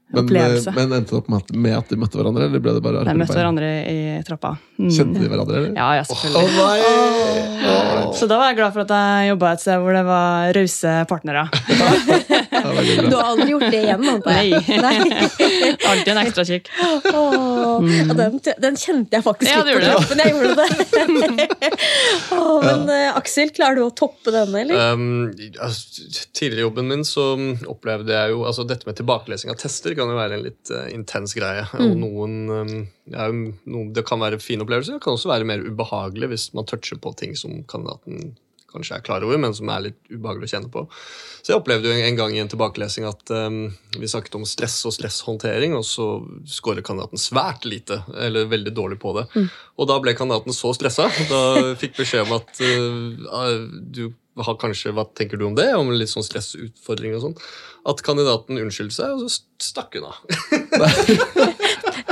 Men, 0.08 0.24
opplevelse. 0.24 0.72
men 0.72 0.94
endte 0.96 1.12
det 1.12 1.18
opp 1.18 1.28
med 1.28 1.74
at, 1.76 1.90
de 1.90 1.98
møtte 2.00 2.16
hverandre, 2.16 2.46
eller 2.48 2.62
ble 2.64 2.74
det 2.78 2.84
bare 2.86 3.02
De 3.04 3.16
møtte 3.20 3.36
hverandre 3.36 3.72
i 3.92 3.98
trappa. 4.24 4.54
Mm. 4.80 4.92
Kjente 4.96 5.20
de 5.20 5.28
hverandre, 5.28 5.58
eller? 5.60 5.74
Ja, 5.76 5.88
ja, 5.98 6.06
selvfølgelig. 6.08 6.44
Oh, 6.48 6.60
oh, 6.64 8.06
oh. 8.06 8.14
Så 8.16 8.30
da 8.32 8.38
var 8.40 8.54
jeg 8.54 8.60
glad 8.62 8.76
for 8.78 8.86
at 8.86 8.94
jeg 8.96 9.34
jobba 9.34 9.52
et 9.52 9.64
sted 9.66 9.84
hvor 9.84 9.98
det 9.98 10.04
var 10.08 10.54
rause 10.56 10.94
partnere. 11.12 11.48
Du 12.58 13.16
har 13.16 13.30
aldri 13.32 13.52
gjort 13.52 13.72
det 13.72 13.80
igjen, 13.80 14.04
antar 14.12 14.38
jeg? 14.42 14.80
Nei. 14.82 14.96
Alltid 15.90 16.12
en 16.12 16.20
ekstra 16.22 16.46
kikk. 16.48 16.70
Åh, 17.14 17.86
ja, 17.92 18.16
den, 18.18 18.40
den 18.64 18.80
kjente 18.80 19.18
jeg 19.18 19.26
faktisk 19.26 19.52
Ja, 19.52 19.62
litt 19.66 19.78
på 19.78 19.84
kroppen. 19.86 20.22
Jeg 20.24 20.34
gjorde 20.36 20.56
det. 20.62 20.68
Men 22.64 22.92
ja. 22.92 23.14
Aksel, 23.18 23.52
klarer 23.56 23.80
du 23.80 23.86
å 23.88 23.92
toppe 23.96 24.34
denne, 24.36 24.64
eller? 24.64 24.94
Um, 24.94 25.32
altså, 25.64 26.08
tidligere 26.32 26.64
i 26.64 26.66
jobben 26.68 26.92
min 26.92 27.06
så 27.08 27.30
opplevde 27.70 28.16
jeg 28.16 28.36
jo 28.36 28.44
altså 28.48 28.66
Dette 28.68 28.88
med 28.90 28.98
tilbakelesing 29.00 29.54
av 29.54 29.60
tester 29.62 29.97
kan 29.98 30.12
jo 30.12 30.18
være 30.18 30.38
en 30.38 30.46
litt 30.46 30.74
uh, 30.74 30.88
intens 30.94 31.36
greie. 31.38 31.68
Og 31.84 31.96
noen, 32.00 32.36
um, 32.50 32.74
det, 33.08 33.20
er 33.20 33.38
noen, 33.38 33.94
det 33.96 34.06
kan 34.08 34.22
være 34.22 34.42
fine 34.44 34.66
opplevelser, 34.66 34.98
det 34.98 35.06
kan 35.06 35.18
også 35.18 35.32
være 35.34 35.48
mer 35.50 35.64
ubehagelig 35.66 36.32
hvis 36.34 36.52
man 36.58 36.68
toucher 36.70 37.02
på 37.02 37.16
ting 37.20 37.38
som 37.40 37.64
kandidaten 37.70 38.36
kanskje 38.68 38.98
er 38.98 39.04
klar 39.06 39.24
over, 39.24 39.40
men 39.40 39.54
som 39.56 39.70
er 39.72 39.86
litt 39.86 40.00
ubehagelig 40.12 40.50
å 40.50 40.52
kjenne 40.52 40.72
på. 40.72 40.84
Så 41.40 41.54
jeg 41.54 41.62
opplevde 41.62 41.88
jo 41.88 42.04
en, 42.04 42.18
gang 42.20 42.36
i 42.36 42.42
en 42.42 42.52
tilbakelesing 42.52 43.08
at 43.08 43.32
um, 43.32 43.62
vi 43.96 44.10
snakket 44.12 44.36
om 44.40 44.46
stress 44.48 44.76
og 44.90 44.94
stresshåndtering, 44.96 45.76
og 45.78 45.86
så 45.88 46.10
scorer 46.52 46.86
kandidaten 46.86 47.22
svært 47.22 47.66
lite, 47.70 48.02
eller 48.14 48.52
veldig 48.52 48.76
dårlig 48.76 49.00
på 49.02 49.16
det. 49.18 49.28
Og 49.80 49.90
da 49.90 49.98
ble 50.04 50.16
kandidaten 50.20 50.56
så 50.56 50.74
stressa. 50.76 51.08
Da 51.32 51.42
fikk 51.80 51.96
beskjed 52.02 52.28
om 52.28 52.38
at 52.42 52.64
uh, 52.68 53.68
du 53.98 54.10
har 54.46 54.56
kanskje, 54.62 54.94
Hva 54.96 55.04
tenker 55.18 55.38
du 55.40 55.46
om 55.48 55.56
det? 55.58 55.70
Om 55.76 55.88
litt 55.96 56.12
sånn 56.12 56.26
stressutfordring 56.26 57.14
og 57.18 57.24
sånn. 57.26 57.38
At 57.88 58.04
kandidaten 58.06 58.62
unnskyldte 58.62 58.98
seg, 59.00 59.10
og 59.16 59.20
så 59.32 59.38
stakk 59.70 59.92
hun 59.98 60.10
av. 60.12 60.18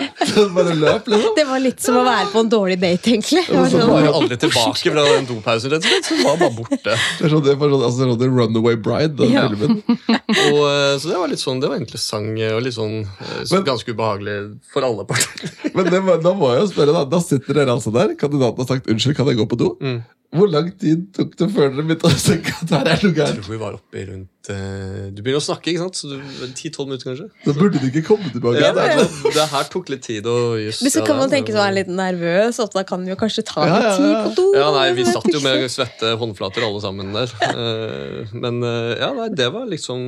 Bare 0.55 0.73
løp, 0.75 1.07
liksom. 1.11 1.35
Det 1.37 1.45
var 1.49 1.59
litt 1.63 1.79
som 1.83 1.97
å 1.99 2.03
være 2.05 2.27
på 2.33 2.41
en 2.43 2.49
dårlig 2.51 2.77
date, 2.81 3.11
egentlig. 3.13 3.43
Og 3.49 3.57
var 3.61 3.69
så 3.71 3.79
sånn, 3.81 3.91
var 3.93 4.05
jo 4.07 4.13
aldri 4.19 4.37
tilbake 4.41 4.93
fra 4.95 5.05
den 5.09 5.27
dopausen, 5.29 5.71
rett 5.75 5.85
og 5.85 5.91
slett. 5.91 6.09
Så 6.09 6.17
var 6.23 6.39
bare 6.41 6.55
borte. 6.57 6.79
Det 6.95 7.23
var 7.25 7.33
sånn, 7.35 7.45
det 7.47 7.55
var 7.61 7.73
sånn, 7.75 7.85
altså, 7.89 7.99
sånn 8.09 8.19
The 8.23 8.29
Runaway 8.39 8.75
Bride, 8.87 9.15
den 9.21 9.31
Ja. 9.35 9.45
filmen. 9.49 9.81
Og, 9.89 10.61
eh, 10.69 10.95
så 10.99 11.11
det 11.11 11.17
var 11.21 11.31
litt 11.31 11.43
sånn, 11.43 11.61
det 11.63 11.69
var 11.71 11.77
interessant 11.81 12.41
og 12.55 12.61
litt 12.65 12.75
sånn 12.75 12.97
eh, 13.05 13.43
så 13.45 13.55
Men- 13.59 13.65
ganske 13.71 13.93
ubehagelig 13.95 14.37
for 14.73 14.81
alle 14.87 15.05
parter. 15.05 15.51
Men 15.75 15.85
det, 15.91 16.01
da 16.23 16.33
må 16.33 16.51
jeg 16.53 16.61
jo 16.65 16.67
spørre, 16.73 16.93
da. 16.99 17.05
Da 17.05 17.19
sitter 17.23 17.53
dere 17.61 17.75
altså 17.75 17.91
der. 17.95 18.15
Kandidaten 18.19 18.57
har 18.63 18.67
sagt 18.75 18.87
'unnskyld, 18.87 19.15
kan 19.15 19.27
jeg 19.27 19.37
gå 19.37 19.47
på 19.47 19.57
do'? 19.59 19.77
Mm. 19.81 20.03
Hvor 20.35 20.49
lang 20.51 20.71
tid 20.81 21.13
tok 21.15 21.35
det 21.37 21.47
før 21.53 21.69
dere 21.71 21.83
begynte 21.85 22.09
å 22.09 22.15
tenke 22.19 22.51
at 22.59 22.69
her 22.73 22.87
er 22.91 22.99
noe 23.05 23.13
Jeg 23.15 23.35
tror 23.37 23.51
vi 23.53 23.57
var 23.61 23.75
oppe 23.77 23.95
i 24.01 24.05
rundt 24.09 24.49
eh, 24.51 25.05
Du 25.15 25.21
begynner 25.23 25.39
å 25.39 25.45
snakke, 25.45 25.71
ikke 25.71 25.85
sant? 25.85 25.95
Så 25.95 26.17
10-12 26.51 26.87
minutter, 26.89 27.05
kanskje? 27.07 27.27
Da 27.45 27.53
burde 27.55 27.79
du 27.79 27.85
ikke 27.87 28.03
komme 28.09 28.27
tilbake. 28.33 28.59
Ja, 28.59 28.73
Det 28.75 28.83
det, 28.97 29.05
sånn- 29.13 29.33
det 29.37 29.45
her 29.53 29.63
tok 29.71 29.89
litt 29.93 30.01
tid. 30.03 30.24
Og 30.31 30.59
just, 30.59 30.83
Men 30.85 30.93
så 30.93 31.01
ja, 31.01 31.05
kan 31.07 31.19
man 31.19 31.31
tenke 31.31 31.53
seg 31.53 31.61
å 31.61 31.65
er 31.65 31.75
litt 31.77 31.91
nervøs, 31.91 32.59
at 32.63 32.75
da 32.75 32.83
kan 32.87 33.05
vi 33.05 33.13
jo 33.13 33.17
kanskje 33.19 33.45
ta 33.47 33.65
Ja, 33.67 33.77
litt 33.77 33.87
ja, 33.87 33.95
tid 33.99 34.15
på 34.25 34.33
do. 34.39 34.45
Ja, 34.57 34.67
nei, 34.75 34.85
Vi 34.97 35.07
satt 35.07 35.29
jo 35.31 35.41
med 35.45 35.65
svette 35.71 36.15
håndflater 36.21 36.67
alle 36.67 36.83
sammen 36.83 37.13
der. 37.15 37.31
Eh, 37.45 38.33
Men 38.33 38.61
eh, 38.65 38.91
ja, 39.01 39.11
nei, 39.17 39.29
det 39.37 39.49
var 39.53 39.69
liksom 39.69 40.05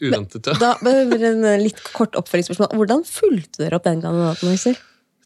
uventet. 0.00 0.50
Ja. 0.52 0.58
Da, 0.60 0.74
behøver 0.84 1.26
en 1.32 1.48
litt 1.62 1.80
kort 1.94 2.18
oppfølgingsspørsmål. 2.18 2.74
Hvordan 2.78 3.04
fulgte 3.08 3.64
dere 3.64 3.80
opp 3.80 3.88
den 3.88 4.02
kandidaten? 4.04 4.54
Aksel? 4.54 4.78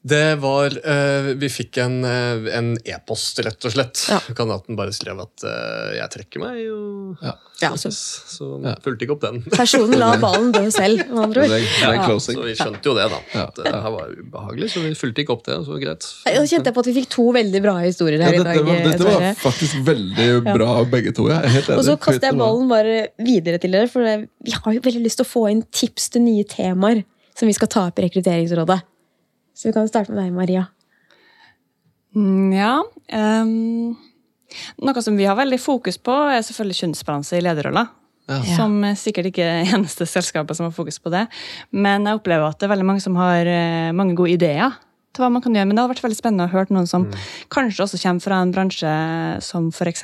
Det 0.04 0.34
var 0.36 0.74
uh, 0.84 1.30
Vi 1.40 1.48
fikk 1.48 1.78
en 1.80 1.94
eh, 2.04 2.48
en 2.58 2.74
e-post, 2.84 3.38
rett 3.40 3.64
og 3.64 3.72
slett. 3.72 4.02
Ja. 4.12 4.18
Kandidaten 4.36 4.76
bare 4.76 4.92
skrev 4.92 5.16
at 5.22 5.44
uh, 5.48 5.94
'jeg 5.96 6.10
trekker 6.12 6.42
meg', 6.42 6.60
og 6.68 7.22
Ja. 7.24 7.32
Ja, 7.62 7.70
så, 7.78 7.88
så 7.88 8.20
så 8.28 8.46
Ja. 8.64 8.74
fulgte 8.84 9.06
ikke 9.06 9.14
opp 9.16 9.22
den. 9.22 9.40
personen 9.48 9.96
la 9.98 10.16
ballen 10.20 10.50
dø 10.52 10.68
selv, 10.70 11.06
med 11.08 11.22
andre 11.24 11.40
Det 11.46 11.50
ord. 11.50 11.56
er, 11.56 11.64
det 11.64 11.88
er 11.88 11.94
Ja. 11.94 12.18
Så 12.20 12.36
vi 12.44 12.52
skjønte 12.58 12.84
jo 12.84 12.94
det, 12.98 13.06
da. 13.14 13.20
Ja. 13.32 13.46
At 13.46 13.54
det 13.56 13.72
her 13.72 13.90
var 13.96 14.12
ubehagelig, 14.12 14.68
så 14.74 14.82
vi 14.84 14.92
fulgte 14.94 15.24
ikke 15.24 15.32
opp 15.38 15.44
det. 15.48 15.56
Så 15.64 15.80
greit. 15.80 16.04
Da 16.26 16.44
kjente 16.44 16.66
jeg 16.68 16.74
på 16.74 16.80
at 16.84 16.86
vi 16.92 16.96
fikk 17.00 17.08
to 17.08 17.26
veldig 17.32 17.62
bra 17.62 17.74
historier 17.80 18.18
Ja, 18.20 18.26
her 18.26 18.34
i 18.34 18.38
dette, 18.38 18.44
dag. 18.44 18.64
var, 18.66 18.76
dette 18.90 19.04
var 19.08 19.34
faktisk 19.40 19.74
veldig 19.88 20.30
bra, 20.52 20.84
begge 20.84 21.14
to. 21.16 21.28
Jeg 21.32 21.40
er 21.44 21.48
helt 21.48 21.68
enig. 21.70 21.78
Og 21.78 21.84
så 21.88 21.96
kaster 21.96 22.28
jeg 22.28 22.36
ballen 22.36 22.68
bare 22.68 23.08
videre 23.24 23.58
til 23.58 23.70
dere, 23.72 23.88
for 23.88 24.02
vi 24.04 24.52
har 24.52 24.72
jo 24.74 24.80
veldig 24.84 25.00
lyst 25.06 25.16
til 25.22 25.24
å 25.24 25.32
få 25.32 25.48
inn 25.50 25.62
tips 25.72 26.10
til 26.10 26.20
nye 26.28 26.44
temaer 26.44 27.04
som 27.34 27.48
vi 27.48 27.54
skal 27.56 27.68
ta 27.72 27.86
opp 27.88 27.98
i 27.98 28.02
Rekrutteringsrådet. 28.10 28.82
Så 29.54 29.68
vi 29.68 29.74
kan 29.76 29.86
starte 29.90 30.12
med 30.12 30.24
deg, 30.24 30.32
Maria. 30.34 30.66
Mm, 32.14 32.52
Ja. 32.54 32.82
ehm, 33.10 33.96
noe 34.82 35.02
som 35.02 35.16
vi 35.18 35.24
har 35.26 35.36
veldig 35.36 35.58
fokus 35.60 35.98
på, 35.98 36.14
er 36.30 36.42
selvfølgelig 36.42 36.80
kjønnsbalanse 36.82 37.38
i 37.38 37.42
lederroller. 37.42 37.88
Ja. 38.28 38.40
Som 38.56 38.78
er 38.84 38.94
sikkert 38.96 39.26
ikke 39.28 39.44
er 39.44 39.74
eneste 39.76 40.06
selskapet 40.08 40.56
som 40.56 40.64
har 40.64 40.72
fokus 40.72 40.98
på 40.98 41.10
det. 41.12 41.26
Men 41.72 42.06
jeg 42.08 42.16
opplever 42.20 42.48
at 42.48 42.58
det 42.58 42.68
er 42.68 42.72
veldig 42.74 42.86
mange 42.88 43.02
som 43.04 43.16
har 43.20 43.44
eh, 43.46 43.92
mange 43.92 44.14
gode 44.16 44.32
ideer 44.32 44.72
til 45.14 45.22
hva 45.22 45.28
man 45.30 45.42
kan 45.44 45.52
gjøre. 45.54 45.66
Men 45.68 45.76
det 45.76 45.82
hadde 45.84 45.92
vært 45.94 46.04
veldig 46.06 46.16
spennende 46.18 46.46
å 46.48 46.52
høre 46.54 46.72
noen 46.74 46.88
som 46.90 47.04
kanskje 47.52 47.84
også 47.84 48.00
kommer 48.02 48.24
fra 48.24 48.40
en 48.42 48.50
bransje 48.54 48.94
som 49.44 49.68
f.eks. 49.70 50.02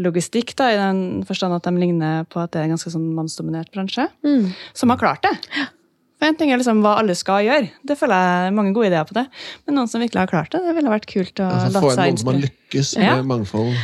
logistikk, 0.00 0.54
da, 0.58 0.70
i 0.72 0.78
den 0.80 1.22
forstand 1.28 1.54
at 1.54 1.68
de 1.68 1.74
ligner 1.78 2.24
på 2.30 2.40
at 2.42 2.50
det 2.54 2.62
er 2.62 2.66
en 2.68 2.74
ganske 2.74 2.90
sånn 2.90 3.12
mannsdominert 3.14 3.70
bransje, 3.74 4.08
som 4.74 4.90
har 4.90 4.98
klart 4.98 5.22
det. 5.22 5.34
For 6.24 6.30
en 6.32 6.36
ting 6.40 6.48
er 6.54 6.56
liksom 6.56 6.78
hva 6.80 6.94
alle 7.02 7.12
skal 7.20 7.42
gjøre. 7.44 7.66
Det 7.84 7.98
føler 8.00 8.16
jeg 8.16 8.44
er 8.48 8.54
mange 8.56 8.70
gode 8.72 8.88
ideer 8.88 9.04
på 9.04 9.12
det. 9.18 9.26
Men 9.66 9.76
noen 9.76 9.90
som 9.92 10.00
virkelig 10.00 10.22
har 10.22 10.30
klart 10.30 10.54
det, 10.54 10.62
det 10.64 10.72
ville 10.78 10.88
vært 10.88 11.04
kult 11.10 11.42
å 11.44 11.48
Altså, 11.52 11.72
la 11.74 11.82
få 11.84 11.90
inn 11.92 11.98
seg 11.98 12.06
noen 12.14 12.18
som 12.22 12.30
har 12.30 12.38
lykkes 12.46 12.92
Ja. 12.96 13.16
med 13.18 13.26
mangfold. 13.28 13.74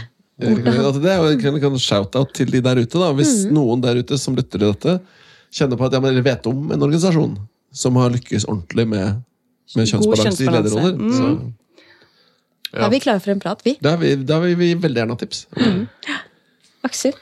Altså, 0.40 1.02
det 1.04 1.10
er 1.12 1.18
jo 1.20 1.50
en, 1.50 1.64
en 1.68 1.78
shout-out 1.84 2.32
til 2.32 2.48
de 2.54 2.62
der 2.64 2.80
ute. 2.80 2.96
da 2.96 3.10
Hvis 3.12 3.44
Mm. 3.44 3.52
noen 3.58 3.82
der 3.84 4.00
ute 4.00 4.16
som 4.18 4.34
lytter 4.38 4.56
til 4.58 4.72
dette, 4.72 4.94
kjenner 5.52 5.76
på 5.76 5.84
at 5.84 5.92
ja, 5.92 6.00
men 6.00 6.22
vet 6.24 6.46
om 6.48 6.72
en 6.72 6.80
organisasjon 6.80 7.36
som 7.72 7.94
har 8.00 8.08
lykkes 8.16 8.46
ordentlig 8.48 8.88
med, 8.88 9.20
med 9.76 9.86
kjønnsbalanse 9.92 10.40
i 10.40 10.48
lederroller, 10.48 10.96
Mm. 10.96 11.12
så 11.12 11.52
Da 12.72 12.86
er 12.86 12.90
vi 12.90 13.00
klare 13.00 13.20
for 13.20 13.32
en 13.32 13.40
prat, 13.40 13.60
vi. 13.64 13.76
da, 13.82 13.92
er 13.92 13.96
vi, 13.98 14.14
da 14.24 14.40
vil 14.40 14.56
vi 14.56 14.74
veldig 14.76 14.96
gjerne 14.96 15.10
ha 15.10 15.16
tips. 15.20 15.44
Aksel. 16.88 17.12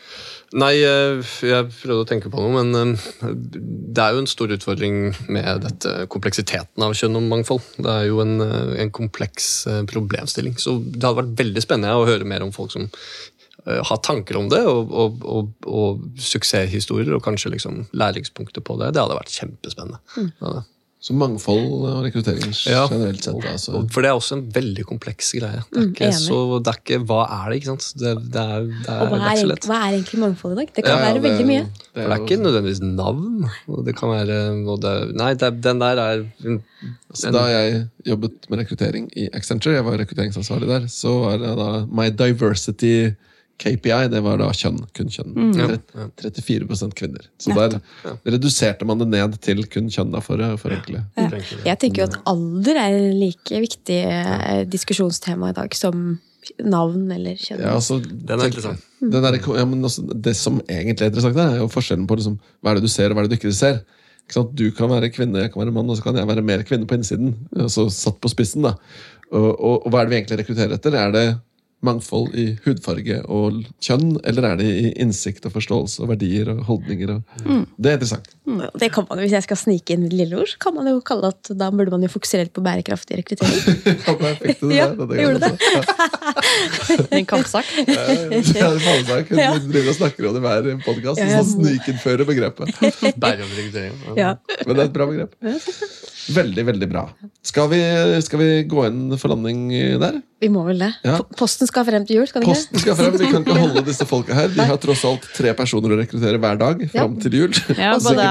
Nei, 0.56 0.78
eh, 0.80 1.20
jeg 1.44 1.68
prøvde 1.82 2.04
å 2.04 2.08
tenke 2.08 2.30
på 2.32 2.40
noe, 2.40 2.62
men 2.62 2.96
eh, 2.96 3.32
det 3.92 4.00
er 4.00 4.14
jo 4.14 4.22
en 4.22 4.30
stor 4.30 4.52
utfordring 4.54 5.10
med 5.28 5.64
dette 5.66 6.06
kompleksiteten 6.12 6.84
av 6.84 6.94
kjønn 6.96 7.18
og 7.20 7.26
mangfold. 7.28 7.66
Det 7.76 7.90
er 7.92 8.06
jo 8.08 8.22
en, 8.24 8.38
eh, 8.40 8.78
en 8.84 8.92
kompleks 8.94 9.66
problemstilling. 9.90 10.56
Så 10.60 10.78
det 10.80 11.02
hadde 11.04 11.20
vært 11.20 11.36
veldig 11.42 11.64
spennende 11.64 11.98
å 11.98 12.08
høre 12.08 12.28
mer 12.28 12.46
om 12.46 12.54
folk 12.54 12.72
som 12.72 12.88
har 13.68 13.98
tanker 14.00 14.38
om 14.38 14.46
det, 14.48 14.62
og, 14.64 14.92
og, 14.96 15.24
og, 15.28 15.48
og 15.68 16.04
suksesshistorier, 16.24 17.10
og 17.12 17.20
kanskje 17.26 17.50
liksom 17.52 17.82
læringspunkter 17.92 18.64
på 18.64 18.78
det. 18.80 18.94
Det 18.96 19.02
hadde 19.02 19.18
vært 19.18 19.34
kjempespennende. 19.34 19.98
Ja, 20.40 20.52
det. 20.54 20.62
Så 21.00 21.14
mangfold 21.14 21.68
og 21.86 22.00
rekruttering 22.02 22.50
Ja. 22.66 22.88
generelt 22.90 23.22
sett. 23.22 23.36
Altså. 23.46 23.84
For 23.94 24.02
det 24.02 24.08
er 24.10 24.16
også 24.18 24.34
en 24.34 24.48
veldig 24.50 24.82
kompleks 24.84 25.28
greie. 25.38 25.60
Det 25.70 25.78
er 25.78 25.84
Mm, 25.84 25.92
ikke 25.94 26.08
mm, 26.10 26.16
så, 26.18 26.38
det 26.64 26.72
er 26.72 26.78
ikke, 26.82 26.98
hva 27.06 27.18
er 27.36 27.44
det, 27.52 27.56
ikke 27.60 27.68
sant? 27.70 27.86
Det, 28.02 28.14
det 28.34 28.42
er, 28.42 28.64
det 28.66 28.88
er, 28.88 28.98
Og 29.04 29.12
hva 29.12 29.20
er 29.30 29.52
er, 29.52 29.60
hva 29.68 29.78
er 29.78 29.92
egentlig 29.94 30.18
mangfold 30.24 30.52
i 30.52 30.56
dag? 30.58 30.72
Det 30.74 30.84
kan 30.84 30.98
Ja, 30.98 31.04
være 31.04 31.14
det- 31.14 31.22
veldig 31.28 31.46
mye. 31.46 31.62
Det 31.70 31.86
For 31.94 32.02
det 32.02 32.16
er 32.18 32.24
ikke 32.26 32.42
nødvendigvis 32.42 32.80
navn. 32.82 33.50
og 33.68 33.84
Det 33.86 33.94
kan 33.96 34.08
være 34.10 34.66
og 34.68 34.80
det, 34.82 35.14
Nei, 35.14 35.34
det, 35.34 35.62
den 35.62 35.78
der 35.78 35.96
er 36.02 36.26
Så 37.14 37.30
da 37.32 37.44
jeg 37.46 37.88
jobbet 38.06 38.32
med 38.50 38.58
rekruttering 38.58 39.08
i 39.16 39.28
Accenture, 39.32 39.74
jeg 39.74 39.84
var 39.84 39.96
rekrutteringsansvarlig 39.98 40.66
der, 40.68 40.86
så 40.90 41.14
var 41.22 41.38
det 41.38 41.56
da 41.56 41.86
My 41.86 42.10
Diversity 42.10 43.14
KPI, 43.58 44.06
det 44.12 44.20
var 44.22 44.38
da 44.38 44.48
kjønn. 44.54 44.78
Kun 44.94 45.10
kjønn. 45.10 45.34
Ja. 45.58 45.66
34% 46.22 46.94
kvinner. 46.98 47.26
Så 47.42 47.56
der 47.56 47.80
reduserte 48.28 48.86
man 48.86 49.02
det 49.02 49.08
ned 49.10 49.34
til 49.44 49.64
kun 49.70 49.90
kjønn, 49.90 50.12
da, 50.14 50.22
for 50.24 50.38
å 50.38 50.52
forenkle. 50.60 51.02
Jeg 51.66 51.80
tenker 51.82 52.04
jo 52.04 52.08
at 52.08 52.18
alder 52.30 52.78
er 52.84 52.98
like 53.18 53.62
viktig 53.66 53.98
eh, 54.06 54.62
diskusjonstema 54.70 55.50
i 55.50 55.58
dag 55.58 55.74
som 55.74 56.18
navn 56.62 57.10
eller 57.12 57.38
kjønn. 57.38 57.64
Ja, 57.64 57.74
altså, 57.76 57.98
Den 58.00 58.38
er 58.38 58.50
interessant. 58.52 58.84
Den 59.02 59.22
der, 59.22 59.38
ja, 59.38 59.66
men 59.68 59.82
altså, 59.84 60.06
det 60.14 60.34
som 60.38 60.62
egentlig 60.64 61.06
er 61.06 61.12
interessant, 61.12 61.38
er 61.42 61.60
jo 61.60 61.68
forskjellen 61.72 62.06
på 62.08 62.18
liksom, 62.18 62.38
hva 62.62 62.72
er 62.72 62.78
det 62.78 62.88
du 62.88 62.92
ser, 62.92 63.10
og 63.10 63.18
hva 63.18 63.24
er 63.24 63.28
det 63.28 63.36
du 63.36 63.40
ikke 63.40 63.54
ser. 63.58 63.82
Ikke 64.22 64.38
sant? 64.38 64.54
Du 64.58 64.66
kan 64.76 64.90
være 64.92 65.10
kvinne, 65.14 65.44
jeg 65.44 65.52
kan 65.52 65.64
være 65.64 65.74
mann, 65.74 65.90
og 65.90 65.98
så 65.98 66.06
kan 66.06 66.18
jeg 66.18 66.28
være 66.30 66.46
mer 66.46 66.64
kvinne 66.68 66.88
på 66.88 66.98
innsiden. 66.98 67.34
Altså 67.56 67.88
satt 67.92 68.18
på 68.22 68.30
spissen, 68.32 68.66
da. 68.66 68.76
Og, 69.28 69.50
og, 69.52 69.74
og 69.82 69.92
hva 69.92 70.02
er 70.02 70.08
det 70.08 70.14
vi 70.14 70.18
egentlig 70.22 70.40
rekrutterer 70.42 70.78
etter? 70.78 70.96
Er 70.96 71.14
det 71.14 71.26
mangfold 71.84 72.34
i 72.34 72.44
hudfarge 72.64 73.20
og 73.30 73.60
kjønn, 73.84 74.16
eller 74.26 74.46
er 74.48 74.56
det 74.58 74.66
i 74.66 74.88
innsikt 74.98 75.46
og 75.46 75.54
forståelse 75.54 76.02
og 76.02 76.10
verdier 76.10 76.50
og 76.50 76.64
holdninger? 76.66 77.12
Og... 77.14 77.66
Det 77.78 77.92
er 77.92 77.98
interessant. 77.98 78.32
Det 78.80 78.88
kan 78.94 79.06
man 79.08 79.20
Hvis 79.22 79.34
jeg 79.36 79.44
skal 79.44 79.60
snike 79.60 79.94
inn 79.94 80.06
lille 80.10 80.40
ord, 80.40 80.54
kan 80.62 80.74
man 80.74 80.88
jo 80.90 80.98
kalle 81.06 81.30
at 81.30 81.50
da 81.58 81.68
burde 81.70 81.92
man 81.94 82.02
jo 82.02 82.10
fokusere 82.10 82.50
på 82.54 82.64
bærekraftig 82.64 83.20
rekruttering. 83.22 83.58
Ja, 84.08 84.14
der 84.18 84.36
fikk 84.40 84.60
du 84.60 84.68
det. 84.70 84.76
Ja, 84.78 84.86
denne 84.96 85.18
gjorde 85.22 85.48
det. 85.48 85.52
En 87.18 87.26
kampsak. 87.28 87.68
Ja, 87.86 88.04
en 88.08 88.44
kampsak. 88.48 89.30
Hun 89.30 89.38
Ja. 89.38 89.50
Driver 89.58 89.92
og 89.92 89.96
snakker 89.98 90.28
om 90.28 90.36
det 90.36 90.42
hver 90.44 90.68
podkast, 90.86 91.20
Ja, 91.22 91.38
og 91.40 91.46
så 91.46 91.54
snikinnfører 91.54 92.26
begrepet. 92.28 92.72
Bærekraftig 93.22 93.60
rekruttering. 93.60 94.00
Ja. 94.18 94.34
Men 94.64 94.74
det 94.74 94.82
er 94.82 94.88
et 94.88 94.96
bra 94.96 95.06
begrep. 95.10 95.36
Veldig, 96.34 96.64
veldig 96.72 96.88
bra. 96.90 97.04
Skal 97.46 97.70
vi, 97.72 97.80
skal 98.24 98.42
vi 98.42 98.50
gå 98.68 98.84
inn 98.88 99.04
for 99.20 99.32
landing 99.32 99.68
der? 100.02 100.18
Vi 100.40 100.48
må 100.54 100.62
vel 100.66 100.78
det. 100.78 100.92
Ja. 101.02 101.16
Posten 101.36 101.66
skal 101.66 101.82
frem 101.88 102.04
til 102.06 102.20
jul, 102.20 102.26
skal 102.30 102.42
vi 102.44 102.46
ikke? 102.46 102.54
Posten 102.54 102.78
skal 102.78 102.94
frem. 102.94 103.14
Vi 103.18 103.26
kan 103.32 103.42
ikke 103.42 103.56
holde 103.58 103.82
disse 103.88 104.06
folka 104.06 104.36
her. 104.38 104.48
Vi 104.54 104.62
har 104.68 104.76
tross 104.78 105.00
alt 105.08 105.24
tre 105.34 105.50
personer 105.58 105.90
å 105.90 105.98
rekruttere 105.98 106.38
hver 106.38 106.58
dag 106.60 106.84
fram 106.92 107.16
til 107.18 107.32
jul. 107.40 107.56
Ja, 107.74 107.96
både- 108.06 108.26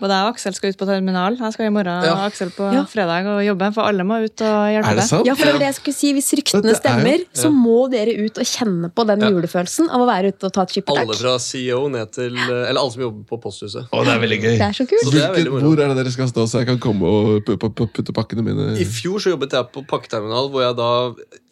Både 0.00 0.16
jeg 0.16 0.26
og 0.26 0.32
Aksel 0.32 0.54
skal 0.56 0.72
ut 0.74 0.78
på 0.80 0.88
terminal. 0.88 1.36
Jeg 1.38 1.52
skal 1.54 1.66
i 1.68 1.70
morgen 1.70 2.02
Ja. 2.02 2.12
og 2.16 2.24
Aksel 2.26 2.50
på 2.56 2.66
Ja. 2.74 2.82
fredag 2.90 3.26
og 3.30 3.38
jobbe, 3.46 3.68
for 3.76 3.86
alle 3.86 4.02
må 4.02 4.18
ut 4.24 4.40
og 4.42 4.56
hjelpe 4.72 4.90
Er 4.90 4.98
det 4.98 5.04
sant? 5.06 5.26
Ja, 5.30 5.34
for 5.38 5.44
det 5.46 5.52
var 5.54 5.62
det 5.62 5.68
jeg 5.70 5.78
skulle 5.78 5.94
si. 5.94 6.12
Hvis 6.16 6.32
ryktene 6.40 6.62
Det 6.62 6.72
er 6.72 6.74
jo- 6.74 6.82
stemmer, 6.82 7.24
så 7.34 7.52
må 7.54 7.76
dere 7.90 8.16
ut 8.26 8.38
og 8.42 8.44
kjenne 8.44 8.90
på 8.90 9.06
den 9.06 9.20
Ja. 9.20 9.30
julefølelsen 9.30 9.88
av 9.90 10.00
å 10.02 10.06
være 10.10 10.32
ute 10.34 10.44
og 10.46 10.52
ta 10.52 10.62
et 10.62 10.82
Alle 10.88 11.14
fra 11.14 11.38
CEO 11.38 11.88
ned 11.88 12.10
til 12.12 12.34
Eller 12.36 12.78
alle 12.80 12.90
som 12.90 13.00
jobber 13.02 13.22
på 13.30 13.40
posthuset. 13.42 13.86
Å, 13.92 14.04
det 14.04 14.10
er 14.10 14.18
veldig 14.26 14.40
gøy. 14.42 14.58
Det 14.58 14.66
er 14.66 14.74
så 14.74 14.86
kult. 14.90 15.04
Så 15.06 15.12
det 15.12 15.22
er 15.22 15.50
hvor 15.50 15.78
er 15.78 15.88
det 15.94 15.96
dere 16.02 16.10
skal 16.10 16.26
stå, 16.26 16.42
så 16.50 16.58
jeg 16.58 16.66
kan 16.66 16.78
komme 16.78 17.02
og 17.06 17.44
pu- 17.46 17.56
pu- 17.56 17.70
pu- 17.74 17.90
putte 17.94 18.12
pakkene 18.12 18.42
mine 18.42 18.74
I 18.80 18.84
fjor 18.84 19.18
så 19.22 19.30
jobbet 19.36 19.50
jeg 19.54 19.70
på 19.72 19.86
pakketerminal, 19.86 20.50
hvor 20.50 20.62
jeg 20.66 20.74
da 20.76 20.95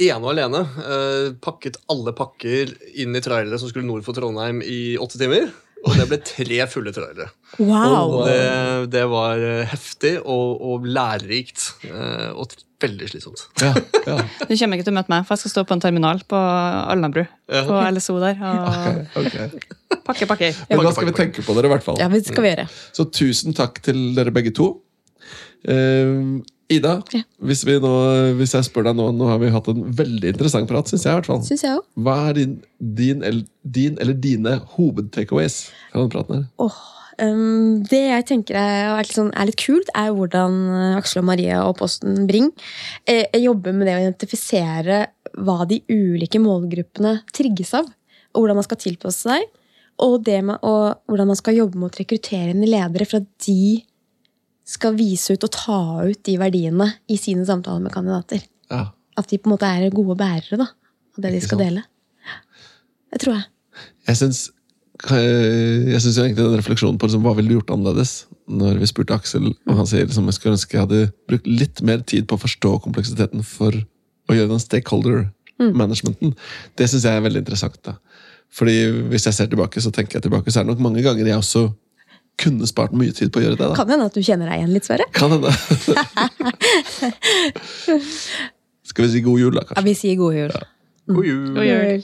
ene 0.05 0.21
og 0.23 0.31
alene 0.35 0.63
eh, 0.85 1.29
pakket 1.45 1.79
alle 1.93 2.15
pakker 2.17 2.73
inn 3.03 3.15
i 3.17 3.23
trailere 3.25 3.59
som 3.61 3.71
skulle 3.71 3.87
nord 3.89 4.05
for 4.07 4.17
Trondheim 4.17 4.63
i 4.65 4.97
åtte 5.01 5.21
timer. 5.21 5.51
Og 5.85 5.99
det 6.01 6.07
ble 6.09 6.17
tre 6.25 6.63
fulle 6.73 6.93
trailere. 6.97 7.27
Wow! 7.61 8.15
Og 8.23 8.29
det, 8.31 8.39
det 8.95 9.03
var 9.13 9.43
eh, 9.45 9.67
heftig 9.69 10.15
og, 10.23 10.55
og 10.65 10.87
lærerikt. 10.89 11.67
eh, 11.91 12.31
og 12.33 12.55
veldig 12.85 13.07
slitsomt. 13.09 13.43
Ja, 13.63 13.71
ja. 14.05 14.15
Du 14.45 14.51
kommer 14.61 14.77
ikke 14.77 14.85
til 14.89 14.93
å 14.93 14.97
møte 14.99 15.13
meg, 15.13 15.23
for 15.25 15.37
jeg 15.37 15.43
skal 15.45 15.53
stå 15.55 15.63
på 15.69 15.77
en 15.77 15.83
terminal 15.85 16.19
på 16.29 16.37
Alnabru. 16.37 17.23
Ja. 17.49 17.63
På 17.69 17.79
LSO 17.97 18.17
der. 18.21 18.41
Og 18.45 19.23
Ok. 19.23 19.37
pakke 20.05 20.29
pakker. 20.29 20.59
Men 20.73 20.83
da 20.85 20.93
skal 20.97 21.09
vi 21.09 21.15
tenke 21.17 21.45
på 21.47 21.55
dere, 21.57 21.69
i 21.71 21.73
hvert 21.73 21.85
fall. 21.87 22.01
Ja, 22.03 22.09
vi 22.13 22.21
skal 22.25 22.45
vi 22.45 22.51
gjøre. 22.55 22.67
Så 22.97 23.07
tusen 23.15 23.57
takk 23.57 23.81
til 23.87 24.03
dere 24.17 24.33
begge 24.37 24.53
to. 24.57 24.71
Eh, 25.65 26.21
Ida, 26.73 26.95
Ja. 27.13 27.21
hvis, 27.45 27.65
vi 27.69 27.77
nå, 27.83 27.93
hvis 28.39 28.55
jeg 28.57 28.65
spør 28.65 28.87
deg 28.89 28.97
nå 28.97 29.11
Nå 29.13 29.27
har 29.29 29.39
vi 29.43 29.51
hatt 29.53 29.67
en 29.69 29.83
veldig 29.95 30.31
interessant 30.33 30.69
prat, 30.71 30.89
syns 30.89 31.05
jeg. 31.05 31.13
i 31.13 31.19
hvert 31.19 31.29
fall. 31.29 31.43
Synes 31.45 31.63
jeg 31.67 31.77
også. 31.77 31.89
Hva 32.07 32.17
er 32.31 32.39
din, 32.39 32.55
din, 32.81 33.25
din 33.63 33.99
eller 34.01 34.17
dine 34.17 34.59
hovedtakeaways 34.77 35.59
fra 35.93 36.01
denne 36.01 36.13
praten 36.15 36.37
her? 36.39 36.47
Oh, 36.65 36.79
um, 37.21 37.83
det 37.91 38.01
jeg 38.01 38.27
tenker 38.33 38.57
er, 38.57 38.87
er, 38.95 39.03
litt 39.05 39.17
sånn, 39.17 39.33
er 39.37 39.51
litt 39.51 39.61
kult, 39.61 39.93
er 39.95 40.15
hvordan 40.17 40.57
eh, 40.71 40.97
Aksel 41.03 41.21
og 41.21 41.29
Maria 41.29 41.61
og 41.69 41.77
Posten 41.83 42.25
Bring 42.31 42.49
eh, 43.07 43.29
jobber 43.43 43.77
med 43.77 43.91
det 43.91 43.99
å 43.99 44.05
identifisere 44.07 45.03
hva 45.45 45.65
de 45.69 45.83
ulike 45.91 46.41
målgruppene 46.41 47.19
trigges 47.35 47.75
av, 47.77 47.91
og 48.33 48.41
hvordan 48.41 48.61
man 48.61 48.67
skal 48.67 48.81
tilpasse 48.81 49.29
seg. 49.29 49.45
Og, 50.03 50.25
det 50.27 50.41
med, 50.43 50.59
og 50.67 50.97
hvordan 51.07 51.29
man 51.31 51.39
skal 51.39 51.55
jobbe 51.55 51.79
mot 51.79 51.95
rekrutterende 51.95 52.67
ledere 52.67 53.07
for 53.07 53.21
at 53.21 53.29
de 53.47 53.85
skal 54.65 54.97
vise 54.97 55.37
ut 55.37 55.45
og 55.45 55.53
ta 55.53 55.81
ut 56.09 56.21
de 56.25 56.37
verdiene 56.41 56.89
i 57.11 57.19
sine 57.21 57.45
samtaler 57.49 57.85
med 57.85 57.95
kandidater. 57.95 58.45
Ja. 58.73 58.89
At 59.19 59.31
de 59.31 59.39
på 59.39 59.51
en 59.51 59.55
måte 59.55 59.69
er 59.69 59.93
gode 59.95 60.17
bærere 60.19 60.59
da, 60.61 60.71
av 61.15 61.25
det 61.25 61.35
de 61.37 61.43
skal 61.45 61.61
dele. 61.61 61.85
Det 63.13 63.21
tror 63.23 63.37
jeg. 63.37 63.47
Jeg 64.09 64.19
syns 64.19 64.49
egentlig 65.05 66.41
den 66.41 66.57
refleksjonen 66.57 66.99
på 66.99 67.09
liksom, 67.09 67.25
hva 67.27 67.35
ville 67.37 67.53
du 67.53 67.59
gjort 67.59 67.75
annerledes 67.75 68.25
når 68.51 68.81
vi 68.81 68.89
spurte 68.89 69.17
Aksel, 69.17 69.53
og 69.53 69.79
han 69.79 69.89
sier 69.89 70.05
liksom, 70.05 70.27
jeg 70.29 70.37
skulle 70.37 70.57
ønske 70.57 70.77
jeg 70.77 70.85
hadde 70.85 71.01
brukt 71.31 71.47
litt 71.49 71.81
mer 71.87 72.03
tid 72.05 72.27
på 72.29 72.37
å 72.37 72.43
forstå 72.43 72.75
kompleksiteten 72.85 73.45
for 73.47 73.75
å 73.75 74.37
gjøre 74.37 74.53
den 74.53 74.63
stakeholder 74.63 75.25
managementen. 75.61 76.35
Det 76.77 76.89
syns 76.91 77.07
jeg 77.07 77.17
er 77.17 77.25
veldig 77.25 77.45
interessant. 77.45 77.79
da. 77.87 77.97
Fordi 78.55 79.07
Hvis 79.13 79.27
jeg 79.27 79.35
ser 79.35 79.51
tilbake, 79.51 79.81
så 79.81 79.93
tenker 79.95 80.19
jeg 80.19 80.27
tilbake, 80.27 80.51
så 80.51 80.61
er 80.61 80.65
det 80.65 80.75
nok 80.75 80.85
mange 80.85 81.03
ganger 81.03 81.27
jeg 81.27 81.39
også 81.39 81.69
kunne 82.41 82.67
spart 82.67 82.93
mye 82.97 83.13
tid 83.15 83.31
på 83.33 83.39
å 83.41 83.45
gjøre 83.45 83.57
det. 83.59 83.69
da. 83.71 83.75
Kan 83.79 83.91
hende 83.93 84.07
at 84.11 84.15
du 84.17 84.23
kjenner 84.25 84.51
deg 84.51 84.57
igjen 84.63 84.75
litt, 84.75 84.87
Sverre. 84.89 85.07
Kan 85.15 85.31
hende. 85.37 85.51
Skal 88.91 89.07
vi 89.07 89.11
si 89.15 89.21
god 89.25 89.39
jul, 89.41 89.55
da, 89.55 89.63
kanskje? 89.65 89.81
Ja, 89.81 89.87
vi 89.87 89.95
sier 89.99 90.17
god 90.21 90.35
jul. 90.39 90.53
God 91.15 91.25
jul! 91.29 91.55
God 91.55 91.67
jul. 91.69 92.03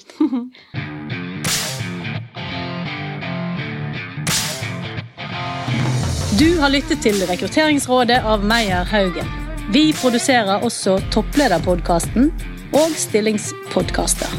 Du 6.41 6.59
har 6.61 6.71
lyttet 6.73 7.03
til 7.05 7.19
Rekrutteringsrådet 7.29 8.23
av 8.25 8.45
Meyer 8.49 8.87
Haugen. 8.89 9.27
Vi 9.75 9.91
produserer 9.93 10.65
også 10.65 10.97
Topplederpodkasten 11.13 12.31
og 12.77 12.95
Stillingspodkaster. 12.97 14.31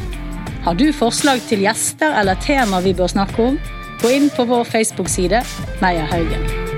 Har 0.66 0.78
du 0.78 0.88
forslag 0.94 1.42
til 1.50 1.64
gjester 1.66 2.14
eller 2.20 2.40
tema 2.42 2.82
vi 2.82 2.94
bør 2.98 3.10
snakke 3.12 3.46
om, 3.52 3.60
gå 4.02 4.12
inn 4.12 4.30
på 4.36 4.46
vår 4.46 4.64
Facebook-side 4.64 5.44
Meyer 5.82 6.06
Haugen. 6.06 6.71